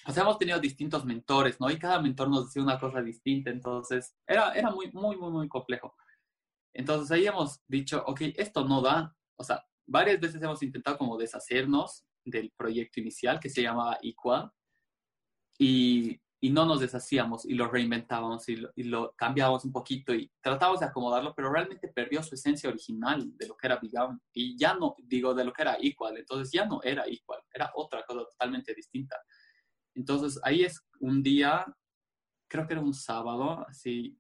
o 0.06 0.12
sea, 0.12 0.23
hemos 0.23 0.38
tenido 0.38 0.60
distintos 0.60 1.06
mentores, 1.06 1.60
¿no? 1.60 1.69
Y 1.69 1.80
cada 1.80 2.01
mentor 2.01 2.30
nos 2.30 2.45
decía 2.45 2.62
una 2.62 2.80
cosa 2.80 3.01
distinta, 3.01 3.49
entonces 3.49 4.16
era, 4.28 4.53
era 4.53 4.70
muy, 4.70 4.91
muy, 4.91 5.16
muy, 5.18 5.32
muy 5.32 5.47
complejo. 5.47 5.95
Entonces 6.74 7.09
ahí 7.11 7.26
hemos 7.26 7.61
dicho, 7.68 8.03
ok, 8.05 8.22
esto 8.36 8.66
no 8.66 8.82
da, 8.82 9.16
o 9.38 9.43
sea, 9.43 9.66
varias 9.88 10.20
veces 10.20 10.41
hemos 10.43 10.61
intentado 10.61 10.97
como 10.97 11.18
deshacernos 11.18 12.05
del 12.26 12.51
proyecto 12.57 12.99
inicial 12.99 13.39
que 13.39 13.49
se 13.49 13.61
llamaba 13.61 13.97
Equal 14.01 14.51
y, 15.58 16.20
y 16.39 16.49
no 16.51 16.66
nos 16.66 16.80
deshacíamos 16.80 17.45
y 17.45 17.56
lo 17.56 17.68
reinventábamos 17.68 18.47
y 18.49 18.58
lo, 18.58 18.70
y 18.76 18.84
lo, 18.84 19.14
cambiábamos 19.16 19.66
un 19.66 19.72
poquito 19.72 20.14
y 20.14 20.32
tratábamos 20.41 20.80
de 20.80 20.86
acomodarlo, 20.86 21.34
pero 21.34 21.51
realmente 21.51 21.88
perdió 21.88 22.22
su 22.22 22.36
esencia 22.36 22.70
original 22.70 23.36
de 23.36 23.47
lo 23.47 23.58
que 23.58 23.68
era 23.68 23.78
Big 23.78 23.93
y 24.34 24.58
ya 24.58 24.76
no, 24.76 24.95
digo, 24.99 25.34
de 25.34 25.43
lo 25.43 25.53
que 25.53 25.64
era 25.64 25.78
Equal, 25.82 26.18
entonces 26.18 26.51
ya 26.51 26.66
no 26.66 26.82
era 26.84 27.06
Equal, 27.08 27.41
era 27.53 27.72
otra 27.76 28.03
cosa 28.06 28.26
totalmente 28.30 28.74
distinta. 28.76 29.18
Entonces 29.95 30.39
ahí 30.43 30.64
es 30.64 30.82
un 30.99 31.24
día, 31.24 31.66
creo 32.47 32.68
que 32.68 32.74
era 32.74 32.82
un 32.82 32.93
sábado, 32.93 33.66
así 33.68 34.18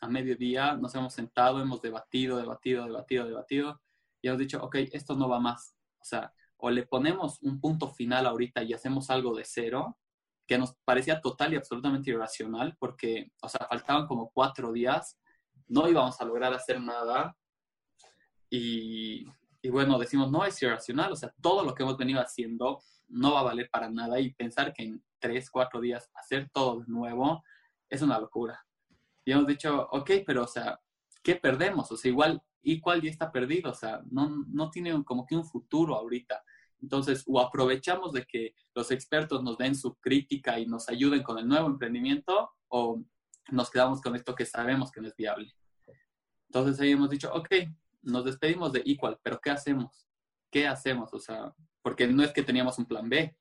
a 0.00 0.08
mediodía, 0.08 0.76
nos 0.76 0.94
hemos 0.94 1.14
sentado, 1.14 1.60
hemos 1.60 1.82
debatido, 1.82 2.38
debatido, 2.38 2.84
debatido, 2.86 3.26
debatido, 3.26 3.82
y 4.22 4.28
hemos 4.28 4.38
dicho, 4.38 4.62
ok, 4.62 4.76
esto 4.92 5.14
no 5.14 5.28
va 5.28 5.40
más. 5.40 5.74
O 5.98 6.04
sea, 6.04 6.32
o 6.58 6.70
le 6.70 6.86
ponemos 6.86 7.42
un 7.42 7.60
punto 7.60 7.88
final 7.88 8.26
ahorita 8.26 8.62
y 8.62 8.72
hacemos 8.72 9.10
algo 9.10 9.36
de 9.36 9.44
cero, 9.44 9.98
que 10.46 10.58
nos 10.58 10.74
parecía 10.84 11.20
total 11.20 11.52
y 11.52 11.56
absolutamente 11.56 12.10
irracional, 12.10 12.76
porque, 12.78 13.32
o 13.42 13.48
sea, 13.48 13.66
faltaban 13.68 14.06
como 14.06 14.30
cuatro 14.30 14.72
días, 14.72 15.18
no 15.66 15.88
íbamos 15.88 16.20
a 16.20 16.24
lograr 16.24 16.54
hacer 16.54 16.80
nada, 16.80 17.36
y, 18.48 19.26
y 19.62 19.68
bueno, 19.68 19.98
decimos, 19.98 20.30
no 20.30 20.44
es 20.44 20.60
irracional, 20.62 21.12
o 21.12 21.16
sea, 21.16 21.34
todo 21.40 21.64
lo 21.64 21.74
que 21.74 21.82
hemos 21.82 21.96
venido 21.96 22.20
haciendo 22.20 22.80
no 23.08 23.34
va 23.34 23.40
a 23.40 23.44
valer 23.44 23.68
para 23.70 23.90
nada 23.90 24.20
y 24.20 24.32
pensar 24.34 24.72
que 24.72 24.84
en 24.84 25.04
tres, 25.18 25.50
cuatro 25.50 25.80
días 25.80 26.10
hacer 26.14 26.50
todo 26.52 26.80
de 26.80 26.86
nuevo 26.86 27.42
es 27.88 28.02
una 28.02 28.18
locura. 28.18 28.64
Y 29.24 29.32
hemos 29.32 29.46
dicho, 29.46 29.88
ok, 29.90 30.10
pero 30.24 30.44
o 30.44 30.46
sea, 30.46 30.80
¿qué 31.22 31.36
perdemos? 31.36 31.90
O 31.90 31.96
sea, 31.96 32.10
igual, 32.10 32.42
igual 32.62 33.02
ya 33.02 33.10
está 33.10 33.32
perdido, 33.32 33.70
o 33.70 33.74
sea, 33.74 34.00
no, 34.10 34.44
no 34.46 34.70
tiene 34.70 35.02
como 35.04 35.26
que 35.26 35.36
un 35.36 35.44
futuro 35.44 35.96
ahorita. 35.96 36.42
Entonces, 36.86 37.24
o 37.26 37.40
aprovechamos 37.40 38.12
de 38.12 38.24
que 38.24 38.54
los 38.72 38.92
expertos 38.92 39.42
nos 39.42 39.58
den 39.58 39.74
su 39.74 39.96
crítica 39.96 40.60
y 40.60 40.66
nos 40.66 40.88
ayuden 40.88 41.24
con 41.24 41.36
el 41.36 41.48
nuevo 41.48 41.66
emprendimiento, 41.66 42.52
o 42.68 43.02
nos 43.50 43.70
quedamos 43.70 44.00
con 44.00 44.14
esto 44.14 44.36
que 44.36 44.46
sabemos 44.46 44.92
que 44.92 45.00
no 45.00 45.08
es 45.08 45.16
viable. 45.16 45.52
Entonces 46.48 46.80
ahí 46.80 46.92
hemos 46.92 47.10
dicho, 47.10 47.28
ok, 47.34 47.48
nos 48.02 48.24
despedimos 48.24 48.72
de 48.72 48.84
Equal, 48.86 49.18
pero 49.20 49.40
¿qué 49.40 49.50
hacemos? 49.50 50.06
¿Qué 50.48 50.68
hacemos? 50.68 51.12
O 51.12 51.18
sea, 51.18 51.52
porque 51.82 52.06
no 52.06 52.22
es 52.22 52.32
que 52.32 52.44
teníamos 52.44 52.78
un 52.78 52.86
plan 52.86 53.08
B. 53.08 53.36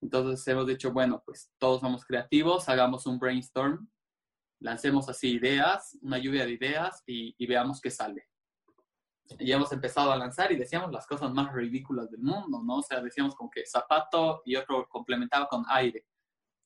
Entonces 0.00 0.44
hemos 0.48 0.66
dicho, 0.66 0.92
bueno, 0.92 1.22
pues 1.24 1.52
todos 1.58 1.82
somos 1.82 2.04
creativos, 2.04 2.68
hagamos 2.68 3.06
un 3.06 3.20
brainstorm, 3.20 3.88
lancemos 4.58 5.08
así 5.08 5.34
ideas, 5.34 5.96
una 6.02 6.18
lluvia 6.18 6.44
de 6.44 6.52
ideas 6.54 7.04
y, 7.06 7.32
y 7.38 7.46
veamos 7.46 7.80
qué 7.80 7.92
sale. 7.92 8.26
Y 9.38 9.52
hemos 9.52 9.72
empezado 9.72 10.12
a 10.12 10.16
lanzar 10.16 10.52
y 10.52 10.56
decíamos 10.56 10.92
las 10.92 11.06
cosas 11.06 11.32
más 11.32 11.52
ridículas 11.52 12.10
del 12.10 12.22
mundo, 12.22 12.62
¿no? 12.62 12.76
O 12.76 12.82
sea, 12.82 13.00
decíamos 13.00 13.34
como 13.34 13.50
que 13.50 13.66
zapato 13.66 14.42
y 14.44 14.56
otro 14.56 14.86
complementaba 14.88 15.48
con 15.48 15.64
aire. 15.68 16.04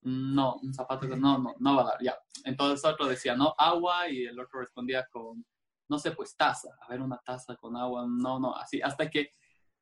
No, 0.03 0.57
un 0.63 0.73
zapato 0.73 1.07
no, 1.09 1.39
no, 1.39 1.55
no 1.59 1.77
va 1.77 1.83
a 1.83 1.87
dar, 1.87 2.03
ya. 2.03 2.19
Entonces 2.45 2.85
otro 2.85 3.07
decía, 3.07 3.35
no, 3.35 3.55
agua 3.57 4.09
y 4.09 4.25
el 4.25 4.39
otro 4.39 4.61
respondía 4.61 5.07
con, 5.11 5.45
no 5.89 5.99
sé, 5.99 6.13
pues 6.13 6.37
taza. 6.37 6.71
A 6.81 6.89
ver, 6.89 7.01
una 7.01 7.19
taza 7.19 7.57
con 7.57 7.77
agua, 7.77 8.07
no, 8.09 8.39
no, 8.39 8.55
así. 8.55 8.81
Hasta 8.81 9.11
que 9.11 9.35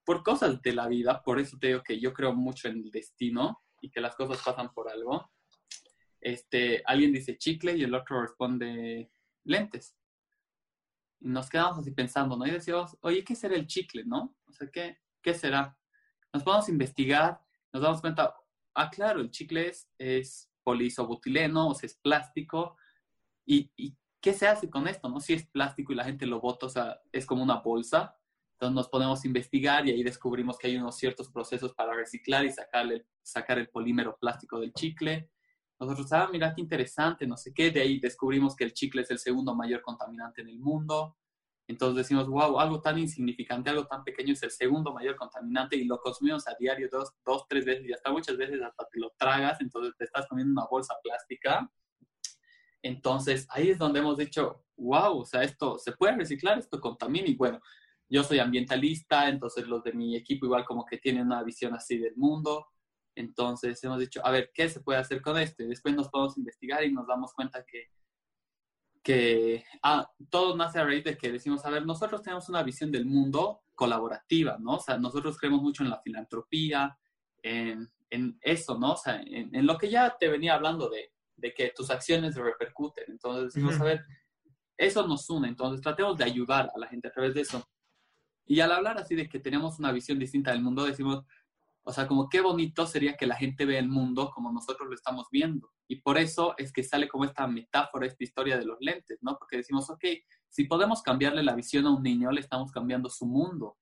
por 0.05 0.23
cosas 0.23 0.63
de 0.63 0.73
la 0.73 0.89
vida, 0.89 1.23
por 1.23 1.39
eso 1.39 1.59
te 1.59 1.67
digo 1.69 1.83
que 1.83 2.01
yo 2.01 2.15
creo 2.15 2.33
mucho 2.33 2.69
en 2.69 2.77
el 2.79 2.91
destino 2.91 3.63
y 3.83 3.91
que 3.91 4.01
las 4.01 4.17
cosas 4.17 4.43
pasan 4.43 4.73
por 4.73 4.89
algo. 4.89 5.31
Este, 6.21 6.83
alguien 6.87 7.13
dice 7.13 7.37
chicle 7.37 7.77
y 7.77 7.85
el 7.85 7.95
otro 7.95 8.23
responde 8.23 9.11
lentes. 9.45 9.98
Nos 11.21 11.49
quedamos 11.49 11.79
así 11.79 11.91
pensando, 11.91 12.37
¿no? 12.37 12.47
Y 12.47 12.51
decíamos, 12.51 12.97
oye, 13.01 13.25
¿qué 13.25 13.35
será 13.35 13.57
el 13.57 13.67
chicle, 13.67 14.05
no? 14.05 14.37
O 14.47 14.53
sea, 14.53 14.69
¿qué, 14.71 14.99
qué 15.23 15.35
será? 15.35 15.77
Nos 16.33 16.47
a 16.47 16.71
investigar, 16.71 17.41
nos 17.73 17.83
damos 17.83 18.01
cuenta, 18.01 18.35
ah, 18.75 18.91
claro, 18.91 19.21
el 19.21 19.31
chicle 19.31 19.69
es, 19.69 19.89
es 19.99 20.51
poliisobutileno, 20.63 21.69
o 21.69 21.75
sea, 21.75 21.87
es 21.87 21.97
plástico. 21.97 22.77
¿Y, 23.45 23.71
¿Y 23.77 23.97
qué 24.21 24.33
se 24.33 24.47
hace 24.47 24.69
con 24.71 24.87
esto, 24.87 25.09
no? 25.09 25.21
Si 25.21 25.33
es 25.33 25.47
plástico 25.47 25.93
y 25.93 25.97
la 25.97 26.05
gente 26.05 26.27
lo 26.27 26.41
bota, 26.41 26.67
o 26.67 26.71
sea, 26.71 27.01
es 27.13 27.27
como 27.27 27.43
una 27.43 27.61
bolsa. 27.61 28.17
Entonces 28.53 28.75
nos 28.75 28.89
podemos 28.89 29.25
investigar 29.25 29.87
y 29.87 29.93
ahí 29.93 30.03
descubrimos 30.03 30.59
que 30.59 30.67
hay 30.67 30.77
unos 30.77 30.97
ciertos 30.97 31.31
procesos 31.31 31.75
para 31.75 31.95
reciclar 31.95 32.45
y 32.45 32.51
sacarle, 32.51 33.07
sacar 33.23 33.59
el 33.59 33.69
polímero 33.69 34.17
plástico 34.19 34.59
del 34.59 34.73
chicle. 34.73 35.31
Nosotros, 35.81 36.13
ah, 36.13 36.29
mira 36.31 36.55
qué 36.55 36.61
interesante, 36.61 37.27
no 37.27 37.37
sé 37.37 37.53
qué. 37.55 37.71
De 37.71 37.81
ahí 37.81 38.01
descubrimos 38.01 38.57
que 38.57 38.65
el 38.65 38.73
chicle 38.73 39.03
es 39.03 39.11
el 39.11 39.19
segundo 39.19 39.55
mayor 39.55 39.81
contaminante 39.83 40.43
en 40.43 40.49
el 40.49 40.59
mundo. 40.59 41.17
Entonces 41.69 41.97
decimos, 41.97 42.27
wow, 42.29 42.59
algo 42.59 42.81
tan 42.81 42.99
insignificante, 42.99 43.69
algo 43.69 43.87
tan 43.87 44.03
pequeño 44.03 44.33
es 44.33 44.43
el 44.43 44.51
segundo 44.51 44.93
mayor 44.95 45.17
contaminante 45.17 45.77
y 45.77 45.85
lo 45.85 46.01
consumimos 46.01 46.49
a 46.49 46.55
diario 46.59 46.89
dos, 46.91 47.13
dos, 47.25 47.45
tres 47.47 47.67
veces 47.67 47.87
y 47.87 47.93
hasta 47.93 48.11
muchas 48.11 48.39
veces 48.39 48.61
hasta 48.63 48.89
te 48.91 48.99
lo 48.99 49.11
tragas, 49.19 49.61
entonces 49.61 49.95
te 49.99 50.05
estás 50.05 50.27
comiendo 50.27 50.53
una 50.53 50.67
bolsa 50.69 50.95
plástica. 51.03 51.71
Entonces 52.83 53.47
ahí 53.51 53.69
es 53.71 53.79
donde 53.79 53.99
hemos 53.99 54.17
dicho, 54.17 54.65
wow, 54.79 55.19
o 55.19 55.25
sea, 55.27 55.43
esto 55.43 55.79
se 55.79 55.93
puede 55.93 56.17
reciclar, 56.17 56.59
esto 56.59 56.81
contamina 56.81 57.29
y 57.29 57.35
bueno, 57.35 57.61
yo 58.09 58.25
soy 58.25 58.39
ambientalista, 58.39 59.29
entonces 59.29 59.69
los 59.69 59.83
de 59.85 59.93
mi 59.93 60.17
equipo 60.17 60.47
igual 60.47 60.65
como 60.65 60.87
que 60.87 60.97
tienen 60.97 61.27
una 61.27 61.43
visión 61.43 61.75
así 61.75 61.99
del 61.99 62.17
mundo. 62.17 62.67
Entonces 63.19 63.83
hemos 63.83 63.99
dicho, 63.99 64.25
a 64.25 64.31
ver, 64.31 64.53
¿qué 64.55 64.69
se 64.69 64.81
puede 64.81 65.01
hacer 65.01 65.21
con 65.21 65.37
esto? 65.39 65.65
Y 65.65 65.67
después 65.67 65.95
nos 65.95 66.09
podemos 66.09 66.39
investigar 66.39 66.85
y 66.85 66.93
nos 66.93 67.07
damos 67.07 67.35
cuenta 67.35 67.65
que, 67.65 67.91
que 69.03 69.65
ah, 69.83 70.09
todo 70.31 70.57
nace 70.57 70.79
a 70.79 70.85
raíz 70.85 71.03
de 71.03 71.19
que 71.19 71.33
decimos, 71.33 71.65
a 71.65 71.71
ver, 71.71 71.85
nosotros 71.85 72.23
tenemos 72.23 72.49
una 72.49 72.63
visión 72.63 72.93
del 72.93 73.07
mundo 73.07 73.63
colaborativa, 73.75 74.57
¿no? 74.61 74.77
O 74.77 74.81
sea, 74.81 74.99
nosotros 74.99 75.37
creemos 75.37 75.63
mucho 75.63 75.83
en 75.83 75.91
la 75.91 76.01
filantropía, 76.01 76.97
en, 77.43 77.91
en 78.11 78.39
eso, 78.41 78.79
¿no? 78.79 78.93
O 78.93 78.97
sea, 78.97 79.21
en, 79.21 79.55
en, 79.55 79.67
lo 79.67 79.77
que 79.79 79.91
ya 79.91 80.17
te 80.17 80.29
venía 80.29 80.55
hablando 80.55 80.89
de, 80.89 81.13
de 81.37 81.53
que 81.53 81.73
tus 81.75 81.91
acciones 81.91 82.37
repercuten. 82.37 83.05
Entonces 83.09 83.53
decimos, 83.53 83.75
uh 83.75 83.79
-huh. 83.79 83.83
a 83.83 83.85
ver, 83.85 84.05
eso 84.77 85.07
nos 85.09 85.29
une, 85.29 85.49
entonces 85.49 85.81
tratemos 85.81 86.17
de 86.17 86.25
ayudar 86.25 86.71
a 86.73 86.79
la 86.79 86.87
gente 86.87 87.09
a 87.09 87.13
través 87.13 87.35
de 87.35 87.41
eso. 87.41 87.69
Y 88.47 88.61
al 88.61 88.73
hablar 88.73 88.97
así 88.97 89.15
de 89.15 89.29
que 89.29 89.41
tenemos 89.41 89.79
una 89.79 89.93
visión 89.93 90.19
distinta 90.19 90.53
del 90.53 90.63
mundo, 90.63 90.85
decimos, 90.85 91.25
o 91.89 91.93
sea, 91.93 92.07
como 92.07 92.29
qué 92.29 92.43
bonito 92.43 92.87
sería 92.87 93.17
que 93.17 93.27
la 93.27 93.35
gente 93.35 93.65
vea 93.65 93.79
el 93.79 93.89
mundo 93.89 94.31
como 94.35 94.53
nosotros 94.53 94.91
lo 94.91 94.95
estamos 94.95 95.27
viendo. 95.33 95.73
Y 95.89 96.03
por 96.03 96.19
eso 96.19 96.55
es 96.59 96.71
que 96.71 96.85
sale 96.85 97.09
como 97.09 97.25
esta 97.25 97.47
metáfora, 97.47 98.07
esta 98.07 98.23
historia 98.23 98.59
de 98.59 98.67
los 98.67 98.77
lentes, 98.79 99.21
¿no? 99.23 99.39
Porque 99.39 99.57
decimos, 99.57 99.89
ok, 99.89 100.05
si 100.51 100.65
podemos 100.65 101.01
cambiarle 101.01 101.43
la 101.43 101.55
visión 101.55 101.87
a 101.87 101.97
un 101.97 102.03
niño, 102.03 102.31
le 102.31 102.43
estamos 102.43 102.73
cambiando 102.73 103.09
su 103.09 103.25
mundo. 103.25 103.79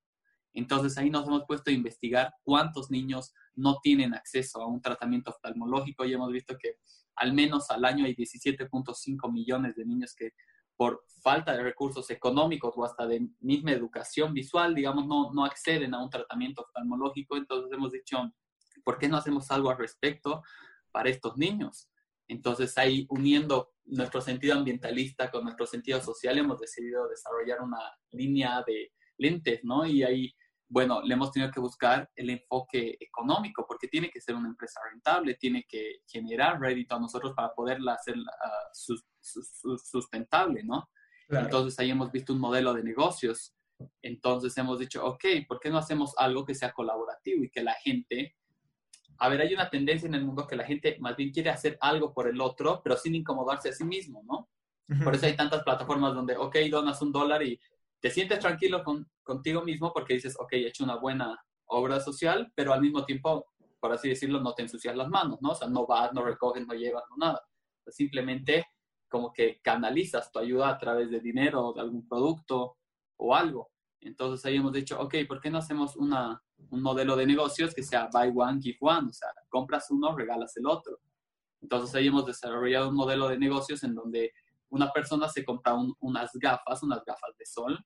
Entonces 0.52 0.96
ahí 0.98 1.10
nos 1.10 1.26
hemos 1.26 1.46
puesto 1.48 1.72
a 1.72 1.74
investigar 1.74 2.32
cuántos 2.44 2.92
niños 2.92 3.34
no 3.56 3.80
tienen 3.82 4.14
acceso 4.14 4.62
a 4.62 4.68
un 4.68 4.80
tratamiento 4.80 5.32
oftalmológico 5.32 6.04
y 6.04 6.12
hemos 6.12 6.30
visto 6.30 6.56
que 6.56 6.76
al 7.16 7.32
menos 7.32 7.72
al 7.72 7.84
año 7.84 8.04
hay 8.04 8.14
17.5 8.14 9.32
millones 9.32 9.74
de 9.74 9.84
niños 9.84 10.14
que 10.14 10.30
por 10.76 11.04
falta 11.22 11.56
de 11.56 11.62
recursos 11.62 12.08
económicos 12.10 12.74
o 12.76 12.84
hasta 12.84 13.06
de 13.06 13.26
misma 13.40 13.72
educación 13.72 14.32
visual, 14.32 14.74
digamos, 14.74 15.06
no, 15.06 15.32
no 15.32 15.44
acceden 15.44 15.94
a 15.94 16.02
un 16.02 16.10
tratamiento 16.10 16.62
oftalmológico. 16.62 17.36
Entonces 17.36 17.72
hemos 17.72 17.92
dicho, 17.92 18.18
¿por 18.84 18.98
qué 18.98 19.08
no 19.08 19.16
hacemos 19.16 19.50
algo 19.50 19.70
al 19.70 19.78
respecto 19.78 20.42
para 20.92 21.08
estos 21.08 21.36
niños? 21.36 21.88
Entonces 22.28 22.76
ahí 22.78 23.06
uniendo 23.08 23.72
nuestro 23.86 24.20
sentido 24.20 24.54
ambientalista 24.54 25.30
con 25.30 25.44
nuestro 25.44 25.66
sentido 25.66 26.00
social 26.00 26.38
hemos 26.38 26.60
decidido 26.60 27.08
desarrollar 27.08 27.60
una 27.60 27.78
línea 28.10 28.62
de 28.66 28.92
lentes, 29.18 29.60
¿no? 29.62 29.86
Y 29.86 30.02
ahí, 30.02 30.34
bueno, 30.68 31.00
le 31.02 31.14
hemos 31.14 31.30
tenido 31.30 31.52
que 31.52 31.60
buscar 31.60 32.10
el 32.16 32.30
enfoque 32.30 32.96
económico 33.00 33.64
porque 33.68 33.86
tiene 33.88 34.10
que 34.10 34.20
ser 34.20 34.34
una 34.34 34.48
empresa 34.48 34.80
rentable, 34.90 35.34
tiene 35.34 35.64
que 35.68 36.00
generar 36.06 36.60
rédito 36.60 36.96
a 36.96 37.00
nosotros 37.00 37.34
para 37.34 37.54
poderla 37.54 37.94
hacer 37.94 38.16
uh, 38.16 38.24
sus, 38.72 39.04
sustentable, 39.20 40.64
¿no? 40.64 40.88
Claro. 41.28 41.46
Entonces 41.46 41.78
ahí 41.78 41.90
hemos 41.90 42.10
visto 42.10 42.32
un 42.32 42.40
modelo 42.40 42.74
de 42.74 42.82
negocios. 42.82 43.54
Entonces 44.02 44.56
hemos 44.58 44.78
dicho, 44.78 45.04
ok, 45.04 45.24
¿por 45.46 45.60
qué 45.60 45.70
no 45.70 45.78
hacemos 45.78 46.14
algo 46.18 46.44
que 46.44 46.54
sea 46.54 46.72
colaborativo 46.72 47.44
y 47.44 47.50
que 47.50 47.62
la 47.62 47.74
gente... 47.74 48.36
A 49.18 49.28
ver, 49.28 49.40
hay 49.40 49.54
una 49.54 49.70
tendencia 49.70 50.06
en 50.06 50.14
el 50.14 50.24
mundo 50.24 50.46
que 50.46 50.56
la 50.56 50.64
gente 50.64 50.98
más 51.00 51.16
bien 51.16 51.30
quiere 51.30 51.50
hacer 51.50 51.78
algo 51.80 52.12
por 52.12 52.28
el 52.28 52.40
otro, 52.40 52.82
pero 52.82 52.96
sin 52.96 53.14
incomodarse 53.14 53.70
a 53.70 53.72
sí 53.72 53.84
mismo, 53.84 54.22
¿no? 54.24 54.50
Uh 54.88 54.94
-huh. 54.94 55.04
Por 55.04 55.14
eso 55.14 55.26
hay 55.26 55.36
tantas 55.36 55.62
plataformas 55.62 56.14
donde, 56.14 56.36
ok, 56.36 56.56
donas 56.70 57.00
un 57.00 57.12
dólar 57.12 57.42
y 57.42 57.58
te 58.00 58.10
sientes 58.10 58.38
tranquilo 58.40 58.84
con, 58.84 59.08
contigo 59.26 59.62
mismo 59.62 59.92
porque 59.92 60.14
dices, 60.14 60.36
ok, 60.38 60.52
he 60.52 60.68
hecho 60.68 60.84
una 60.84 60.96
buena 60.96 61.38
obra 61.66 62.00
social, 62.00 62.50
pero 62.54 62.72
al 62.72 62.80
mismo 62.80 63.04
tiempo, 63.04 63.46
por 63.80 63.92
así 63.92 64.08
decirlo, 64.08 64.40
no 64.40 64.54
te 64.54 64.62
ensucias 64.62 64.96
las 64.96 65.08
manos, 65.08 65.42
¿no? 65.42 65.50
O 65.50 65.54
sea, 65.54 65.68
no 65.68 65.86
vas, 65.86 66.12
no 66.14 66.24
recoges, 66.24 66.66
no 66.66 66.74
llevas, 66.74 67.04
no 67.10 67.16
nada. 67.18 67.42
Simplemente 67.88 68.66
como 69.08 69.32
que 69.32 69.60
canalizas 69.62 70.30
tu 70.30 70.38
ayuda 70.38 70.68
a 70.70 70.78
través 70.78 71.10
de 71.10 71.20
dinero, 71.20 71.72
de 71.74 71.80
algún 71.80 72.08
producto 72.08 72.76
o 73.16 73.34
algo. 73.34 73.70
Entonces 74.00 74.44
ahí 74.46 74.56
hemos 74.56 74.72
dicho, 74.72 75.00
ok, 75.00 75.14
¿por 75.26 75.40
qué 75.40 75.50
no 75.50 75.58
hacemos 75.58 75.96
una, 75.96 76.42
un 76.70 76.82
modelo 76.82 77.16
de 77.16 77.26
negocios 77.26 77.74
que 77.74 77.82
sea 77.82 78.08
buy 78.12 78.32
one, 78.34 78.60
give 78.60 78.78
one? 78.80 79.08
O 79.08 79.12
sea, 79.12 79.28
compras 79.48 79.90
uno, 79.90 80.16
regalas 80.16 80.56
el 80.56 80.66
otro. 80.66 80.98
Entonces 81.60 81.94
ahí 81.94 82.06
hemos 82.06 82.26
desarrollado 82.26 82.88
un 82.90 82.94
modelo 82.94 83.28
de 83.28 83.38
negocios 83.38 83.82
en 83.82 83.94
donde 83.94 84.32
una 84.68 84.90
persona 84.92 85.28
se 85.28 85.44
compra 85.44 85.74
un, 85.74 85.94
unas 86.00 86.30
gafas, 86.34 86.82
unas 86.82 87.04
gafas 87.04 87.36
de 87.38 87.46
sol, 87.46 87.84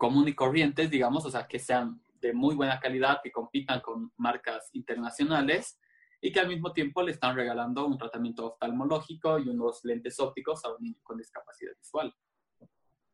común 0.00 0.26
y 0.28 0.34
corrientes, 0.34 0.90
digamos, 0.90 1.26
o 1.26 1.30
sea, 1.30 1.46
que 1.46 1.58
sean 1.58 2.02
de 2.22 2.32
muy 2.32 2.54
buena 2.54 2.80
calidad, 2.80 3.20
que 3.22 3.30
compitan 3.30 3.82
con 3.82 4.10
marcas 4.16 4.70
internacionales 4.72 5.78
y 6.22 6.32
que 6.32 6.40
al 6.40 6.48
mismo 6.48 6.72
tiempo 6.72 7.02
le 7.02 7.12
están 7.12 7.36
regalando 7.36 7.86
un 7.86 7.98
tratamiento 7.98 8.46
oftalmológico 8.46 9.38
y 9.38 9.50
unos 9.50 9.84
lentes 9.84 10.18
ópticos 10.18 10.64
a 10.64 10.70
un 10.72 10.82
niño 10.82 10.96
con 11.02 11.18
discapacidad 11.18 11.72
visual. 11.78 12.14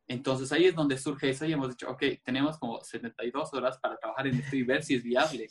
Entonces 0.07 0.49
ahí 0.53 0.63
es 0.63 0.75
donde 0.75 0.97
surge 0.97 1.29
eso 1.29 1.45
y 1.45 1.51
hemos 1.51 1.67
dicho, 1.67 1.89
ok, 1.89 2.03
tenemos 2.23 2.57
como 2.57 2.81
72 2.81 3.53
horas 3.53 3.77
para 3.79 3.97
trabajar 3.97 4.27
en 4.27 4.35
esto 4.35 4.55
y 4.55 4.63
ver 4.63 4.81
si 4.81 4.95
es 4.95 5.03
viable. 5.03 5.49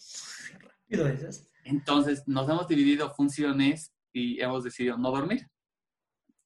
Entonces 1.65 2.27
nos 2.27 2.49
hemos 2.49 2.67
dividido 2.67 3.11
funciones 3.11 3.95
y 4.11 4.41
hemos 4.41 4.65
decidido 4.65 4.97
no 4.97 5.11
dormir. 5.11 5.47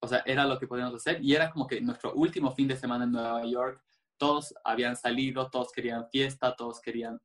O 0.00 0.08
sea, 0.08 0.24
era 0.26 0.46
lo 0.46 0.58
que 0.58 0.66
podíamos 0.66 0.96
hacer 0.96 1.22
y 1.22 1.32
era 1.32 1.48
como 1.52 1.68
que 1.68 1.80
nuestro 1.80 2.12
último 2.14 2.50
fin 2.50 2.66
de 2.66 2.76
semana 2.76 3.04
en 3.04 3.12
Nueva 3.12 3.44
York, 3.46 3.80
todos 4.20 4.54
habían 4.64 4.96
salido, 4.96 5.48
todos 5.48 5.72
querían 5.72 6.06
fiesta, 6.10 6.54
todos 6.54 6.80
querían 6.80 7.18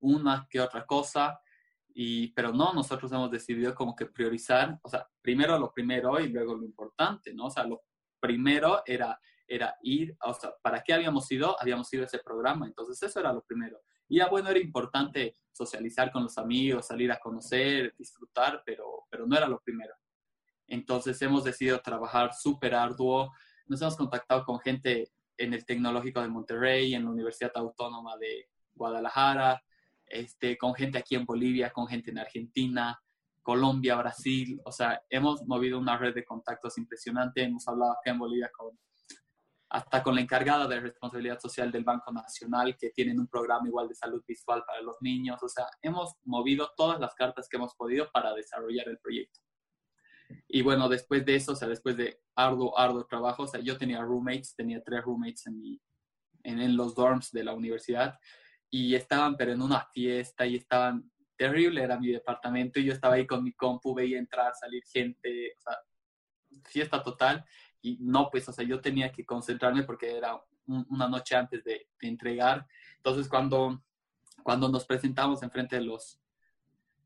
una 0.00 0.48
que 0.50 0.60
otra 0.60 0.84
cosa 0.84 1.40
y, 1.94 2.32
pero 2.32 2.52
no, 2.52 2.72
nosotros 2.72 3.12
hemos 3.12 3.30
decidido 3.30 3.74
como 3.74 3.94
que 3.94 4.06
priorizar, 4.06 4.78
o 4.82 4.88
sea, 4.88 5.08
primero 5.20 5.56
lo 5.56 5.72
primero 5.72 6.18
y 6.18 6.28
luego 6.28 6.56
lo 6.56 6.64
importante, 6.64 7.32
¿no? 7.32 7.46
O 7.46 7.50
sea, 7.50 7.64
lo 7.64 7.82
primero 8.20 8.82
era 8.84 9.18
era 9.46 9.76
ir, 9.82 10.16
o 10.24 10.32
sea, 10.32 10.54
¿para 10.62 10.82
qué 10.82 10.94
habíamos 10.94 11.30
ido? 11.30 11.60
Habíamos 11.60 11.92
ido 11.92 12.02
a 12.04 12.06
ese 12.06 12.18
programa, 12.20 12.66
entonces 12.66 13.02
eso 13.02 13.20
era 13.20 13.32
lo 13.32 13.42
primero. 13.42 13.82
Y 14.08 14.16
ya 14.18 14.28
bueno, 14.28 14.48
era 14.48 14.58
importante 14.58 15.36
socializar 15.52 16.10
con 16.10 16.22
los 16.22 16.38
amigos, 16.38 16.86
salir 16.86 17.12
a 17.12 17.18
conocer, 17.18 17.94
disfrutar, 17.98 18.62
pero, 18.64 19.04
pero 19.10 19.26
no 19.26 19.36
era 19.36 19.46
lo 19.46 19.60
primero. 19.60 19.94
Entonces 20.66 21.20
hemos 21.20 21.44
decidido 21.44 21.80
trabajar 21.80 22.32
súper 22.32 22.74
arduo, 22.74 23.30
nos 23.66 23.82
hemos 23.82 23.96
contactado 23.96 24.44
con 24.44 24.58
gente 24.58 25.10
en 25.42 25.54
el 25.54 25.64
Tecnológico 25.64 26.20
de 26.20 26.28
Monterrey, 26.28 26.94
en 26.94 27.04
la 27.04 27.10
Universidad 27.10 27.52
Autónoma 27.54 28.16
de 28.16 28.48
Guadalajara, 28.74 29.62
este, 30.06 30.56
con 30.56 30.74
gente 30.74 30.98
aquí 30.98 31.14
en 31.14 31.24
Bolivia, 31.24 31.70
con 31.70 31.86
gente 31.86 32.10
en 32.10 32.18
Argentina, 32.18 33.00
Colombia, 33.42 33.96
Brasil, 33.96 34.60
o 34.64 34.70
sea, 34.70 35.02
hemos 35.10 35.44
movido 35.46 35.78
una 35.78 35.98
red 35.98 36.14
de 36.14 36.24
contactos 36.24 36.78
impresionante, 36.78 37.42
hemos 37.42 37.66
hablado 37.66 37.92
acá 37.92 38.10
en 38.10 38.18
Bolivia 38.18 38.50
con 38.56 38.78
hasta 39.72 40.02
con 40.02 40.14
la 40.14 40.20
encargada 40.20 40.68
de 40.68 40.80
responsabilidad 40.80 41.40
social 41.40 41.72
del 41.72 41.82
Banco 41.82 42.12
Nacional, 42.12 42.76
que 42.76 42.90
tienen 42.90 43.18
un 43.18 43.26
programa 43.26 43.66
igual 43.66 43.88
de 43.88 43.94
salud 43.94 44.22
visual 44.28 44.62
para 44.66 44.82
los 44.82 44.96
niños. 45.00 45.42
O 45.42 45.48
sea, 45.48 45.66
hemos 45.80 46.12
movido 46.24 46.72
todas 46.76 47.00
las 47.00 47.14
cartas 47.14 47.48
que 47.48 47.56
hemos 47.56 47.74
podido 47.74 48.10
para 48.12 48.34
desarrollar 48.34 48.86
el 48.90 48.98
proyecto. 48.98 49.40
Y 50.48 50.62
bueno, 50.62 50.88
después 50.88 51.24
de 51.24 51.36
eso, 51.36 51.52
o 51.52 51.56
sea, 51.56 51.68
después 51.68 51.96
de 51.96 52.20
arduo, 52.34 52.78
arduo 52.78 53.04
trabajo, 53.06 53.44
o 53.44 53.46
sea, 53.46 53.60
yo 53.60 53.76
tenía 53.76 54.02
roommates, 54.02 54.54
tenía 54.54 54.82
tres 54.82 55.02
roommates 55.02 55.46
en, 55.46 55.58
mi, 55.58 55.80
en, 56.42 56.60
en 56.60 56.76
los 56.76 56.94
dorms 56.94 57.30
de 57.32 57.44
la 57.44 57.54
universidad 57.54 58.18
y 58.70 58.94
estaban, 58.94 59.36
pero 59.36 59.52
en 59.52 59.62
una 59.62 59.86
fiesta 59.92 60.46
y 60.46 60.56
estaban 60.56 61.10
terrible, 61.36 61.82
era 61.82 61.98
mi 61.98 62.08
departamento 62.08 62.80
y 62.80 62.84
yo 62.84 62.92
estaba 62.92 63.14
ahí 63.14 63.26
con 63.26 63.42
mi 63.44 63.52
compu, 63.52 63.94
veía 63.94 64.18
entrar, 64.18 64.54
salir 64.54 64.82
gente, 64.84 65.54
o 65.58 65.60
sea, 65.60 65.76
fiesta 66.64 67.02
total 67.02 67.44
y 67.82 67.98
no, 68.00 68.30
pues, 68.30 68.48
o 68.48 68.52
sea, 68.52 68.64
yo 68.64 68.80
tenía 68.80 69.10
que 69.10 69.26
concentrarme 69.26 69.82
porque 69.82 70.16
era 70.16 70.40
una 70.66 71.08
noche 71.08 71.34
antes 71.34 71.64
de, 71.64 71.88
entregar. 72.00 72.66
Entonces, 72.96 73.28
cuando, 73.28 73.82
cuando 74.42 74.68
nos 74.68 74.84
presentamos 74.84 75.42
enfrente 75.42 75.76
de 75.76 75.82
los, 75.82 76.20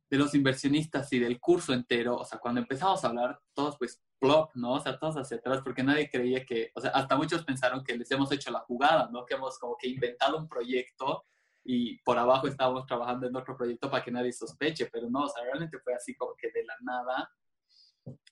de 0.08 0.18
los 0.18 0.34
inversionistas 0.34 1.12
y 1.12 1.18
del 1.18 1.40
curso 1.40 1.72
entero, 1.72 2.16
o 2.16 2.24
sea, 2.24 2.38
cuando 2.38 2.60
empezamos 2.60 3.04
a 3.04 3.08
hablar, 3.08 3.40
todos 3.54 3.76
pues 3.76 4.02
plop, 4.18 4.54
¿no? 4.54 4.74
O 4.74 4.80
sea, 4.80 4.98
todos 4.98 5.16
hacia 5.16 5.36
atrás, 5.38 5.60
porque 5.64 5.82
nadie 5.82 6.08
creía 6.10 6.44
que, 6.44 6.70
o 6.74 6.80
sea, 6.80 6.90
hasta 6.90 7.16
muchos 7.16 7.44
pensaron 7.44 7.82
que 7.82 7.96
les 7.96 8.10
hemos 8.10 8.30
hecho 8.32 8.50
la 8.50 8.60
jugada, 8.60 9.08
¿no? 9.12 9.24
Que 9.24 9.34
hemos 9.34 9.58
como 9.58 9.76
que 9.76 9.88
inventado 9.88 10.38
un 10.38 10.48
proyecto 10.48 11.24
y 11.64 11.98
por 12.02 12.16
abajo 12.18 12.46
estábamos 12.46 12.86
trabajando 12.86 13.26
en 13.26 13.36
otro 13.36 13.56
proyecto 13.56 13.90
para 13.90 14.04
que 14.04 14.12
nadie 14.12 14.32
sospeche, 14.32 14.86
pero 14.86 15.10
no, 15.10 15.24
o 15.24 15.28
sea, 15.28 15.42
realmente 15.42 15.78
fue 15.80 15.94
así 15.94 16.14
como 16.14 16.34
que 16.36 16.50
de 16.52 16.64
la 16.64 16.74
nada 16.80 17.30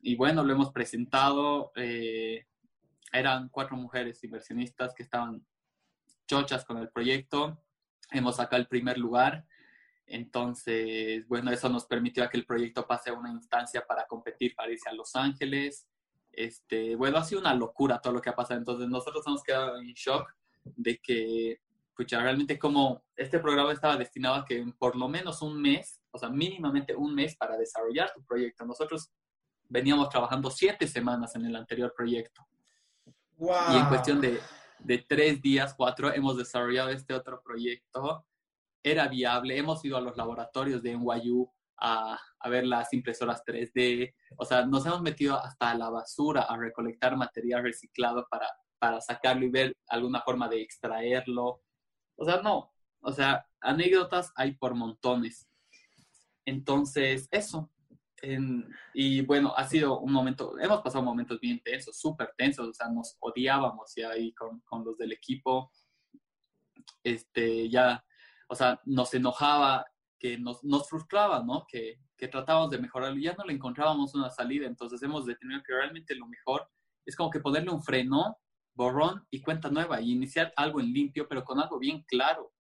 y 0.01 0.17
bueno, 0.17 0.45
lo 0.45 0.53
hemos 0.53 0.73
presentado. 0.73 1.73
Eh, 1.77 2.47
eran 3.13 3.49
cuatro 3.49 3.77
mujeres 3.77 4.23
inversionistas 4.25 4.95
que 4.95 5.03
estaban 5.03 5.45
chochas 6.27 6.65
con 6.65 6.79
el 6.79 6.89
proyecto. 6.91 7.63
Hemos 8.11 8.37
sacado 8.37 8.61
el 8.61 8.69
primer 8.69 8.99
lugar. 8.99 9.47
Entonces, 10.07 11.27
bueno, 11.29 11.51
eso 11.51 11.69
nos 11.69 11.87
permitió 11.87 12.29
que 12.29 12.37
el 12.37 12.47
proyecto 12.47 12.87
pase 12.87 13.11
a 13.11 13.15
una 13.15 13.31
instancia 13.31 13.85
para 13.87 14.07
competir, 14.07 14.55
para 14.55 14.71
irse 14.71 14.89
a 14.89 14.93
Los 14.93 15.17
Ángeles. 15.17 15.87
Este, 16.31 16.95
bueno, 16.97 17.19
ha 17.19 17.25
sido 17.25 17.41
una 17.41 17.55
locura 17.55 18.01
todo 18.01 18.13
lo 18.13 18.21
que 18.21 18.31
ha 18.31 18.37
pasado. 18.37 18.59
Entonces, 18.59 18.89
nosotros 18.89 19.25
hemos 19.27 19.43
quedado 19.43 19.79
en 19.79 19.93
shock 19.95 20.29
de 20.65 20.99
que, 20.99 21.61
pucha, 21.97 22.21
realmente 22.21 22.59
como 22.59 23.05
este 23.17 23.39
programa 23.39 23.73
estaba 23.73 23.97
destinado 23.97 24.37
a 24.37 24.45
que 24.45 24.59
en 24.59 24.73
por 24.73 24.97
lo 24.97 25.09
menos 25.09 25.43
un 25.43 25.61
mes, 25.61 26.01
o 26.11 26.19
sea, 26.19 26.29
mínimamente 26.29 26.95
un 26.95 27.15
mes 27.15 27.37
para 27.37 27.57
desarrollar 27.57 28.13
tu 28.13 28.23
proyecto. 28.25 28.65
Nosotros 28.65 29.11
veníamos 29.69 30.09
trabajando 30.09 30.51
siete 30.51 30.87
semanas 30.87 31.35
en 31.37 31.47
el 31.47 31.57
anterior 31.57 31.93
proyecto. 31.97 32.47
Y 33.39 33.77
en 33.77 33.87
cuestión 33.87 34.21
de, 34.21 34.39
de 34.79 34.99
tres 35.09 35.41
días, 35.41 35.75
cuatro, 35.75 36.13
hemos 36.13 36.37
desarrollado 36.37 36.91
este 36.91 37.15
otro 37.15 37.41
proyecto. 37.43 38.25
Era 38.85 39.09
viable, 39.09 39.59
hemos 39.59 39.85
ido 39.85 39.97
a 39.97 40.01
los 40.01 40.17
laboratorios 40.17 40.83
de 40.83 40.97
NYU 40.97 41.51
a, 41.79 42.17
a, 42.39 42.49
ver 42.49 42.67
las 42.67 42.93
impresoras 42.93 43.43
3D, 43.45 44.15
o 44.37 44.45
sea, 44.45 44.65
nos 44.65 44.87
hemos 44.87 45.03
metido 45.03 45.37
hasta 45.43 45.75
la 45.75 45.91
basura 45.91 46.43
a 46.43 46.57
recolectar 46.57 47.17
material 47.17 47.65
reciclado 47.65 48.29
para, 48.31 48.49
para 48.79 49.01
sacarlo 49.01 49.45
y 49.45 49.51
ver 49.51 49.77
alguna 49.89 50.21
forma 50.21 50.49
de 50.49 50.63
extraerlo. 50.63 51.63
O 52.17 52.25
sea, 52.25 52.43
no, 52.43 52.73
o 53.01 53.13
sea, 53.13 53.47
anécdotas 53.61 54.33
hay 54.37 54.55
por 54.55 54.75
montones. 54.75 55.49
Entonces, 56.45 57.27
eso, 57.31 57.73
y 58.95 59.21
bueno, 59.23 59.55
ha 59.57 59.67
sido 59.67 60.01
un 60.01 60.13
momento, 60.13 60.59
hemos 60.59 60.81
pasado 60.83 61.05
momentos 61.05 61.41
bien 61.41 61.61
tensos, 61.63 61.99
súper 61.99 62.33
tensos, 62.37 62.69
o 62.69 62.73
sea, 62.73 62.89
nos 62.89 63.17
odiábamos 63.21 63.93
ya 63.97 64.11
ahí 64.11 64.33
con, 64.33 64.61
con, 64.61 64.85
los 64.85 64.97
del 64.97 65.13
equipo. 65.13 65.71
Este, 67.03 67.69
ya, 67.69 68.05
o 68.55 68.57
sea, 68.57 68.81
nos 68.85 69.13
enojaba, 69.15 69.85
que 70.19 70.39
nos, 70.39 70.63
nos 70.63 70.89
frustraba, 70.89 71.43
¿no? 71.43 71.67
Que, 71.69 71.99
que 72.17 72.29
tratábamos 72.29 72.71
de 72.71 72.79
mejorar 72.79 73.17
y 73.19 73.25
ya 73.25 73.35
no 73.35 73.45
le 73.45 73.53
encontrábamos 73.53 74.15
una 74.15 74.31
salida, 74.31 74.67
entonces 74.67 75.03
hemos 75.03 75.27
detenido 75.27 75.61
que 75.67 75.75
realmente 75.75 76.15
lo 76.15 76.27
mejor 76.27 76.71
es 77.05 77.17
como 77.17 77.31
que 77.31 77.41
ponerle 77.41 77.71
un 77.71 77.83
freno, 77.83 78.39
borrón 78.75 79.27
y 79.31 79.43
cuenta 79.43 79.71
nueva 79.71 80.01
y 80.01 80.13
iniciar 80.13 80.53
algo 80.57 80.81
en 80.81 80.93
limpio, 80.93 81.27
pero 81.29 81.45
con 81.45 81.61
algo 81.61 81.79
bien 81.79 82.05
claro. 82.07 82.53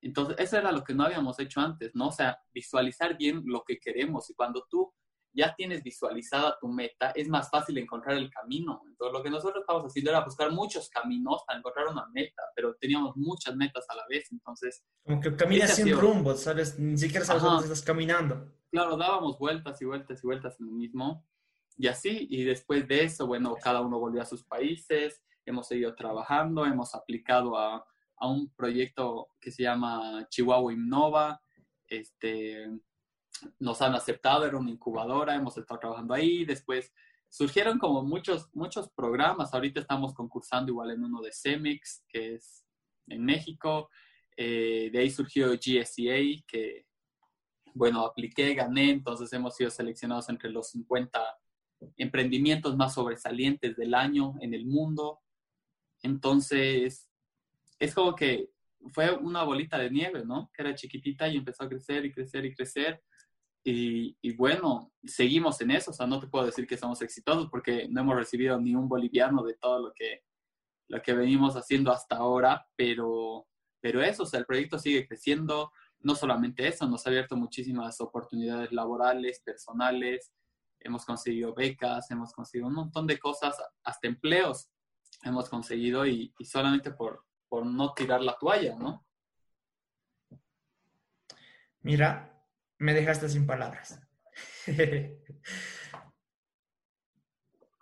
Entonces, 0.00 0.36
eso 0.38 0.56
era 0.56 0.72
lo 0.72 0.82
que 0.82 0.94
no 0.94 1.04
habíamos 1.04 1.38
hecho 1.40 1.60
antes, 1.60 1.94
¿no? 1.94 2.08
O 2.08 2.12
sea, 2.12 2.38
visualizar 2.52 3.16
bien 3.16 3.42
lo 3.44 3.64
que 3.64 3.78
queremos 3.78 4.30
y 4.30 4.34
cuando 4.34 4.64
tú 4.70 4.92
ya 5.38 5.54
tienes 5.54 5.82
visualizada 5.82 6.58
tu 6.60 6.68
meta, 6.68 7.12
es 7.12 7.28
más 7.28 7.48
fácil 7.50 7.78
encontrar 7.78 8.16
el 8.16 8.30
camino. 8.30 8.82
Entonces, 8.88 9.12
lo 9.12 9.22
que 9.22 9.30
nosotros 9.30 9.62
estábamos 9.62 9.90
haciendo 9.90 10.10
era 10.10 10.24
buscar 10.24 10.52
muchos 10.52 10.90
caminos 10.90 11.42
para 11.46 11.58
encontrar 11.58 11.86
una 11.88 12.06
meta, 12.12 12.42
pero 12.54 12.74
teníamos 12.74 13.16
muchas 13.16 13.56
metas 13.56 13.86
a 13.88 13.94
la 13.94 14.04
vez, 14.08 14.30
entonces... 14.32 14.84
Como 15.04 15.20
que 15.20 15.34
caminas 15.36 15.74
sin 15.74 15.96
rumbo, 15.96 16.34
¿sabes? 16.34 16.78
Ni 16.78 16.98
siquiera 16.98 17.24
sabes 17.24 17.42
dónde 17.42 17.64
estás 17.64 17.82
caminando. 17.82 18.52
Claro, 18.70 18.96
dábamos 18.96 19.38
vueltas 19.38 19.80
y 19.80 19.84
vueltas 19.84 20.22
y 20.22 20.26
vueltas 20.26 20.60
en 20.60 20.66
lo 20.66 20.72
mismo. 20.72 21.26
Y 21.76 21.86
así, 21.86 22.26
y 22.28 22.44
después 22.44 22.86
de 22.88 23.04
eso, 23.04 23.26
bueno, 23.26 23.54
cada 23.62 23.80
uno 23.80 23.98
volvió 23.98 24.20
a 24.20 24.26
sus 24.26 24.44
países, 24.44 25.22
hemos 25.46 25.68
seguido 25.68 25.94
trabajando, 25.94 26.66
hemos 26.66 26.94
aplicado 26.94 27.56
a 27.56 27.86
a 28.20 28.28
un 28.28 28.52
proyecto 28.54 29.28
que 29.40 29.50
se 29.50 29.62
llama 29.62 30.26
Chihuahua 30.28 30.72
Innova. 30.72 31.40
Este, 31.86 32.68
nos 33.58 33.82
han 33.82 33.94
aceptado, 33.94 34.46
era 34.46 34.56
una 34.56 34.70
incubadora, 34.70 35.34
hemos 35.34 35.56
estado 35.56 35.80
trabajando 35.80 36.14
ahí. 36.14 36.44
Después 36.44 36.92
surgieron 37.28 37.78
como 37.78 38.02
muchos, 38.02 38.48
muchos 38.54 38.88
programas. 38.90 39.52
Ahorita 39.54 39.80
estamos 39.80 40.14
concursando 40.14 40.70
igual 40.70 40.90
en 40.90 41.04
uno 41.04 41.20
de 41.20 41.32
CEMEX, 41.32 42.04
que 42.08 42.34
es 42.34 42.64
en 43.06 43.24
México. 43.24 43.90
Eh, 44.36 44.90
de 44.92 44.98
ahí 44.98 45.10
surgió 45.10 45.50
GSEA, 45.52 46.42
que, 46.46 46.86
bueno, 47.74 48.04
apliqué, 48.04 48.54
gané, 48.54 48.90
entonces 48.90 49.32
hemos 49.32 49.56
sido 49.56 49.70
seleccionados 49.70 50.28
entre 50.28 50.50
los 50.50 50.70
50 50.70 51.20
emprendimientos 51.96 52.76
más 52.76 52.94
sobresalientes 52.94 53.76
del 53.76 53.94
año 53.94 54.34
en 54.40 54.54
el 54.54 54.66
mundo. 54.66 55.20
Entonces, 56.02 57.08
es 57.78 57.94
como 57.94 58.14
que 58.14 58.50
fue 58.92 59.12
una 59.16 59.42
bolita 59.42 59.78
de 59.78 59.90
nieve, 59.90 60.24
¿no? 60.24 60.50
Que 60.54 60.62
era 60.62 60.74
chiquitita 60.74 61.28
y 61.28 61.36
empezó 61.36 61.64
a 61.64 61.68
crecer 61.68 62.04
y 62.04 62.12
crecer 62.12 62.44
y 62.44 62.54
crecer. 62.54 63.02
Y, 63.70 64.16
y, 64.22 64.32
bueno, 64.34 64.94
seguimos 65.04 65.60
en 65.60 65.72
eso, 65.72 65.90
o 65.90 65.94
sea, 65.94 66.06
no 66.06 66.18
te 66.18 66.26
puedo 66.26 66.46
decir 66.46 66.66
que 66.66 66.78
somos 66.78 67.02
exitosos 67.02 67.50
porque 67.50 67.86
no 67.90 68.00
hemos 68.00 68.16
recibido 68.16 68.58
ni 68.58 68.74
un 68.74 68.88
boliviano 68.88 69.42
de 69.42 69.58
todo 69.60 69.78
lo 69.78 69.92
que, 69.92 70.22
lo 70.88 71.02
que 71.02 71.12
venimos 71.12 71.54
haciendo 71.54 71.92
hasta 71.92 72.16
ahora, 72.16 72.66
pero, 72.76 73.46
pero 73.78 74.00
eso, 74.00 74.22
o 74.22 74.26
sea, 74.26 74.40
el 74.40 74.46
proyecto 74.46 74.78
sigue 74.78 75.06
creciendo, 75.06 75.70
no 75.98 76.14
solamente 76.14 76.66
eso, 76.66 76.86
nos 76.86 77.06
ha 77.06 77.10
abierto 77.10 77.36
muchísimas 77.36 78.00
oportunidades 78.00 78.72
laborales, 78.72 79.42
personales, 79.44 80.32
hemos 80.80 81.04
conseguido 81.04 81.52
becas, 81.52 82.10
hemos 82.10 82.32
conseguido 82.32 82.68
un 82.68 82.74
montón 82.74 83.06
de 83.06 83.18
cosas, 83.18 83.54
hasta 83.84 84.08
empleos 84.08 84.70
hemos 85.24 85.50
conseguido 85.50 86.06
y, 86.06 86.32
y 86.38 86.44
solamente 86.46 86.92
por, 86.92 87.22
por 87.50 87.66
no 87.66 87.92
tirar 87.92 88.22
la 88.22 88.38
toalla, 88.38 88.76
¿no? 88.76 89.04
Mira, 91.82 92.37
me 92.78 92.94
dejaste 92.94 93.28
sin 93.28 93.46
palabras. 93.46 94.00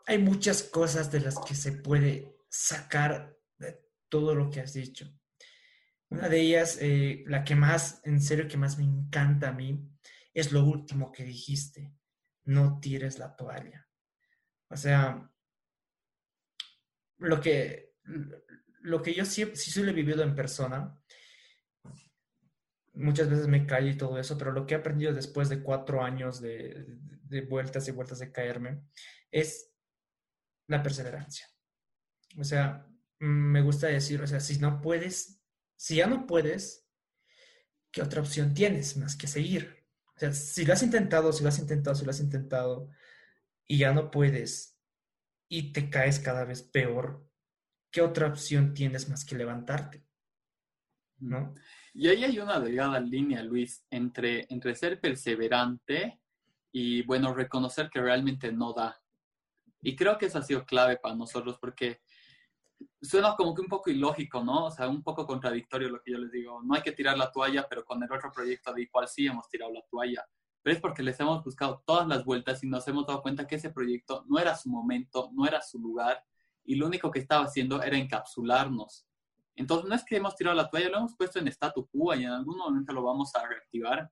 Hay 0.07 0.19
muchas 0.19 0.63
cosas 0.63 1.11
de 1.11 1.21
las 1.21 1.39
que 1.39 1.55
se 1.55 1.73
puede 1.73 2.37
sacar 2.49 3.37
de 3.59 3.81
todo 4.09 4.35
lo 4.35 4.51
que 4.51 4.61
has 4.61 4.73
dicho. 4.73 5.13
Una 6.09 6.29
de 6.29 6.41
ellas, 6.41 6.79
eh, 6.81 7.25
la 7.27 7.43
que 7.45 7.57
más, 7.57 8.01
en 8.05 8.21
serio, 8.21 8.47
que 8.47 8.57
más 8.57 8.79
me 8.79 8.85
encanta 8.85 9.49
a 9.49 9.53
mí, 9.53 9.91
es 10.33 10.53
lo 10.53 10.65
último 10.65 11.11
que 11.11 11.25
dijiste. 11.25 11.93
No 12.45 12.79
tires 12.81 13.19
la 13.19 13.35
toalla. 13.35 13.89
O 14.69 14.77
sea, 14.77 15.29
lo 17.19 17.41
que, 17.41 17.95
lo 18.83 19.03
que 19.03 19.15
yo 19.15 19.25
sí, 19.25 19.51
sí 19.55 19.83
lo 19.83 19.91
he 19.91 19.95
vivido 19.95 20.23
en 20.23 20.37
persona, 20.37 20.97
muchas 22.97 23.29
veces 23.29 23.47
me 23.47 23.67
caí 23.67 23.91
y 23.91 23.97
todo 23.97 24.19
eso, 24.19 24.37
pero 24.37 24.53
lo 24.53 24.67
que 24.67 24.75
he 24.75 24.79
aprendido 24.79 25.13
después 25.13 25.49
de 25.49 25.63
cuatro 25.63 26.03
años 26.03 26.41
de, 26.41 26.99
vueltas 27.49 27.87
y 27.89 27.93
vueltas 27.93 28.19
de 28.19 28.33
caerme 28.33 28.83
es 29.31 29.73
la 30.69 30.83
perseverancia. 30.83 31.47
O 32.39 32.45
sea, 32.45 32.87
mm, 33.21 33.25
me 33.27 33.63
gusta 33.63 33.87
decir, 33.89 34.21
o 34.23 34.27
sea, 34.27 34.41
si 34.41 34.59
no 34.59 34.81
puedes, 34.81 35.43
si 35.77 35.97
ya 35.97 36.07
no 36.07 36.27
puedes, 36.27 36.89
¿qué 37.93 38.03
otra 38.03 38.21
opción 38.21 38.55
tienes 38.55 38.97
más 38.97 39.17
que 39.17 39.27
seguir? 39.27 39.87
O 40.17 40.19
sea, 40.19 40.33
si 40.33 40.65
lo 40.65 40.73
has 40.73 40.83
intentado, 40.83 41.33
si 41.33 41.43
lo 41.43 41.51
has 41.51 41.59
intentado, 41.59 41.95
si 41.95 42.05
lo 42.05 42.11
has 42.11 42.21
intentado 42.21 42.91
y 43.67 43.79
ya 43.79 43.93
no 43.93 44.11
puedes 44.11 44.81
y 45.49 45.73
te 45.73 45.91
caes 45.91 46.19
cada 46.19 46.45
vez 46.45 46.63
peor, 46.63 47.29
¿qué 47.91 48.01
otra 48.01 48.27
opción 48.27 48.73
tienes 48.73 49.09
más 49.09 49.25
que 49.25 49.37
levantarte? 49.37 50.05
¿No? 51.19 51.55
Y 51.99 52.09
ahí 52.09 52.25
hay 52.25 52.39
una 52.39 52.61
delgada 52.61 53.01
línea, 53.01 53.43
Luis, 53.43 53.83
entre, 53.89 54.47
entre 54.51 54.75
ser 54.75 55.01
perseverante 55.01 56.21
y, 56.71 57.01
bueno, 57.05 57.33
reconocer 57.33 57.89
que 57.89 58.03
realmente 58.03 58.53
no 58.53 58.75
da. 58.75 59.01
Y 59.81 59.97
creo 59.97 60.19
que 60.19 60.27
eso 60.27 60.39
ha 60.39 60.43
sido 60.43 60.67
clave 60.67 60.99
para 60.99 61.15
nosotros 61.15 61.57
porque 61.59 62.03
suena 63.01 63.35
como 63.35 63.55
que 63.55 63.63
un 63.63 63.69
poco 63.69 63.89
ilógico, 63.89 64.45
¿no? 64.45 64.67
O 64.67 64.71
sea, 64.71 64.89
un 64.89 65.03
poco 65.03 65.27
contradictorio 65.27 65.89
lo 65.89 66.03
que 66.03 66.13
yo 66.13 66.19
les 66.19 66.31
digo. 66.31 66.61
No 66.63 66.75
hay 66.75 66.83
que 66.83 66.93
tirar 66.93 67.17
la 67.17 67.33
toalla, 67.33 67.67
pero 67.67 67.83
con 67.83 68.03
el 68.03 68.13
otro 68.13 68.31
proyecto 68.31 68.75
de 68.75 68.83
igual 68.83 69.09
sí 69.09 69.27
hemos 69.27 69.49
tirado 69.49 69.73
la 69.73 69.81
toalla. 69.91 70.23
Pero 70.63 70.77
es 70.77 70.83
porque 70.83 71.03
les 71.03 71.19
hemos 71.19 71.43
buscado 71.43 71.83
todas 71.87 72.07
las 72.07 72.27
vueltas 72.27 72.63
y 72.63 72.67
nos 72.67 72.87
hemos 72.89 73.07
dado 73.07 73.23
cuenta 73.23 73.47
que 73.47 73.55
ese 73.55 73.71
proyecto 73.71 74.23
no 74.29 74.39
era 74.39 74.55
su 74.55 74.69
momento, 74.69 75.31
no 75.33 75.47
era 75.47 75.63
su 75.63 75.79
lugar 75.79 76.23
y 76.63 76.75
lo 76.75 76.89
único 76.89 77.11
que 77.11 77.21
estaba 77.21 77.47
haciendo 77.47 77.83
era 77.83 77.97
encapsularnos. 77.97 79.07
Entonces, 79.57 79.89
no 79.89 79.95
es 79.95 80.05
que 80.05 80.17
hemos 80.17 80.37
tirado 80.37 80.55
la 80.55 80.69
toalla, 80.69 80.91
lo 80.91 80.99
hemos 80.99 81.17
puesto 81.17 81.39
en 81.39 81.49
statu 81.49 81.87
quo 81.87 82.15
y 82.15 82.25
en 82.25 82.31
algún 82.31 82.59
momento 82.59 82.93
lo 82.93 83.03
vamos 83.03 83.35
a 83.35 83.47
reactivar. 83.47 84.11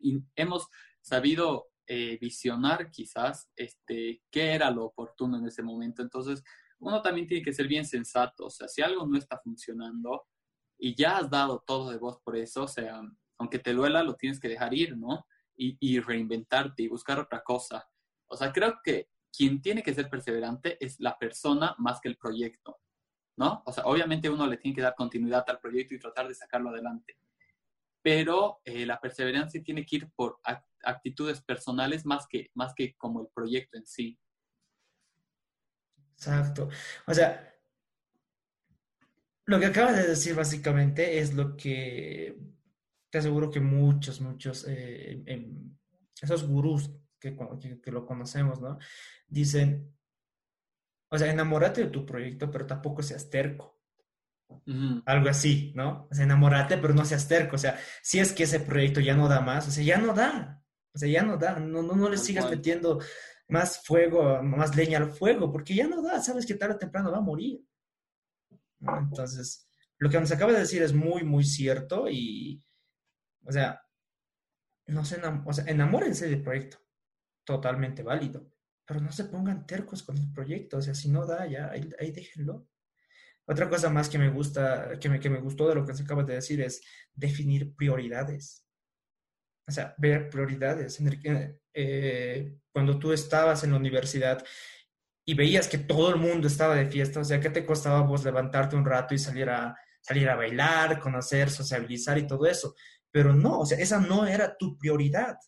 Y 0.00 0.22
hemos 0.36 0.68
sabido 1.00 1.68
eh, 1.86 2.18
visionar 2.20 2.90
quizás 2.90 3.50
este, 3.56 4.22
qué 4.30 4.52
era 4.52 4.70
lo 4.70 4.84
oportuno 4.84 5.38
en 5.38 5.46
ese 5.46 5.62
momento. 5.62 6.02
Entonces, 6.02 6.44
uno 6.78 7.00
también 7.00 7.26
tiene 7.26 7.42
que 7.42 7.54
ser 7.54 7.68
bien 7.68 7.86
sensato. 7.86 8.46
O 8.46 8.50
sea, 8.50 8.68
si 8.68 8.82
algo 8.82 9.06
no 9.06 9.16
está 9.16 9.38
funcionando 9.38 10.26
y 10.78 10.94
ya 10.94 11.18
has 11.18 11.30
dado 11.30 11.64
todo 11.66 11.90
de 11.90 11.98
vos 11.98 12.18
por 12.22 12.36
eso, 12.36 12.64
o 12.64 12.68
sea, 12.68 13.00
aunque 13.38 13.58
te 13.58 13.72
duela, 13.72 14.02
lo 14.02 14.14
tienes 14.16 14.38
que 14.38 14.48
dejar 14.48 14.74
ir, 14.74 14.96
¿no? 14.96 15.26
Y, 15.56 15.76
y 15.80 16.00
reinventarte 16.00 16.82
y 16.82 16.88
buscar 16.88 17.18
otra 17.18 17.42
cosa. 17.42 17.88
O 18.26 18.36
sea, 18.36 18.52
creo 18.52 18.80
que 18.84 19.08
quien 19.36 19.62
tiene 19.62 19.82
que 19.82 19.94
ser 19.94 20.10
perseverante 20.10 20.76
es 20.84 21.00
la 21.00 21.18
persona 21.18 21.74
más 21.78 22.00
que 22.00 22.08
el 22.08 22.16
proyecto, 22.16 22.78
¿no? 23.36 23.62
O 23.66 23.72
sea, 23.72 23.84
obviamente 23.84 24.28
uno 24.28 24.46
le 24.46 24.56
tiene 24.56 24.74
que 24.74 24.82
dar 24.82 24.94
continuidad 24.94 25.44
al 25.48 25.60
proyecto 25.60 25.94
y 25.94 25.98
tratar 25.98 26.28
de 26.28 26.34
sacarlo 26.34 26.70
adelante. 26.70 27.16
Pero 28.02 28.60
eh, 28.64 28.84
la 28.84 29.00
perseverancia 29.00 29.62
tiene 29.62 29.86
que 29.86 29.96
ir 29.96 30.10
por 30.14 30.40
actitudes 30.82 31.40
personales 31.40 32.04
más 32.04 32.26
que, 32.26 32.50
más 32.54 32.74
que 32.74 32.94
como 32.96 33.20
el 33.20 33.28
proyecto 33.32 33.78
en 33.78 33.86
sí. 33.86 34.18
Exacto. 36.14 36.68
O 37.06 37.14
sea, 37.14 37.52
lo 39.46 39.58
que 39.58 39.66
acabas 39.66 39.96
de 39.96 40.08
decir 40.08 40.34
básicamente 40.34 41.18
es 41.18 41.34
lo 41.34 41.56
que 41.56 42.36
te 43.10 43.18
aseguro 43.18 43.50
que 43.50 43.60
muchos, 43.60 44.20
muchos, 44.20 44.66
eh, 44.68 45.22
em, 45.26 45.76
esos 46.20 46.46
gurús 46.46 46.90
que, 47.18 47.36
que, 47.82 47.90
lo 47.90 48.06
conocemos, 48.06 48.60
¿no? 48.60 48.78
Dicen, 49.28 49.92
o 51.12 51.18
sea, 51.18 51.30
enamórate 51.30 51.82
de 51.84 51.90
tu 51.90 52.06
proyecto, 52.06 52.50
pero 52.50 52.66
tampoco 52.66 53.02
seas 53.02 53.28
terco. 53.28 53.78
Algo 55.04 55.28
así, 55.28 55.72
¿no? 55.74 56.08
O 56.10 56.14
sea, 56.14 56.24
enamórate, 56.24 56.78
pero 56.78 56.94
no 56.94 57.04
seas 57.04 57.28
terco. 57.28 57.56
O 57.56 57.58
sea, 57.58 57.78
si 58.00 58.18
es 58.18 58.32
que 58.32 58.44
ese 58.44 58.60
proyecto 58.60 58.98
ya 58.98 59.14
no 59.14 59.28
da 59.28 59.42
más, 59.42 59.68
o 59.68 59.70
sea, 59.70 59.84
ya 59.84 59.98
no 59.98 60.14
da. 60.14 60.64
O 60.94 60.98
sea, 60.98 61.10
ya 61.10 61.22
no 61.22 61.36
da. 61.36 61.58
No, 61.58 61.82
no, 61.82 61.94
no 61.94 62.08
le 62.08 62.16
sigas 62.16 62.48
metiendo 62.48 62.98
más 63.48 63.84
fuego, 63.84 64.42
más 64.42 64.74
leña 64.74 64.96
al 64.96 65.10
fuego, 65.10 65.52
porque 65.52 65.74
ya 65.74 65.86
no 65.86 66.00
da, 66.00 66.18
sabes 66.22 66.46
que 66.46 66.54
tarde 66.54 66.76
o 66.76 66.78
temprano 66.78 67.12
va 67.12 67.18
a 67.18 67.22
morir. 67.22 67.62
Entonces, 68.80 69.68
lo 69.98 70.08
que 70.08 70.18
nos 70.18 70.32
acaba 70.32 70.52
de 70.52 70.60
decir 70.60 70.82
es 70.82 70.94
muy, 70.94 71.24
muy 71.24 71.44
cierto 71.44 72.08
y, 72.08 72.64
o 73.44 73.52
sea, 73.52 73.82
no 74.86 75.04
se 75.04 75.20
o 75.20 75.52
sea, 75.52 75.64
enamórense 75.66 76.26
del 76.26 76.42
proyecto, 76.42 76.78
totalmente 77.44 78.02
válido, 78.02 78.51
pero 78.92 79.02
no 79.02 79.10
se 79.10 79.24
pongan 79.24 79.66
tercos 79.66 80.02
con 80.02 80.18
el 80.18 80.30
proyecto, 80.30 80.76
o 80.76 80.82
sea, 80.82 80.94
si 80.94 81.08
no 81.08 81.24
da, 81.24 81.46
ya, 81.46 81.70
ahí, 81.70 81.88
ahí 81.98 82.10
déjenlo. 82.10 82.68
Otra 83.46 83.66
cosa 83.70 83.88
más 83.88 84.10
que 84.10 84.18
me 84.18 84.28
gusta, 84.28 84.98
que 85.00 85.08
me, 85.08 85.18
que 85.18 85.30
me 85.30 85.40
gustó 85.40 85.66
de 85.66 85.76
lo 85.76 85.86
que 85.86 85.94
se 85.94 86.02
acaba 86.02 86.24
de 86.24 86.34
decir 86.34 86.60
es 86.60 86.82
definir 87.14 87.74
prioridades. 87.74 88.66
O 89.66 89.72
sea, 89.72 89.94
ver 89.96 90.28
prioridades. 90.28 91.00
Eh, 91.72 92.58
cuando 92.70 92.98
tú 92.98 93.14
estabas 93.14 93.64
en 93.64 93.70
la 93.70 93.78
universidad 93.78 94.44
y 95.24 95.32
veías 95.32 95.68
que 95.68 95.78
todo 95.78 96.10
el 96.10 96.16
mundo 96.16 96.46
estaba 96.46 96.74
de 96.74 96.84
fiesta, 96.84 97.20
o 97.20 97.24
sea, 97.24 97.40
¿qué 97.40 97.48
te 97.48 97.64
costaba 97.64 98.02
vos 98.02 98.24
levantarte 98.24 98.76
un 98.76 98.84
rato 98.84 99.14
y 99.14 99.18
salir 99.18 99.48
a, 99.48 99.74
salir 100.02 100.28
a 100.28 100.36
bailar, 100.36 101.00
conocer, 101.00 101.48
sociabilizar 101.48 102.18
y 102.18 102.26
todo 102.26 102.44
eso? 102.44 102.74
Pero 103.10 103.32
no, 103.32 103.60
o 103.60 103.64
sea, 103.64 103.78
esa 103.78 103.98
no 104.00 104.26
era 104.26 104.54
tu 104.54 104.76
prioridad. 104.76 105.38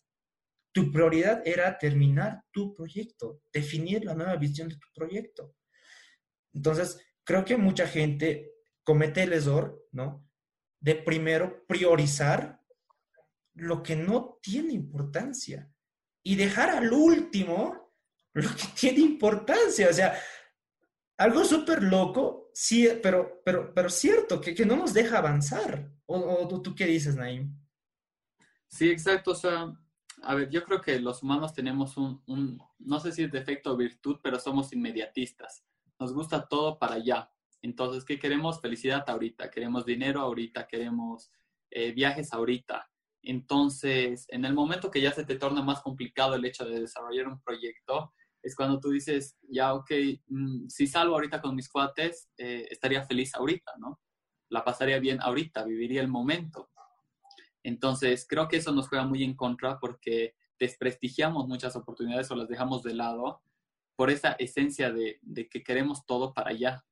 Tu 0.75 0.91
prioridad 0.91 1.41
era 1.45 1.77
terminar 1.77 2.43
tu 2.51 2.73
proyecto, 2.73 3.41
definir 3.53 4.03
la 4.03 4.13
nueva 4.13 4.35
visión 4.35 4.67
de 4.67 4.75
tu 4.75 4.87
proyecto. 4.93 5.55
Entonces, 6.53 6.99
creo 7.23 7.45
que 7.45 7.55
mucha 7.55 7.87
gente 7.87 8.51
comete 8.83 9.23
el 9.23 9.31
error, 9.31 9.87
¿no? 9.93 10.29
De 10.81 10.95
primero 10.95 11.65
priorizar 11.65 12.59
lo 13.53 13.81
que 13.81 13.95
no 13.95 14.37
tiene 14.41 14.73
importancia 14.73 15.71
y 16.21 16.35
dejar 16.35 16.71
al 16.71 16.91
último 16.91 17.93
lo 18.33 18.49
que 18.49 18.67
tiene 18.77 18.99
importancia. 18.99 19.87
O 19.89 19.93
sea, 19.93 20.19
algo 21.17 21.45
súper 21.45 21.83
loco, 21.83 22.51
sí, 22.53 22.89
pero, 23.01 23.41
pero, 23.45 23.73
pero 23.73 23.89
cierto, 23.89 24.41
que, 24.41 24.53
que 24.53 24.65
no 24.65 24.75
nos 24.75 24.93
deja 24.93 25.19
avanzar. 25.19 25.89
¿O, 26.05 26.61
tú 26.61 26.75
qué 26.75 26.85
dices, 26.85 27.15
Naim? 27.15 27.57
Sí, 28.67 28.89
exacto. 28.89 29.31
O 29.31 29.35
sea, 29.35 29.73
a 30.23 30.35
ver, 30.35 30.49
yo 30.49 30.63
creo 30.63 30.81
que 30.81 30.99
los 30.99 31.23
humanos 31.23 31.53
tenemos 31.53 31.97
un, 31.97 32.21
un, 32.27 32.61
no 32.79 32.99
sé 32.99 33.11
si 33.11 33.23
es 33.23 33.31
defecto 33.31 33.73
o 33.73 33.77
virtud, 33.77 34.19
pero 34.21 34.39
somos 34.39 34.73
inmediatistas. 34.73 35.63
Nos 35.99 36.13
gusta 36.13 36.47
todo 36.47 36.79
para 36.79 36.95
allá. 36.95 37.31
Entonces, 37.61 38.05
¿qué 38.05 38.19
queremos? 38.19 38.61
Felicidad 38.61 39.03
ahorita, 39.07 39.49
queremos 39.49 39.85
dinero 39.85 40.21
ahorita, 40.21 40.67
queremos 40.67 41.31
eh, 41.71 41.91
viajes 41.91 42.33
ahorita. 42.33 42.89
Entonces, 43.21 44.27
en 44.29 44.45
el 44.45 44.53
momento 44.53 44.91
que 44.91 45.01
ya 45.01 45.11
se 45.11 45.25
te 45.25 45.35
torna 45.35 45.63
más 45.63 45.81
complicado 45.81 46.35
el 46.35 46.45
hecho 46.45 46.65
de 46.65 46.81
desarrollar 46.81 47.27
un 47.27 47.41
proyecto, 47.41 48.13
es 48.43 48.55
cuando 48.55 48.79
tú 48.79 48.91
dices, 48.91 49.35
ya, 49.49 49.73
ok, 49.73 49.91
mm, 50.27 50.67
si 50.67 50.85
salgo 50.85 51.15
ahorita 51.15 51.41
con 51.41 51.55
mis 51.55 51.67
cuates, 51.67 52.29
eh, 52.37 52.67
estaría 52.69 53.03
feliz 53.03 53.33
ahorita, 53.33 53.73
¿no? 53.79 53.99
La 54.49 54.63
pasaría 54.63 54.99
bien 54.99 55.19
ahorita, 55.21 55.65
viviría 55.65 56.01
el 56.01 56.07
momento. 56.07 56.69
Entonces, 57.65 58.25
creo 58.29 58.47
que 58.47 58.57
eso 58.57 58.71
nos 58.71 58.87
juega 58.87 59.05
muy 59.05 59.23
en 59.23 59.35
contra 59.35 59.79
porque 59.79 60.35
desprestigiamos 60.59 61.47
muchas 61.47 61.75
oportunidades 61.75 62.29
o 62.31 62.35
las 62.35 62.47
dejamos 62.47 62.83
de 62.83 62.93
lado 62.93 63.41
por 63.95 64.11
esa 64.11 64.33
esencia 64.33 64.91
de, 64.91 65.19
que 65.49 65.63
queremos 65.63 66.05
todo 66.05 66.33
para 66.33 66.51
allá. 66.51 66.85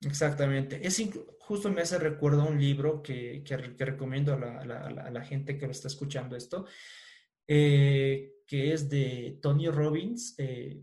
Exactamente. 0.00 0.86
Es 0.86 1.00
justo 1.40 1.70
me 1.70 1.82
hace 1.82 1.98
recuerdo 1.98 2.44
un 2.44 2.58
libro 2.58 3.02
que, 3.02 3.42
que, 3.44 3.56
recomiendo 3.56 4.32
a 4.32 4.64
la, 4.64 5.24
gente 5.24 5.58
que 5.58 5.66
lo 5.66 5.72
está 5.72 5.88
escuchando 5.88 6.34
esto, 6.34 6.66
eh, 7.46 8.32
que 8.46 8.72
es 8.72 8.88
de 8.88 9.38
Tony 9.42 9.68
Robbins, 9.68 10.34
eh, 10.38 10.82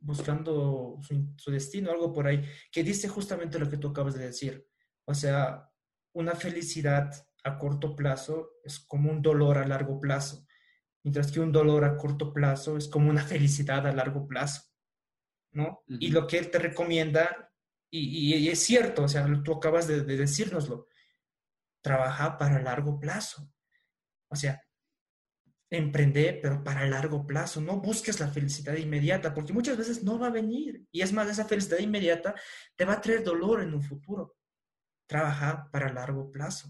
buscando 0.00 0.98
su, 1.36 1.50
destino, 1.50 1.90
algo 1.90 2.12
por 2.12 2.26
ahí, 2.26 2.42
que 2.72 2.82
dice 2.82 3.08
justamente 3.08 3.58
lo 3.58 3.68
que 3.68 3.76
tú 3.76 3.88
acabas 3.88 4.14
de 4.14 4.26
decir. 4.26 4.66
O 5.06 5.14
sea, 5.14 5.70
una 6.12 6.34
felicidad 6.34 7.10
a 7.44 7.58
corto 7.58 7.96
plazo 7.96 8.50
es 8.64 8.80
como 8.80 9.10
un 9.10 9.22
dolor 9.22 9.58
a 9.58 9.66
largo 9.66 10.00
plazo, 10.00 10.46
mientras 11.02 11.32
que 11.32 11.40
un 11.40 11.52
dolor 11.52 11.84
a 11.84 11.96
corto 11.96 12.32
plazo 12.32 12.76
es 12.76 12.88
como 12.88 13.10
una 13.10 13.22
felicidad 13.26 13.86
a 13.86 13.92
largo 13.92 14.26
plazo. 14.26 14.62
¿no? 15.52 15.82
Y 15.88 16.10
lo 16.10 16.26
que 16.26 16.38
él 16.38 16.50
te 16.50 16.58
recomienda, 16.58 17.52
y, 17.90 18.48
es 18.48 18.60
cierto, 18.60 19.04
o 19.04 19.08
sea, 19.08 19.26
tú 19.42 19.54
acabas 19.54 19.88
de, 19.88 20.04
de 20.04 20.16
decírnoslo, 20.16 20.86
trabaja 21.82 22.38
para 22.38 22.62
largo 22.62 23.00
plazo. 23.00 23.52
O 24.28 24.36
sea, 24.36 24.62
emprende, 25.70 26.38
pero 26.42 26.62
para 26.62 26.86
largo 26.86 27.26
plazo. 27.26 27.60
No 27.60 27.80
busques 27.80 28.20
la 28.20 28.28
felicidad 28.28 28.76
inmediata, 28.76 29.32
porque 29.32 29.52
muchas 29.52 29.76
veces 29.76 30.02
no 30.02 30.18
va 30.18 30.28
a 30.28 30.30
venir. 30.30 30.84
Y 30.90 31.00
es 31.00 31.12
más, 31.12 31.28
esa 31.28 31.44
felicidad 31.44 31.78
inmediata 31.78 32.34
te 32.76 32.84
va 32.84 32.94
a 32.94 33.00
traer 33.00 33.24
dolor 33.24 33.62
en 33.62 33.74
un 33.74 33.82
futuro. 33.82 34.36
Trabaja 35.10 35.68
para 35.72 35.92
largo 35.92 36.30
plazo. 36.30 36.68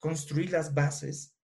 Construir 0.00 0.50
las 0.50 0.74
bases 0.74 1.38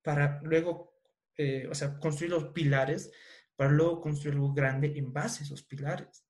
para 0.00 0.40
luego, 0.42 0.94
eh, 1.36 1.66
o 1.68 1.74
sea, 1.74 1.98
construir 1.98 2.30
los 2.30 2.52
pilares 2.52 3.10
para 3.56 3.72
luego 3.72 4.00
construir 4.00 4.36
algo 4.36 4.54
grande 4.54 4.96
en 4.96 5.12
base 5.12 5.42
a 5.42 5.46
esos 5.46 5.64
pilares. 5.64 6.24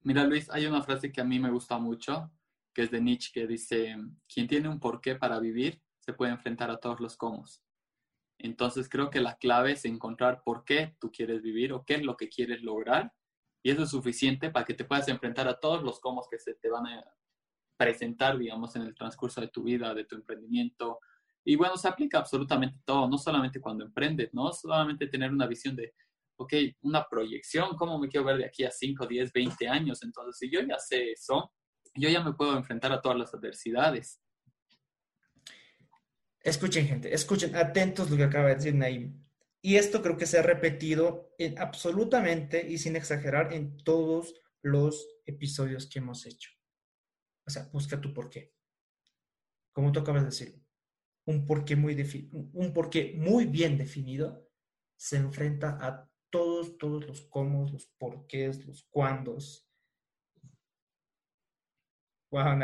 Mira, 0.00 0.24
Luis, 0.24 0.48
hay 0.48 0.64
una 0.64 0.82
frase 0.82 1.12
que 1.12 1.20
a 1.20 1.24
mí 1.24 1.38
me 1.38 1.50
gusta 1.50 1.78
mucho, 1.78 2.32
que 2.72 2.84
es 2.84 2.90
de 2.90 3.02
Nietzsche, 3.02 3.30
que 3.34 3.46
dice, 3.46 3.94
quien 4.26 4.48
tiene 4.48 4.70
un 4.70 4.80
porqué 4.80 5.16
para 5.16 5.38
vivir, 5.38 5.82
se 5.98 6.14
puede 6.14 6.32
enfrentar 6.32 6.70
a 6.70 6.78
todos 6.78 7.00
los 7.00 7.18
cómo. 7.18 7.44
Entonces 8.38 8.88
creo 8.88 9.10
que 9.10 9.20
la 9.20 9.36
clave 9.36 9.72
es 9.72 9.84
encontrar 9.84 10.42
por 10.42 10.64
qué 10.64 10.96
tú 10.98 11.12
quieres 11.12 11.42
vivir 11.42 11.74
o 11.74 11.84
qué 11.84 11.96
es 11.96 12.02
lo 12.02 12.16
que 12.16 12.30
quieres 12.30 12.62
lograr 12.62 13.12
Y 13.62 13.72
eso 13.72 13.82
es 13.82 13.90
suficiente 13.90 14.50
para 14.50 14.64
que 14.64 14.72
te 14.72 14.84
puedas 14.84 15.08
enfrentar 15.08 15.48
a 15.48 15.60
todos 15.60 15.82
los 15.82 16.00
comos 16.00 16.28
que 16.30 16.38
se 16.38 16.54
te 16.54 16.70
van 16.70 16.86
a 16.86 17.04
presentar, 17.76 18.38
digamos, 18.38 18.74
en 18.76 18.82
el 18.82 18.94
transcurso 18.94 19.40
de 19.40 19.48
tu 19.48 19.62
vida, 19.62 19.94
de 19.94 20.04
tu 20.04 20.16
emprendimiento. 20.16 21.00
Y 21.44 21.56
bueno, 21.56 21.76
se 21.76 21.88
aplica 21.88 22.18
absolutamente 22.18 22.80
todo, 22.84 23.08
no 23.08 23.18
solamente 23.18 23.60
cuando 23.60 23.84
emprendes, 23.84 24.32
¿no? 24.32 24.52
Solamente 24.52 25.06
tener 25.06 25.30
una 25.30 25.46
visión 25.46 25.76
de, 25.76 25.94
ok, 26.36 26.52
una 26.82 27.06
proyección, 27.08 27.76
¿cómo 27.76 27.98
me 27.98 28.08
quiero 28.08 28.26
ver 28.26 28.38
de 28.38 28.46
aquí 28.46 28.64
a 28.64 28.70
5, 28.70 29.06
10, 29.06 29.32
20 29.32 29.68
años? 29.68 30.02
Entonces, 30.02 30.38
si 30.38 30.50
yo 30.50 30.60
ya 30.60 30.78
sé 30.78 31.12
eso, 31.12 31.52
yo 31.94 32.08
ya 32.08 32.22
me 32.22 32.34
puedo 32.34 32.56
enfrentar 32.56 32.92
a 32.92 33.00
todas 33.00 33.18
las 33.18 33.34
adversidades. 33.34 34.20
Escuchen, 36.40 36.86
gente, 36.86 37.12
escuchen, 37.12 37.56
atentos 37.56 38.10
lo 38.10 38.16
que 38.16 38.24
acaba 38.24 38.48
de 38.48 38.54
decir 38.54 38.74
Naim. 38.74 39.24
Y 39.62 39.76
esto 39.76 40.00
creo 40.00 40.16
que 40.16 40.26
se 40.26 40.38
ha 40.38 40.42
repetido 40.42 41.34
en 41.38 41.58
absolutamente 41.58 42.64
y 42.68 42.78
sin 42.78 42.94
exagerar 42.94 43.52
en 43.52 43.76
todos 43.78 44.34
los 44.62 45.08
episodios 45.24 45.88
que 45.88 45.98
hemos 45.98 46.24
hecho. 46.24 46.55
O 47.46 47.50
sea, 47.50 47.68
busca 47.72 48.00
tu 48.00 48.12
porqué. 48.12 48.54
Como 49.72 49.92
tú 49.92 50.00
acabas 50.00 50.22
de 50.22 50.30
decir, 50.30 50.62
un 51.26 51.46
porqué 51.46 51.76
muy, 51.76 51.94
un 52.52 52.72
porqué 52.72 53.14
muy 53.16 53.46
bien 53.46 53.76
definido 53.76 54.46
se 54.96 55.16
enfrenta 55.16 55.78
a 55.80 56.08
todos, 56.30 56.78
todos 56.78 57.06
los 57.06 57.20
cómo, 57.22 57.68
los 57.70 57.86
porqués, 57.98 58.66
los 58.66 58.86
cuándos. 58.90 59.68
Wow, 62.30 62.58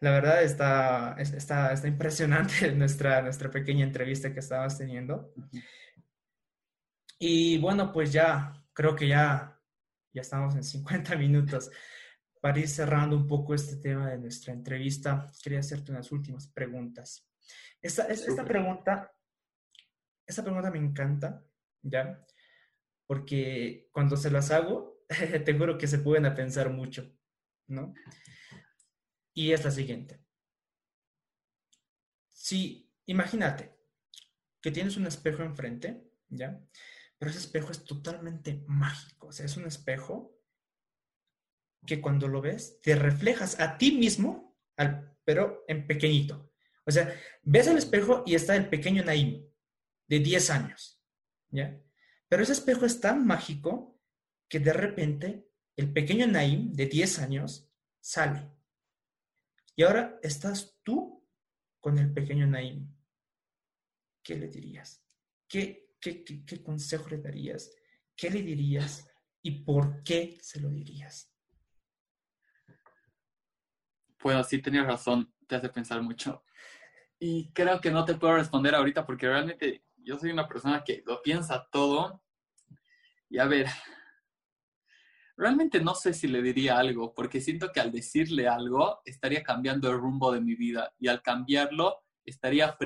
La 0.00 0.10
verdad 0.10 0.42
está, 0.42 1.16
está, 1.18 1.72
está 1.72 1.88
impresionante 1.88 2.72
nuestra, 2.76 3.22
nuestra 3.22 3.50
pequeña 3.50 3.84
entrevista 3.84 4.32
que 4.32 4.40
estabas 4.40 4.78
teniendo. 4.78 5.32
Y 7.18 7.58
bueno, 7.58 7.92
pues 7.92 8.12
ya, 8.12 8.52
creo 8.72 8.94
que 8.94 9.08
ya, 9.08 9.60
ya 10.12 10.22
estamos 10.22 10.54
en 10.54 10.64
50 10.64 11.16
minutos. 11.16 11.70
Para 12.40 12.58
ir 12.58 12.68
cerrando 12.68 13.16
un 13.16 13.26
poco 13.26 13.54
este 13.54 13.76
tema 13.76 14.08
de 14.10 14.18
nuestra 14.18 14.52
entrevista, 14.52 15.30
quería 15.42 15.60
hacerte 15.60 15.92
unas 15.92 16.10
últimas 16.10 16.46
preguntas. 16.48 17.30
Esta, 17.82 18.06
esta 18.06 18.44
pregunta, 18.44 19.12
esta 20.26 20.42
pregunta 20.42 20.70
me 20.70 20.78
encanta, 20.78 21.44
¿ya? 21.82 22.24
Porque 23.06 23.88
cuando 23.92 24.16
se 24.16 24.30
las 24.30 24.50
hago, 24.50 25.04
te 25.44 25.54
juro 25.58 25.76
que 25.76 25.86
se 25.86 25.98
pueden 25.98 26.26
a 26.26 26.34
pensar 26.34 26.70
mucho, 26.70 27.14
¿no? 27.66 27.94
Y 29.34 29.52
es 29.52 29.64
la 29.64 29.70
siguiente. 29.70 30.24
Si, 32.30 32.90
imagínate 33.06 33.76
que 34.60 34.70
tienes 34.70 34.96
un 34.96 35.06
espejo 35.06 35.42
enfrente, 35.42 36.10
¿ya? 36.28 36.60
Pero 37.18 37.30
ese 37.30 37.40
espejo 37.40 37.70
es 37.70 37.84
totalmente 37.84 38.64
mágico, 38.66 39.28
o 39.28 39.32
sea, 39.32 39.46
es 39.46 39.56
un 39.56 39.66
espejo 39.66 40.39
que 41.86 42.00
cuando 42.00 42.28
lo 42.28 42.40
ves 42.40 42.80
te 42.82 42.94
reflejas 42.94 43.58
a 43.60 43.78
ti 43.78 43.92
mismo, 43.92 44.56
pero 45.24 45.64
en 45.68 45.86
pequeñito. 45.86 46.52
O 46.86 46.90
sea, 46.90 47.14
ves 47.42 47.66
el 47.66 47.78
espejo 47.78 48.22
y 48.26 48.34
está 48.34 48.56
el 48.56 48.68
pequeño 48.68 49.04
Naim, 49.04 49.46
de 50.08 50.18
10 50.18 50.50
años, 50.50 51.00
¿ya? 51.50 51.80
Pero 52.28 52.42
ese 52.42 52.52
espejo 52.52 52.86
es 52.86 53.00
tan 53.00 53.26
mágico 53.26 54.00
que 54.48 54.60
de 54.60 54.72
repente 54.72 55.48
el 55.76 55.92
pequeño 55.92 56.26
Naim 56.26 56.72
de 56.72 56.86
10 56.86 57.18
años 57.20 57.70
sale. 58.00 58.50
Y 59.76 59.82
ahora 59.82 60.18
estás 60.22 60.78
tú 60.82 61.26
con 61.78 61.98
el 61.98 62.12
pequeño 62.12 62.46
Naim. 62.46 62.94
¿Qué 64.22 64.36
le 64.36 64.48
dirías? 64.48 65.02
¿Qué, 65.48 65.94
qué, 66.00 66.22
qué, 66.24 66.44
qué 66.44 66.62
consejo 66.62 67.08
le 67.08 67.18
darías? 67.18 67.70
¿Qué 68.16 68.30
le 68.30 68.42
dirías? 68.42 69.08
¿Y 69.42 69.62
por 69.62 70.02
qué 70.02 70.38
se 70.42 70.60
lo 70.60 70.70
dirías? 70.70 71.29
Bueno, 74.22 74.44
sí 74.44 74.60
tenías 74.60 74.86
razón, 74.86 75.32
te 75.46 75.56
hace 75.56 75.68
pensar 75.70 76.02
mucho. 76.02 76.44
Y 77.18 77.50
creo 77.52 77.80
que 77.80 77.90
no 77.90 78.04
te 78.04 78.14
puedo 78.14 78.36
responder 78.36 78.74
ahorita 78.74 79.06
porque 79.06 79.26
realmente 79.26 79.84
yo 79.96 80.18
soy 80.18 80.30
una 80.30 80.46
persona 80.46 80.84
que 80.84 81.02
lo 81.06 81.22
piensa 81.22 81.68
todo. 81.70 82.22
Y 83.30 83.38
a 83.38 83.46
ver, 83.46 83.66
realmente 85.36 85.80
no 85.80 85.94
sé 85.94 86.12
si 86.12 86.28
le 86.28 86.42
diría 86.42 86.78
algo, 86.78 87.14
porque 87.14 87.40
siento 87.40 87.72
que 87.72 87.80
al 87.80 87.92
decirle 87.92 88.46
algo 88.46 89.00
estaría 89.06 89.42
cambiando 89.42 89.90
el 89.90 89.98
rumbo 89.98 90.32
de 90.32 90.40
mi 90.40 90.54
vida 90.54 90.92
y 90.98 91.08
al 91.08 91.22
cambiarlo 91.22 92.02
estaría 92.24 92.76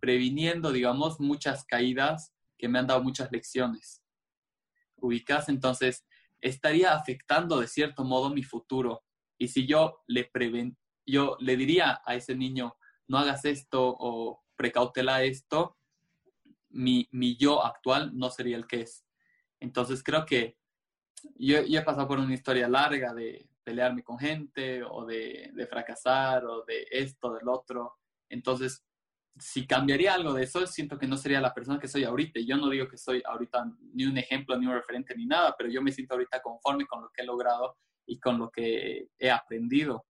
previniendo, 0.00 0.72
digamos, 0.72 1.20
muchas 1.20 1.64
caídas 1.64 2.34
que 2.58 2.68
me 2.68 2.78
han 2.78 2.86
dado 2.86 3.02
muchas 3.02 3.32
lecciones. 3.32 4.02
Ubicas, 4.96 5.48
entonces, 5.48 6.06
estaría 6.40 6.92
afectando 6.94 7.60
de 7.60 7.66
cierto 7.66 8.04
modo 8.04 8.28
mi 8.28 8.42
futuro 8.42 9.05
y 9.38 9.48
si 9.48 9.66
yo 9.66 10.02
le, 10.06 10.24
preven, 10.24 10.76
yo 11.06 11.36
le 11.40 11.56
diría 11.56 12.00
a 12.04 12.14
ese 12.14 12.34
niño, 12.34 12.76
no 13.08 13.18
hagas 13.18 13.44
esto 13.44 13.96
o 13.98 14.42
precautela 14.56 15.22
esto, 15.22 15.76
mi, 16.70 17.08
mi 17.12 17.36
yo 17.36 17.64
actual 17.64 18.16
no 18.16 18.30
sería 18.30 18.56
el 18.56 18.66
que 18.66 18.82
es. 18.82 19.04
Entonces 19.60 20.02
creo 20.02 20.26
que 20.26 20.56
yo, 21.36 21.58
he 21.58 21.82
pasado 21.82 22.08
por 22.08 22.18
una 22.18 22.34
historia 22.34 22.68
larga 22.68 23.14
de 23.14 23.48
pelearme 23.64 24.02
con 24.02 24.18
gente 24.18 24.82
o 24.84 25.04
de, 25.04 25.50
de, 25.54 25.66
fracasar 25.66 26.44
o 26.44 26.64
de 26.64 26.86
esto, 26.90 27.32
del 27.32 27.48
otro. 27.48 27.96
Entonces, 28.28 28.84
si 29.38 29.66
cambiaría 29.66 30.14
algo 30.14 30.32
de 30.32 30.44
eso, 30.44 30.66
siento 30.66 30.98
que 30.98 31.06
no 31.06 31.16
sería 31.16 31.40
la 31.40 31.52
persona 31.52 31.78
que 31.78 31.88
soy 31.88 32.04
ahorita. 32.04 32.40
Yo 32.40 32.56
no 32.56 32.70
digo 32.70 32.88
que 32.88 32.96
soy 32.96 33.22
ahorita 33.24 33.66
ni 33.92 34.04
un 34.04 34.16
ejemplo, 34.18 34.56
ni 34.56 34.66
un 34.66 34.74
referente, 34.74 35.16
ni 35.16 35.26
nada, 35.26 35.54
pero 35.56 35.70
yo 35.70 35.82
me 35.82 35.92
siento 35.92 36.14
ahorita 36.14 36.40
conforme 36.42 36.86
con 36.86 37.02
lo 37.02 37.10
que 37.10 37.22
he 37.22 37.26
logrado 37.26 37.76
y 38.06 38.18
con 38.18 38.38
lo 38.38 38.50
que 38.50 39.08
he 39.18 39.30
aprendido. 39.30 40.06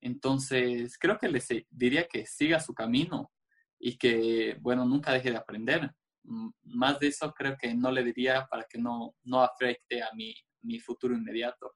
Entonces, 0.00 0.96
creo 0.98 1.18
que 1.18 1.28
les 1.28 1.48
diría 1.70 2.06
que 2.06 2.26
siga 2.26 2.60
su 2.60 2.74
camino 2.74 3.32
y 3.78 3.96
que, 3.96 4.56
bueno, 4.60 4.84
nunca 4.84 5.12
deje 5.12 5.30
de 5.30 5.36
aprender. 5.36 5.90
Más 6.22 6.98
de 7.00 7.08
eso 7.08 7.32
creo 7.32 7.56
que 7.56 7.74
no 7.74 7.90
le 7.90 8.04
diría 8.04 8.46
para 8.50 8.64
que 8.64 8.78
no, 8.78 9.16
no 9.24 9.42
afecte 9.42 10.02
a 10.02 10.10
mi, 10.14 10.34
mi 10.62 10.78
futuro 10.78 11.14
inmediato. 11.14 11.74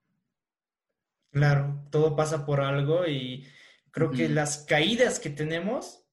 Claro, 1.33 1.85
todo 1.91 2.15
pasa 2.15 2.47
por 2.47 2.61
algo 2.61 3.07
y 3.07 3.47
creo 3.91 4.11
que 4.11 4.29
las 4.29 4.59
caídas 4.59 5.19
que 5.19 5.31
tenemos 5.31 6.05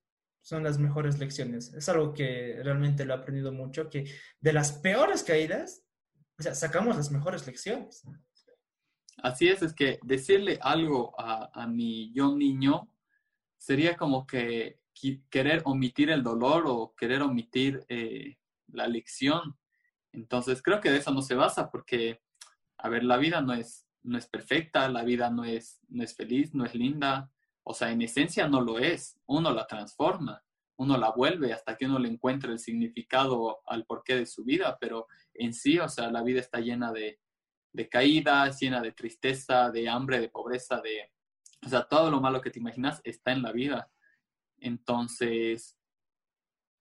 son 0.42 0.64
las 0.64 0.80
mejores 0.80 1.20
lecciones. 1.20 1.74
Es 1.74 1.88
algo 1.90 2.14
que 2.14 2.60
realmente 2.64 3.06
lo 3.06 3.14
he 3.14 3.18
aprendido 3.18 3.52
mucho, 3.52 3.90
que 3.90 4.12
de 4.40 4.54
las 4.54 4.74
peores 4.74 5.24
caídas, 5.24 5.84
o 6.40 6.44
sea, 6.44 6.56
sacamos 6.56 6.98
las 6.98 7.12
mejores 7.12 7.46
lecciones. 7.46 8.04
Así 9.18 9.48
es, 9.48 9.62
es 9.62 9.74
que 9.74 10.00
decirle 10.04 10.60
algo 10.62 11.14
a, 11.18 11.68
mi 11.68 12.12
yo 12.14 12.36
niño 12.36 12.90
sería 13.58 13.96
como 13.96 14.26
que 14.26 14.80
querer 15.30 15.62
omitir 15.66 16.10
el 16.10 16.24
dolor 16.24 16.64
o 16.68 16.96
querer 16.96 17.22
omitir 17.22 17.86
eh, 17.88 18.38
la 18.68 18.88
lección. 18.88 19.58
Entonces 20.12 20.62
creo 20.62 20.82
que 20.82 20.92
de 20.92 20.98
eso 20.98 21.12
no 21.12 21.22
se 21.22 21.36
basa 21.36 21.70
porque, 21.70 22.22
a 22.78 22.90
ver, 22.90 23.04
la 23.04 23.18
vida 23.18 23.42
no 23.42 23.54
es, 23.54 23.86
no 24.04 24.18
es 24.18 24.28
perfecta, 24.28 24.90
la 24.90 25.04
vida 25.04 25.30
no 25.30 25.44
es, 25.44 25.80
no 25.90 26.04
es 26.04 26.16
feliz, 26.16 26.54
no 26.54 26.66
es 26.66 26.74
linda. 26.74 27.32
O 27.64 27.74
sea, 27.74 27.92
en 27.92 28.02
esencia 28.02 28.48
no 28.48 28.62
lo 28.62 28.80
es. 28.80 29.20
Uno 29.28 29.54
la 29.54 29.68
transforma, 29.68 30.44
uno 30.78 30.98
la 30.98 31.12
vuelve 31.12 31.54
hasta 31.54 31.78
que 31.78 31.86
uno 31.86 32.00
le 32.00 32.10
encuentre 32.10 32.52
el 32.52 32.60
significado 32.60 33.62
al 33.68 33.86
porqué 33.86 34.16
de 34.16 34.26
su 34.26 34.44
vida, 34.44 34.78
pero 34.82 35.08
en 35.36 35.54
sí, 35.54 35.78
o 35.78 35.88
sea, 35.88 36.10
la 36.10 36.24
vida 36.24 36.40
está 36.40 36.60
llena 36.60 36.92
de, 36.92 37.20
de 37.74 37.90
caída, 37.90 38.50
llena 38.50 38.82
de 38.82 38.92
tristeza, 38.92 39.70
de 39.70 39.88
hambre, 39.90 40.20
de 40.20 40.30
pobreza, 40.30 40.82
de... 40.82 41.12
O 41.66 41.70
sea, 41.70 41.88
todo 41.88 42.10
lo 42.10 42.20
malo 42.20 42.42
que 42.42 42.50
te 42.50 42.60
imaginas 42.60 43.02
está 43.04 43.32
en 43.32 43.44
la 43.44 43.52
vida. 43.52 43.92
Entonces, 44.58 45.78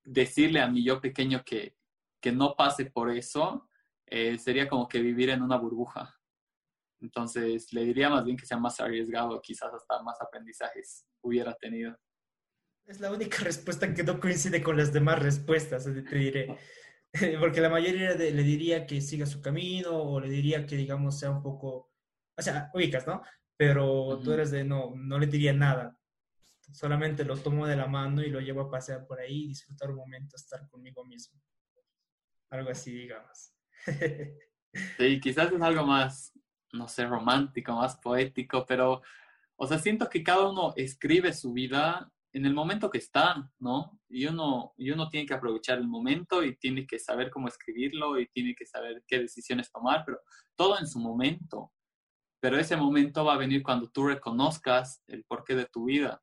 decirle 0.05 0.61
a 0.61 0.69
mi 0.69 0.85
yo 0.85 1.01
pequeño 1.01 1.45
que, 1.45 1.77
que 2.21 2.33
no 2.33 2.55
pase 2.57 2.87
por 2.87 3.11
eso 3.11 3.69
eh, 4.07 4.39
sería 4.39 4.69
como 4.69 4.89
que 4.89 5.01
vivir 5.01 5.31
en 5.31 5.43
una 5.43 5.57
burbuja. 5.57 6.19
Entonces, 7.01 7.73
le 7.73 7.85
diría 7.85 8.11
más 8.11 8.25
bien 8.25 8.37
que 8.37 8.47
sea 8.47 8.59
más 8.59 8.81
arriesgado, 8.81 9.41
quizás 9.41 9.73
hasta 9.73 10.03
más 10.03 10.21
aprendizajes 10.21 11.07
hubiera 11.23 11.55
tenido. 11.55 11.97
Es 12.87 13.01
la 13.01 13.13
única 13.13 13.39
respuesta 13.39 13.95
que 13.95 14.03
no 14.03 14.19
coincide 14.19 14.63
con 14.63 14.77
las 14.77 14.93
demás 14.93 15.21
respuestas, 15.21 15.85
te 15.85 16.17
diré. 16.17 16.59
porque 17.41 17.61
la 17.61 17.69
mayoría 17.69 18.15
le 18.15 18.43
diría 18.43 18.87
que 18.87 19.01
siga 19.01 19.27
su 19.27 19.41
camino 19.41 19.91
o 19.91 20.21
le 20.21 20.29
diría 20.29 20.67
que, 20.67 20.77
digamos, 20.77 21.19
sea 21.19 21.31
un 21.31 21.43
poco, 21.43 21.91
o 22.37 22.43
sea, 22.43 22.71
ubicas, 22.73 23.07
¿no? 23.07 23.23
Pero 23.57 24.21
tú 24.23 24.33
eres 24.33 24.51
de, 24.51 24.65
no, 24.65 24.95
no 24.97 25.19
le 25.19 25.27
diría 25.27 25.53
nada. 25.53 25.97
Solamente 26.73 27.25
lo 27.25 27.37
tomo 27.37 27.67
de 27.67 27.77
la 27.77 27.87
mano 27.87 28.23
y 28.23 28.31
lo 28.31 28.41
llevo 28.41 28.63
a 28.63 28.71
pasear 28.71 29.07
por 29.07 29.21
ahí 29.21 29.45
y 29.45 29.49
disfrutar 29.49 29.91
un 29.91 29.97
momento, 29.97 30.37
estar 30.37 30.67
conmigo 30.69 31.05
mismo. 31.05 31.41
Algo 32.51 32.71
así, 32.71 32.93
digamos. 32.93 33.53
sí, 34.97 35.21
quizás 35.21 35.53
es 35.53 35.61
algo 35.61 35.85
más, 35.85 36.33
no 36.73 36.87
sé, 36.87 37.07
romántico, 37.07 37.73
más 37.75 37.97
poético, 37.97 38.65
pero, 38.67 39.03
o 39.57 39.67
sea, 39.67 39.79
siento 39.79 40.09
que 40.09 40.23
cada 40.23 40.49
uno 40.49 40.73
escribe 40.77 41.33
su 41.33 41.53
vida 41.53 42.11
en 42.33 42.47
el 42.47 42.55
momento 42.55 42.91
que 42.91 42.99
está, 42.99 43.51
¿no? 43.59 43.99
Y 44.09 44.27
uno, 44.27 44.73
y 44.77 44.91
uno 44.91 45.09
tiene 45.09 45.27
que 45.27 45.35
aprovechar 45.35 45.79
el 45.79 45.89
momento 45.89 46.45
y 46.45 46.57
tiene 46.57 46.87
que 46.87 46.99
saber 46.99 47.31
cómo 47.31 47.49
escribirlo 47.49 48.19
y 48.21 48.29
tiene 48.29 48.55
que 48.55 48.67
saber 48.67 49.03
qué 49.07 49.19
decisiones 49.19 49.71
tomar, 49.73 50.05
pero 50.05 50.19
todo 50.57 50.79
en 50.79 50.87
su 50.87 51.01
momento. 51.01 51.73
Pero 52.41 52.59
ese 52.59 52.77
momento 52.77 53.25
va 53.25 53.35
a 53.35 53.39
venir 53.39 53.63
cuando 53.63 53.91
tú 53.91 54.07
reconozcas 54.07 55.03
el 55.09 55.25
porqué 55.25 55.55
de 55.55 55.67
tu 55.67 55.85
vida. 55.85 56.23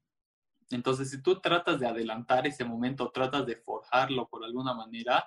Entonces, 0.70 1.12
si 1.12 1.22
tú 1.22 1.40
tratas 1.40 1.80
de 1.80 1.88
adelantar 1.88 2.48
ese 2.48 2.66
momento, 2.66 3.12
tratas 3.12 3.46
de 3.46 3.58
forjarlo 3.58 4.28
por 4.28 4.44
alguna 4.44 4.74
manera, 4.74 5.26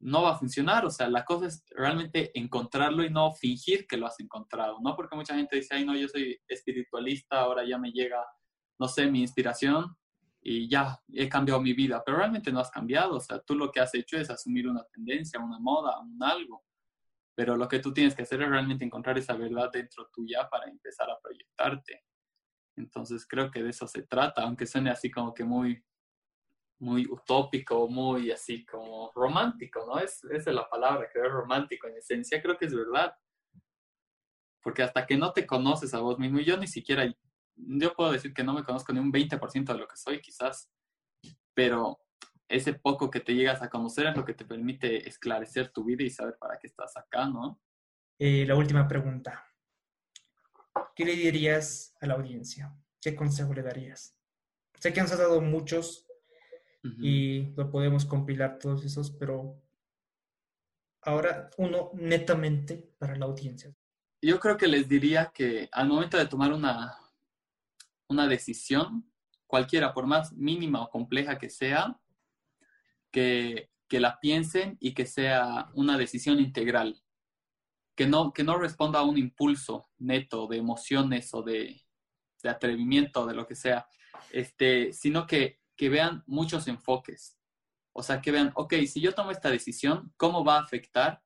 no 0.00 0.22
va 0.22 0.32
a 0.32 0.38
funcionar. 0.38 0.84
O 0.84 0.90
sea, 0.90 1.08
la 1.08 1.24
cosa 1.24 1.46
es 1.46 1.64
realmente 1.70 2.30
encontrarlo 2.38 3.04
y 3.04 3.10
no 3.10 3.32
fingir 3.32 3.86
que 3.86 3.96
lo 3.96 4.06
has 4.06 4.18
encontrado, 4.20 4.78
¿no? 4.82 4.94
Porque 4.96 5.16
mucha 5.16 5.34
gente 5.34 5.56
dice, 5.56 5.74
ay, 5.74 5.84
no, 5.84 5.96
yo 5.96 6.08
soy 6.08 6.40
espiritualista, 6.48 7.40
ahora 7.40 7.64
ya 7.66 7.78
me 7.78 7.92
llega, 7.92 8.24
no 8.80 8.88
sé, 8.88 9.06
mi 9.10 9.20
inspiración 9.20 9.94
y 10.40 10.66
ya 10.68 10.98
he 11.12 11.28
cambiado 11.28 11.60
mi 11.60 11.74
vida, 11.74 12.02
pero 12.04 12.16
realmente 12.16 12.50
no 12.50 12.60
has 12.60 12.70
cambiado. 12.70 13.16
O 13.16 13.20
sea, 13.20 13.38
tú 13.40 13.54
lo 13.54 13.70
que 13.70 13.78
has 13.78 13.94
hecho 13.94 14.16
es 14.16 14.30
asumir 14.30 14.66
una 14.66 14.82
tendencia, 14.84 15.38
una 15.38 15.58
moda, 15.58 16.00
un 16.00 16.20
algo. 16.22 16.64
Pero 17.34 17.56
lo 17.56 17.68
que 17.68 17.78
tú 17.78 17.92
tienes 17.92 18.14
que 18.14 18.22
hacer 18.22 18.40
es 18.40 18.48
realmente 18.48 18.84
encontrar 18.84 19.18
esa 19.18 19.34
verdad 19.34 19.70
dentro 19.70 20.08
tuya 20.12 20.48
para 20.48 20.70
empezar 20.70 21.10
a 21.10 21.20
proyectarte. 21.20 22.04
Entonces 22.74 23.26
creo 23.28 23.50
que 23.50 23.62
de 23.62 23.68
eso 23.68 23.86
se 23.86 24.02
trata, 24.04 24.42
aunque 24.42 24.66
suene 24.66 24.88
así 24.88 25.10
como 25.10 25.34
que 25.34 25.44
muy, 25.44 25.84
muy 26.78 27.06
utópico, 27.06 27.86
muy 27.86 28.30
así 28.30 28.64
como 28.64 29.12
romántico, 29.14 29.84
¿no? 29.86 29.98
Es, 29.98 30.24
esa 30.24 30.50
es 30.50 30.56
la 30.56 30.68
palabra, 30.70 31.06
es 31.06 31.30
romántico 31.30 31.86
en 31.86 31.98
esencia, 31.98 32.40
creo 32.40 32.56
que 32.56 32.64
es 32.64 32.74
verdad. 32.74 33.12
Porque 34.62 34.82
hasta 34.82 35.06
que 35.06 35.18
no 35.18 35.32
te 35.34 35.46
conoces 35.46 35.92
a 35.92 36.00
vos 36.00 36.18
mismo, 36.18 36.38
y 36.38 36.44
yo 36.44 36.56
ni 36.56 36.66
siquiera, 36.66 37.04
yo 37.66 37.94
puedo 37.94 38.12
decir 38.12 38.32
que 38.32 38.44
no 38.44 38.54
me 38.54 38.64
conozco 38.64 38.92
ni 38.92 39.00
un 39.00 39.12
20% 39.12 39.72
de 39.72 39.78
lo 39.78 39.88
que 39.88 39.96
soy 39.96 40.20
quizás, 40.20 40.70
pero 41.54 41.98
ese 42.48 42.74
poco 42.74 43.10
que 43.10 43.20
te 43.20 43.34
llegas 43.34 43.62
a 43.62 43.70
conocer 43.70 44.06
es 44.06 44.16
lo 44.16 44.24
que 44.24 44.34
te 44.34 44.44
permite 44.44 45.08
esclarecer 45.08 45.70
tu 45.70 45.84
vida 45.84 46.02
y 46.02 46.10
saber 46.10 46.36
para 46.38 46.58
qué 46.58 46.66
estás 46.66 46.96
acá, 46.96 47.26
¿no? 47.28 47.60
Eh, 48.18 48.44
la 48.46 48.56
última 48.56 48.86
pregunta. 48.88 49.46
¿Qué 50.94 51.04
le 51.04 51.14
dirías 51.14 51.94
a 52.00 52.06
la 52.06 52.14
audiencia? 52.14 52.74
¿Qué 53.00 53.14
consejo 53.14 53.54
le 53.54 53.62
darías? 53.62 54.16
Sé 54.78 54.92
que 54.92 55.00
nos 55.00 55.12
has 55.12 55.18
dado 55.18 55.40
muchos 55.40 56.06
y 56.82 57.52
lo 57.56 57.70
podemos 57.70 58.06
compilar 58.06 58.58
todos 58.58 58.84
esos, 58.84 59.10
pero 59.10 59.62
ahora 61.02 61.50
uno 61.58 61.90
netamente 61.94 62.94
para 62.98 63.16
la 63.16 63.26
audiencia. 63.26 63.74
Yo 64.22 64.38
creo 64.40 64.56
que 64.56 64.66
les 64.66 64.88
diría 64.88 65.30
que 65.34 65.68
al 65.72 65.88
momento 65.88 66.16
de 66.16 66.26
tomar 66.26 66.52
una, 66.52 66.98
una 68.10 68.26
decisión, 68.26 69.10
cualquiera, 69.46 69.94
por 69.94 70.06
más 70.06 70.32
mínima 70.32 70.82
o 70.82 70.90
compleja 70.90 71.38
que 71.38 71.48
sea, 71.48 71.98
que, 73.10 73.70
que 73.88 74.00
la 74.00 74.20
piensen 74.20 74.76
y 74.80 74.92
que 74.94 75.06
sea 75.06 75.70
una 75.74 75.96
decisión 75.96 76.40
integral, 76.40 77.02
que 77.96 78.06
no, 78.06 78.32
que 78.32 78.44
no 78.44 78.58
responda 78.58 78.98
a 78.98 79.04
un 79.04 79.16
impulso 79.16 79.88
neto 79.98 80.46
de 80.48 80.58
emociones 80.58 81.32
o 81.34 81.42
de, 81.42 81.82
de 82.42 82.48
atrevimiento, 82.48 83.26
de 83.26 83.34
lo 83.34 83.46
que 83.46 83.54
sea, 83.54 83.86
este, 84.32 84.92
sino 84.92 85.26
que, 85.26 85.60
que 85.76 85.88
vean 85.88 86.24
muchos 86.26 86.66
enfoques. 86.68 87.38
O 87.92 88.02
sea, 88.02 88.20
que 88.20 88.32
vean, 88.32 88.52
ok, 88.54 88.74
si 88.86 89.00
yo 89.00 89.14
tomo 89.14 89.30
esta 89.30 89.50
decisión, 89.50 90.12
¿cómo 90.16 90.44
va 90.44 90.56
a 90.56 90.62
afectar 90.62 91.22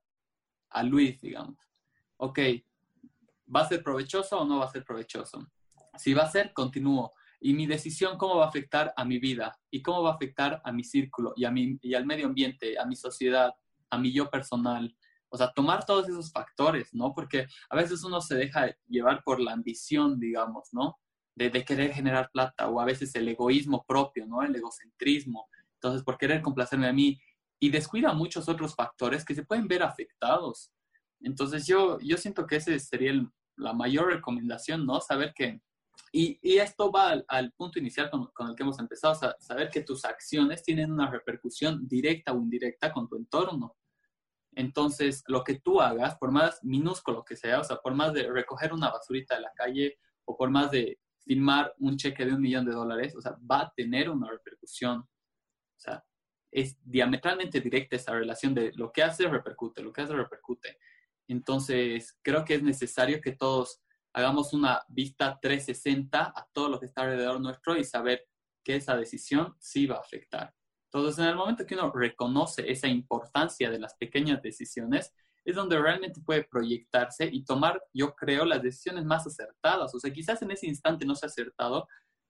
a 0.71 0.83
Luis, 0.83 1.21
digamos? 1.21 1.59
Ok, 2.17 2.39
¿va 3.55 3.61
a 3.61 3.69
ser 3.69 3.83
provechoso 3.83 4.41
o 4.41 4.45
no 4.45 4.59
va 4.59 4.67
a 4.67 4.73
ser 4.73 4.85
provechoso? 4.85 5.47
Si 5.97 6.15
va 6.15 6.25
a 6.25 6.31
ser, 6.31 6.53
continúo 6.53 7.15
y 7.45 7.53
mi 7.53 7.67
decisión 7.67 8.17
cómo 8.17 8.37
va 8.37 8.47
a 8.47 8.49
afectar 8.49 8.95
a 8.97 9.05
mi 9.05 9.19
vida 9.19 9.61
y 9.71 9.83
cómo 9.83 10.03
va 10.03 10.13
a 10.13 10.15
afectar 10.15 10.63
a 10.65 10.73
mi 10.73 10.83
círculo 10.83 11.35
y, 11.37 11.45
a 11.45 11.51
mi, 11.51 11.79
y 11.83 11.93
al 11.93 12.07
medio 12.07 12.25
ambiente, 12.25 12.79
a 12.79 12.87
mi 12.87 12.97
sociedad, 12.97 13.53
a 13.91 13.99
mi 13.99 14.13
yo 14.13 14.31
personal. 14.31 14.97
O 15.29 15.37
sea, 15.37 15.53
tomar 15.53 15.85
todos 15.85 16.09
esos 16.09 16.33
factores, 16.33 16.95
¿no? 16.95 17.13
Porque 17.13 17.47
a 17.69 17.77
veces 17.77 18.03
uno 18.03 18.23
se 18.23 18.37
deja 18.37 18.75
llevar 18.89 19.23
por 19.25 19.41
la 19.41 19.53
ambición, 19.53 20.19
digamos, 20.19 20.71
¿no? 20.73 20.99
De, 21.35 21.51
de 21.51 21.67
querer 21.67 21.93
generar 21.93 22.31
plata 22.33 22.67
o 22.69 22.81
a 22.81 22.87
veces 22.87 23.15
el 23.15 23.29
egoísmo 23.29 23.85
propio, 23.87 24.25
¿no? 24.27 24.43
El 24.43 24.57
egocentrismo. 24.57 25.49
Entonces, 25.75 26.03
por 26.03 26.17
querer 26.17 26.41
complacerme 26.41 26.89
a 26.89 26.95
mí 26.95 27.21
y 27.61 27.69
descuida 27.69 28.15
muchos 28.15 28.49
otros 28.49 28.75
factores 28.75 29.23
que 29.23 29.35
se 29.35 29.45
pueden 29.45 29.69
ver 29.69 29.83
afectados. 29.83 30.73
Entonces, 31.21 31.67
yo, 31.67 31.99
yo 32.01 32.17
siento 32.17 32.47
que 32.47 32.57
ese 32.57 32.79
sería 32.79 33.13
la 33.57 33.75
mayor 33.75 34.07
recomendación, 34.07 34.87
¿no? 34.87 35.03
Saber 35.03 35.35
que 35.35 35.61
y, 36.17 36.59
esto 36.59 36.93
va 36.93 37.25
al, 37.27 37.53
punto 37.55 37.81
inicial 37.81 38.09
con, 38.09 38.49
el 38.49 38.55
que 38.55 38.63
hemos 38.63 38.79
empezado, 38.79 39.15
a 39.15 39.37
saber 39.41 39.69
que 39.69 39.81
tus 39.81 40.05
acciones 40.05 40.63
tienen 40.63 40.93
una 40.93 41.11
repercusión 41.11 41.89
directa 41.89 42.33
o 42.33 42.37
indirecta 42.37 42.93
con 42.93 43.09
tu 43.09 43.17
entorno. 43.17 43.77
Entonces, 44.55 45.25
lo 45.27 45.43
que 45.43 45.59
tú 45.59 45.81
hagas, 45.81 46.17
por 46.17 46.31
más 46.31 46.63
minúsculo 46.63 47.25
que 47.25 47.35
sea, 47.35 47.59
o 47.59 47.65
sea, 47.65 47.79
por 47.79 47.95
más 47.95 48.13
de 48.13 48.31
recoger 48.31 48.73
una 48.73 48.93
basurita 48.93 49.35
de 49.35 49.41
la 49.41 49.53
calle 49.57 49.99
o 50.25 50.37
por 50.37 50.51
más 50.51 50.71
de 50.71 51.01
firmar 51.19 51.75
un 51.79 51.97
cheque 51.97 52.25
de 52.25 52.33
un 52.33 52.41
millón 52.41 52.65
de 52.65 52.75
dólares, 52.75 53.17
o 53.17 53.21
sea, 53.21 53.37
va 53.51 53.63
a 53.63 53.73
tener 53.75 54.09
una 54.09 54.31
repercusión. 54.31 55.01
O 55.01 55.81
sea, 55.81 56.05
es 56.53 56.79
diametralmente 56.85 57.61
directa 57.61 57.97
esa 57.97 58.13
relación 58.13 58.55
de 58.55 58.71
lo 58.77 58.93
que 58.93 59.03
hace 59.03 59.27
repercute, 59.27 59.83
lo 59.83 59.93
que 59.93 60.03
hace 60.03 60.15
repercute. 60.15 60.79
Entonces, 61.27 62.17
creo 62.23 62.45
que 62.45 62.55
es 62.55 62.63
necesario 62.63 63.21
que 63.21 63.33
todos 63.33 63.81
hagamos 64.15 64.53
una 64.55 64.83
vista 64.89 65.39
360 65.41 66.33
a 66.35 66.49
todo 66.53 66.69
lo 66.69 66.81
que 66.81 66.87
está 66.87 67.03
alrededor 67.03 67.41
nuestro 67.41 67.77
y 67.77 67.85
saber 67.85 68.27
que 68.63 68.77
esa 68.77 68.97
decisión 68.97 69.55
sí 69.59 69.87
va 69.87 69.97
a 69.97 70.01
afectar. 70.01 70.55
Entonces, 70.91 71.19
en 71.19 71.31
el 71.31 71.37
momento 71.37 71.67
que 71.67 71.75
uno 71.75 71.91
reconoce 71.93 72.71
esa 72.71 72.87
importancia 72.87 73.69
de 73.69 73.81
las 73.81 73.95
pequeñas 73.95 74.41
decisiones, 74.41 75.13
es 75.45 75.57
donde 75.57 75.79
realmente 75.79 76.21
puede 76.21 76.45
proyectarse 76.45 77.29
y 77.31 77.45
tomar, 77.45 77.83
yo 77.93 78.15
creo, 78.15 78.45
las 78.45 78.63
decisiones 78.63 79.05
más 79.05 79.27
acertadas. 79.27 79.95
O 79.95 80.01
sea, 80.01 80.13
quizás 80.13 80.41
en 80.43 80.53
ese 80.53 80.67
instante 80.67 81.05
no 81.05 81.17
se 81.17 81.27
ha 81.27 81.29
acertado, 81.29 81.89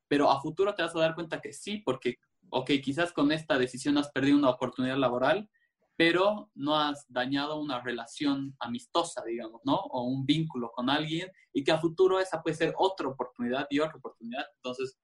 pero 0.09 0.31
a 0.31 0.41
futuro 0.41 0.75
te 0.75 0.83
vas 0.83 0.97
a 0.97 1.01
dar 1.01 1.15
cuenta 1.15 1.41
que 1.41 1.53
sí, 1.53 1.83
porque, 1.85 2.17
ok, 2.49 2.71
quizás 2.83 3.13
con 3.13 3.31
esta 3.31 3.59
decisión 3.59 3.99
has 3.99 4.11
perdido 4.11 4.39
una 4.39 4.51
oportunidad 4.51 4.97
laboral, 4.97 5.49
pero 5.97 6.51
no 6.55 6.77
has 6.77 7.07
dañado 7.09 7.61
una 7.61 7.81
relación 7.81 8.57
amistosa, 8.59 9.23
digamos, 9.25 9.61
¿no? 9.65 9.77
O 9.77 10.03
un 10.05 10.27
vínculo 10.27 10.73
con 10.73 10.91
alguien 10.91 11.31
y 11.53 11.63
que 11.63 11.73
a 11.73 11.79
futuro 11.79 12.19
esa 12.19 12.43
puede 12.43 12.57
ser 12.57 12.75
otra 12.77 13.09
oportunidad 13.09 13.67
y 13.71 13.79
otra 13.79 13.99
oportunidad. 13.99 14.45
Entonces, 14.57 14.99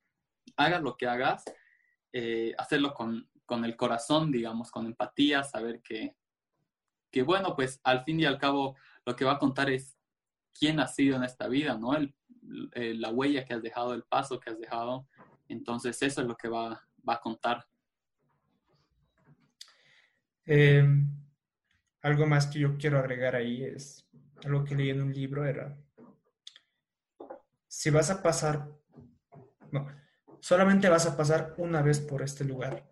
hagas 0.57 0.83
lo 0.83 0.97
que 0.97 1.07
hagas, 1.07 1.45
eh, 2.13 2.55
hacerlo 2.59 2.93
con, 2.93 3.29
el 3.65 3.77
corazón, 3.77 4.31
digamos, 4.31 4.71
con 4.71 4.87
empatía, 4.87 5.43
saber 5.43 5.83
que, 5.83 6.15
que, 7.11 7.23
bueno, 7.23 7.57
pues 7.57 7.81
al 7.83 8.05
fin 8.05 8.21
y 8.21 8.25
al 8.25 8.39
cabo 8.39 8.77
lo 9.05 9.17
que 9.17 9.25
va 9.25 9.33
a 9.33 9.39
contar 9.41 9.71
es 9.71 9.97
quién 10.57 10.79
has 10.79 10.95
sido 10.95 11.17
en 11.17 11.25
esta 11.25 11.49
vida, 11.49 11.77
¿no? 11.77 11.97
la 12.43 13.11
huella 13.11 13.45
que 13.45 13.55
has 13.55 13.63
dejado, 13.63 13.93
el 13.95 14.05
paso 14.05 14.39
que 14.39 14.51
has 14.51 14.59
dejado. 14.59 15.09
Entonces, 15.49 16.01
eso 16.03 16.21
es 16.21 16.27
lo 16.29 16.37
que 16.37 16.49
va, 16.49 16.81
va 17.09 17.15
a 17.15 17.21
contar 17.21 17.67
eh, 20.53 20.85
algo 22.03 22.27
más 22.27 22.49
que 22.49 22.59
yo 22.59 22.77
quiero 22.77 22.99
agregar 22.99 23.37
ahí 23.37 23.63
es 23.63 24.05
algo 24.45 24.65
que 24.65 24.75
leí 24.75 24.91
en 24.91 25.01
un 25.01 25.13
libro 25.13 25.47
era, 25.47 25.79
si 27.69 27.91
vas 27.91 28.11
a 28.11 28.21
pasar, 28.21 28.69
no, 29.71 29.87
solamente 30.41 30.89
vas 30.89 31.07
a 31.07 31.17
pasar 31.17 31.55
una 31.59 31.83
vez 31.83 32.01
por 32.01 32.23
este 32.23 32.45
lugar. 32.45 32.91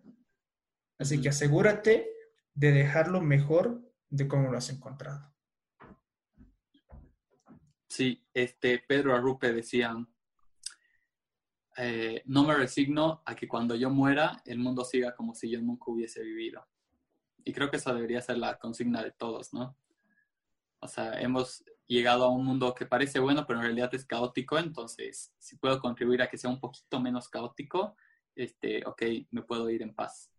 Así 1.00 1.20
que 1.20 1.30
asegúrate 1.30 2.08
de 2.54 2.70
dejarlo 2.70 3.20
mejor 3.20 3.82
de 4.08 4.28
cómo 4.28 4.52
lo 4.52 4.58
has 4.58 4.70
encontrado. 4.70 5.34
Sí, 7.88 8.24
este 8.32 8.84
Pedro 8.86 9.16
Arrupe 9.16 9.52
decía, 9.52 9.96
eh, 11.76 12.22
no 12.26 12.44
me 12.44 12.54
resigno 12.54 13.20
a 13.26 13.34
que 13.34 13.48
cuando 13.48 13.74
yo 13.74 13.90
muera 13.90 14.40
el 14.44 14.58
mundo 14.58 14.84
siga 14.84 15.16
como 15.16 15.34
si 15.34 15.50
yo 15.50 15.60
nunca 15.60 15.90
hubiese 15.90 16.22
vivido. 16.22 16.64
Y 17.48 17.52
creo 17.54 17.70
que 17.70 17.78
esa 17.78 17.94
debería 17.94 18.20
ser 18.20 18.36
la 18.36 18.58
consigna 18.58 19.02
de 19.02 19.10
todos, 19.10 19.54
¿no? 19.54 19.74
O 20.80 20.86
sea, 20.86 21.18
hemos 21.18 21.64
llegado 21.86 22.24
a 22.24 22.28
un 22.28 22.44
mundo 22.44 22.74
que 22.74 22.84
parece 22.84 23.20
bueno, 23.20 23.46
pero 23.46 23.58
en 23.58 23.64
realidad 23.64 23.88
es 23.94 24.04
caótico, 24.04 24.58
entonces 24.58 25.32
si 25.38 25.56
puedo 25.56 25.80
contribuir 25.80 26.20
a 26.20 26.28
que 26.28 26.36
sea 26.36 26.50
un 26.50 26.60
poquito 26.60 27.00
menos 27.00 27.30
caótico, 27.30 27.96
este, 28.36 28.84
ok, 28.84 29.02
me 29.30 29.40
puedo 29.40 29.70
ir 29.70 29.80
en 29.80 29.94
paz. 29.94 30.30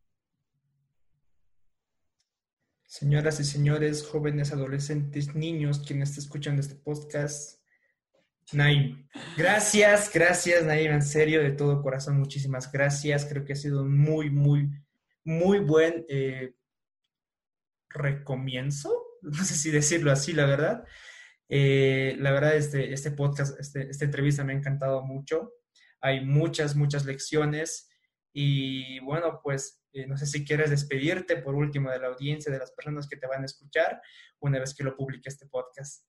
Señoras 2.86 3.40
y 3.40 3.44
señores, 3.44 4.06
jóvenes, 4.06 4.54
adolescentes, 4.54 5.34
niños, 5.34 5.80
quienes 5.80 6.10
están 6.10 6.26
escuchando 6.26 6.62
este 6.62 6.76
podcast, 6.76 7.60
Naim. 8.52 9.08
Gracias, 9.36 10.14
gracias, 10.14 10.64
Naim, 10.64 10.92
en 10.92 11.02
serio, 11.02 11.42
de 11.42 11.54
todo 11.54 11.82
corazón, 11.82 12.20
muchísimas 12.20 12.72
gracias. 12.72 13.26
Creo 13.26 13.46
que 13.46 13.54
ha 13.54 13.56
sido 13.56 13.84
muy, 13.84 14.30
muy, 14.30 14.70
muy 15.24 15.58
buen 15.58 16.06
eh, 16.08 16.54
recomienzo, 17.90 18.92
no 19.22 19.44
sé 19.44 19.56
si 19.56 19.72
decirlo 19.72 20.12
así, 20.12 20.34
la 20.34 20.46
verdad. 20.46 20.86
Eh, 21.50 22.16
la 22.20 22.32
verdad, 22.32 22.56
este, 22.56 22.94
este 22.94 23.12
podcast, 23.12 23.60
este, 23.60 23.90
esta 23.90 24.06
entrevista 24.06 24.44
me 24.44 24.54
ha 24.54 24.58
encantado 24.58 25.04
mucho. 25.04 25.54
Hay 26.02 26.24
muchas, 26.24 26.76
muchas 26.76 27.06
lecciones 27.06 27.90
Y 28.32 29.00
bueno, 29.00 29.42
pues 29.44 29.82
eh, 29.92 30.06
no 30.06 30.16
sé 30.18 30.28
si 30.28 30.46
quieres 30.46 30.70
despedirte 30.70 31.38
por 31.38 31.56
último 31.56 31.90
de 31.90 32.00
la 32.00 32.08
audiencia, 32.08 32.52
de 32.52 32.60
las 32.60 32.72
personas 32.72 33.08
que 33.08 33.18
te 33.18 33.28
van 33.28 33.42
a 33.42 33.46
escuchar 33.46 34.02
una 34.40 34.60
vez 34.60 34.76
que 34.76 34.84
lo 34.84 34.96
publique 34.96 35.30
este 35.30 35.48
podcast. 35.48 36.06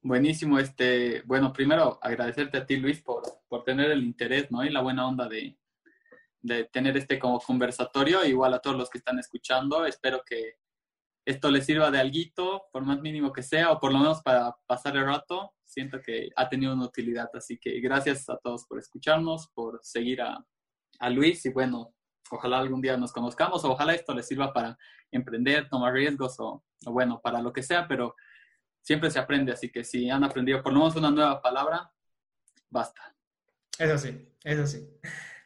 Buenísimo, 0.00 0.58
este, 0.58 1.22
bueno, 1.26 1.52
primero 1.52 1.98
agradecerte 2.00 2.58
a 2.58 2.66
ti 2.66 2.76
Luis 2.76 3.02
por, 3.02 3.22
por 3.48 3.64
tener 3.64 3.90
el 3.90 4.04
interés, 4.04 4.50
¿no? 4.50 4.64
Y 4.64 4.70
la 4.70 4.80
buena 4.80 5.06
onda 5.06 5.28
de, 5.28 5.58
de 6.46 6.64
tener 6.64 6.96
este 6.96 7.18
como 7.18 7.40
conversatorio, 7.40 8.24
igual 8.24 8.54
a 8.54 8.60
todos 8.60 8.76
los 8.76 8.88
que 8.88 8.98
están 8.98 9.18
escuchando, 9.18 9.84
espero 9.84 10.22
que 10.24 10.54
esto 11.26 11.50
les 11.50 11.66
sirva 11.66 11.90
de 11.90 11.98
alguito, 11.98 12.66
por 12.72 12.84
más 12.84 13.00
mínimo 13.00 13.32
que 13.32 13.42
sea, 13.42 13.72
o 13.72 13.80
por 13.80 13.92
lo 13.92 13.98
menos 13.98 14.22
para 14.22 14.56
pasar 14.66 14.96
el 14.96 15.04
rato, 15.04 15.52
siento 15.64 16.00
que 16.00 16.30
ha 16.36 16.48
tenido 16.48 16.72
una 16.72 16.84
utilidad, 16.84 17.28
así 17.34 17.58
que 17.58 17.80
gracias 17.80 18.28
a 18.28 18.38
todos 18.38 18.64
por 18.66 18.78
escucharnos, 18.78 19.48
por 19.48 19.80
seguir 19.82 20.22
a, 20.22 20.38
a 21.00 21.10
Luis 21.10 21.44
y 21.44 21.50
bueno, 21.50 21.92
ojalá 22.30 22.58
algún 22.58 22.80
día 22.80 22.96
nos 22.96 23.12
conozcamos 23.12 23.64
o 23.64 23.72
ojalá 23.72 23.94
esto 23.94 24.14
les 24.14 24.28
sirva 24.28 24.52
para 24.52 24.78
emprender, 25.10 25.68
tomar 25.68 25.92
riesgos 25.92 26.38
o, 26.38 26.64
o, 26.86 26.92
bueno, 26.92 27.20
para 27.20 27.42
lo 27.42 27.52
que 27.52 27.64
sea, 27.64 27.88
pero 27.88 28.14
siempre 28.80 29.10
se 29.10 29.18
aprende, 29.18 29.50
así 29.52 29.70
que 29.70 29.82
si 29.82 30.08
han 30.08 30.22
aprendido 30.22 30.62
por 30.62 30.72
lo 30.72 30.78
menos 30.78 30.94
una 30.94 31.10
nueva 31.10 31.42
palabra, 31.42 31.90
basta. 32.70 33.16
Eso 33.78 33.98
sí, 33.98 34.32
eso 34.44 34.64
sí. 34.64 34.88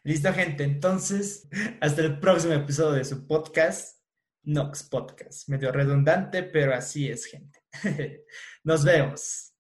Listo, 0.03 0.33
gente. 0.33 0.65
Entonces, 0.65 1.49
hasta 1.81 2.01
el 2.01 2.19
próximo 2.19 2.55
episodio 2.55 2.93
de 2.93 3.05
su 3.05 3.27
podcast, 3.27 4.01
Nox 4.43 4.83
Podcast. 4.83 5.49
Medio 5.49 5.73
redundante, 5.73 6.43
pero 6.43 6.75
así 6.75 7.11
es, 7.11 7.27
gente. 7.27 7.61
Nos 8.65 8.85
vemos. 8.85 9.53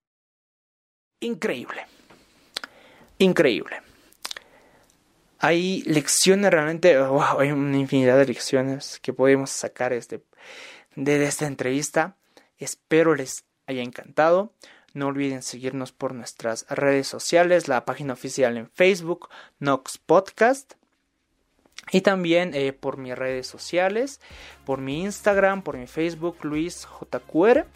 Increíble. 1.20 1.86
Increíble. 3.18 3.82
Hay 5.38 5.82
lecciones 5.82 6.51
realmente, 6.51 6.99
wow, 6.99 7.38
hay 7.38 7.51
una 7.53 7.76
infinidad 7.78 8.18
de 8.18 8.26
lecciones 8.26 8.99
que 9.01 9.12
podemos 9.12 9.51
sacar 9.51 9.93
este, 9.93 10.22
de 10.97 11.24
esta 11.24 11.47
entrevista. 11.47 12.16
Espero 12.57 13.14
les 13.14 13.45
haya 13.66 13.82
encantado. 13.82 14.55
No 14.93 15.07
olviden 15.07 15.43
seguirnos 15.43 15.93
por 15.93 16.14
nuestras 16.14 16.66
redes 16.68 17.07
sociales, 17.07 17.68
la 17.68 17.84
página 17.84 18.12
oficial 18.12 18.57
en 18.57 18.68
Facebook, 18.68 19.28
Nox 19.59 19.99
Podcast. 19.99 20.74
Y 21.93 22.03
también 22.03 22.55
eh, 22.55 22.72
por 22.72 22.99
mis 22.99 23.16
redes 23.16 23.47
sociales, 23.47 24.20
por 24.64 24.80
mi 24.80 25.03
Instagram, 25.03 25.62
por 25.62 25.76
mi 25.76 25.86
Facebook, 25.86 26.38
LuisJQR. 26.43 27.66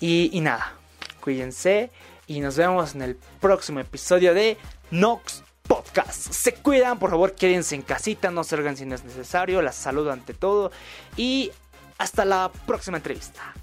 Y, 0.00 0.30
y 0.32 0.40
nada, 0.40 0.74
cuídense 1.20 1.90
y 2.26 2.40
nos 2.40 2.56
vemos 2.56 2.94
en 2.94 3.02
el 3.02 3.16
próximo 3.40 3.80
episodio 3.80 4.32
de 4.34 4.56
Nox 4.90 5.42
Podcast. 5.62 6.32
Se 6.32 6.54
cuidan, 6.54 6.98
por 6.98 7.10
favor, 7.10 7.34
quédense 7.34 7.74
en 7.74 7.82
casita, 7.82 8.30
no 8.30 8.44
salgan 8.44 8.76
si 8.76 8.86
no 8.86 8.94
es 8.94 9.04
necesario. 9.04 9.62
Las 9.62 9.76
saludo 9.76 10.12
ante 10.12 10.34
todo 10.34 10.70
y 11.16 11.50
hasta 11.98 12.24
la 12.24 12.50
próxima 12.66 12.98
entrevista. 12.98 13.54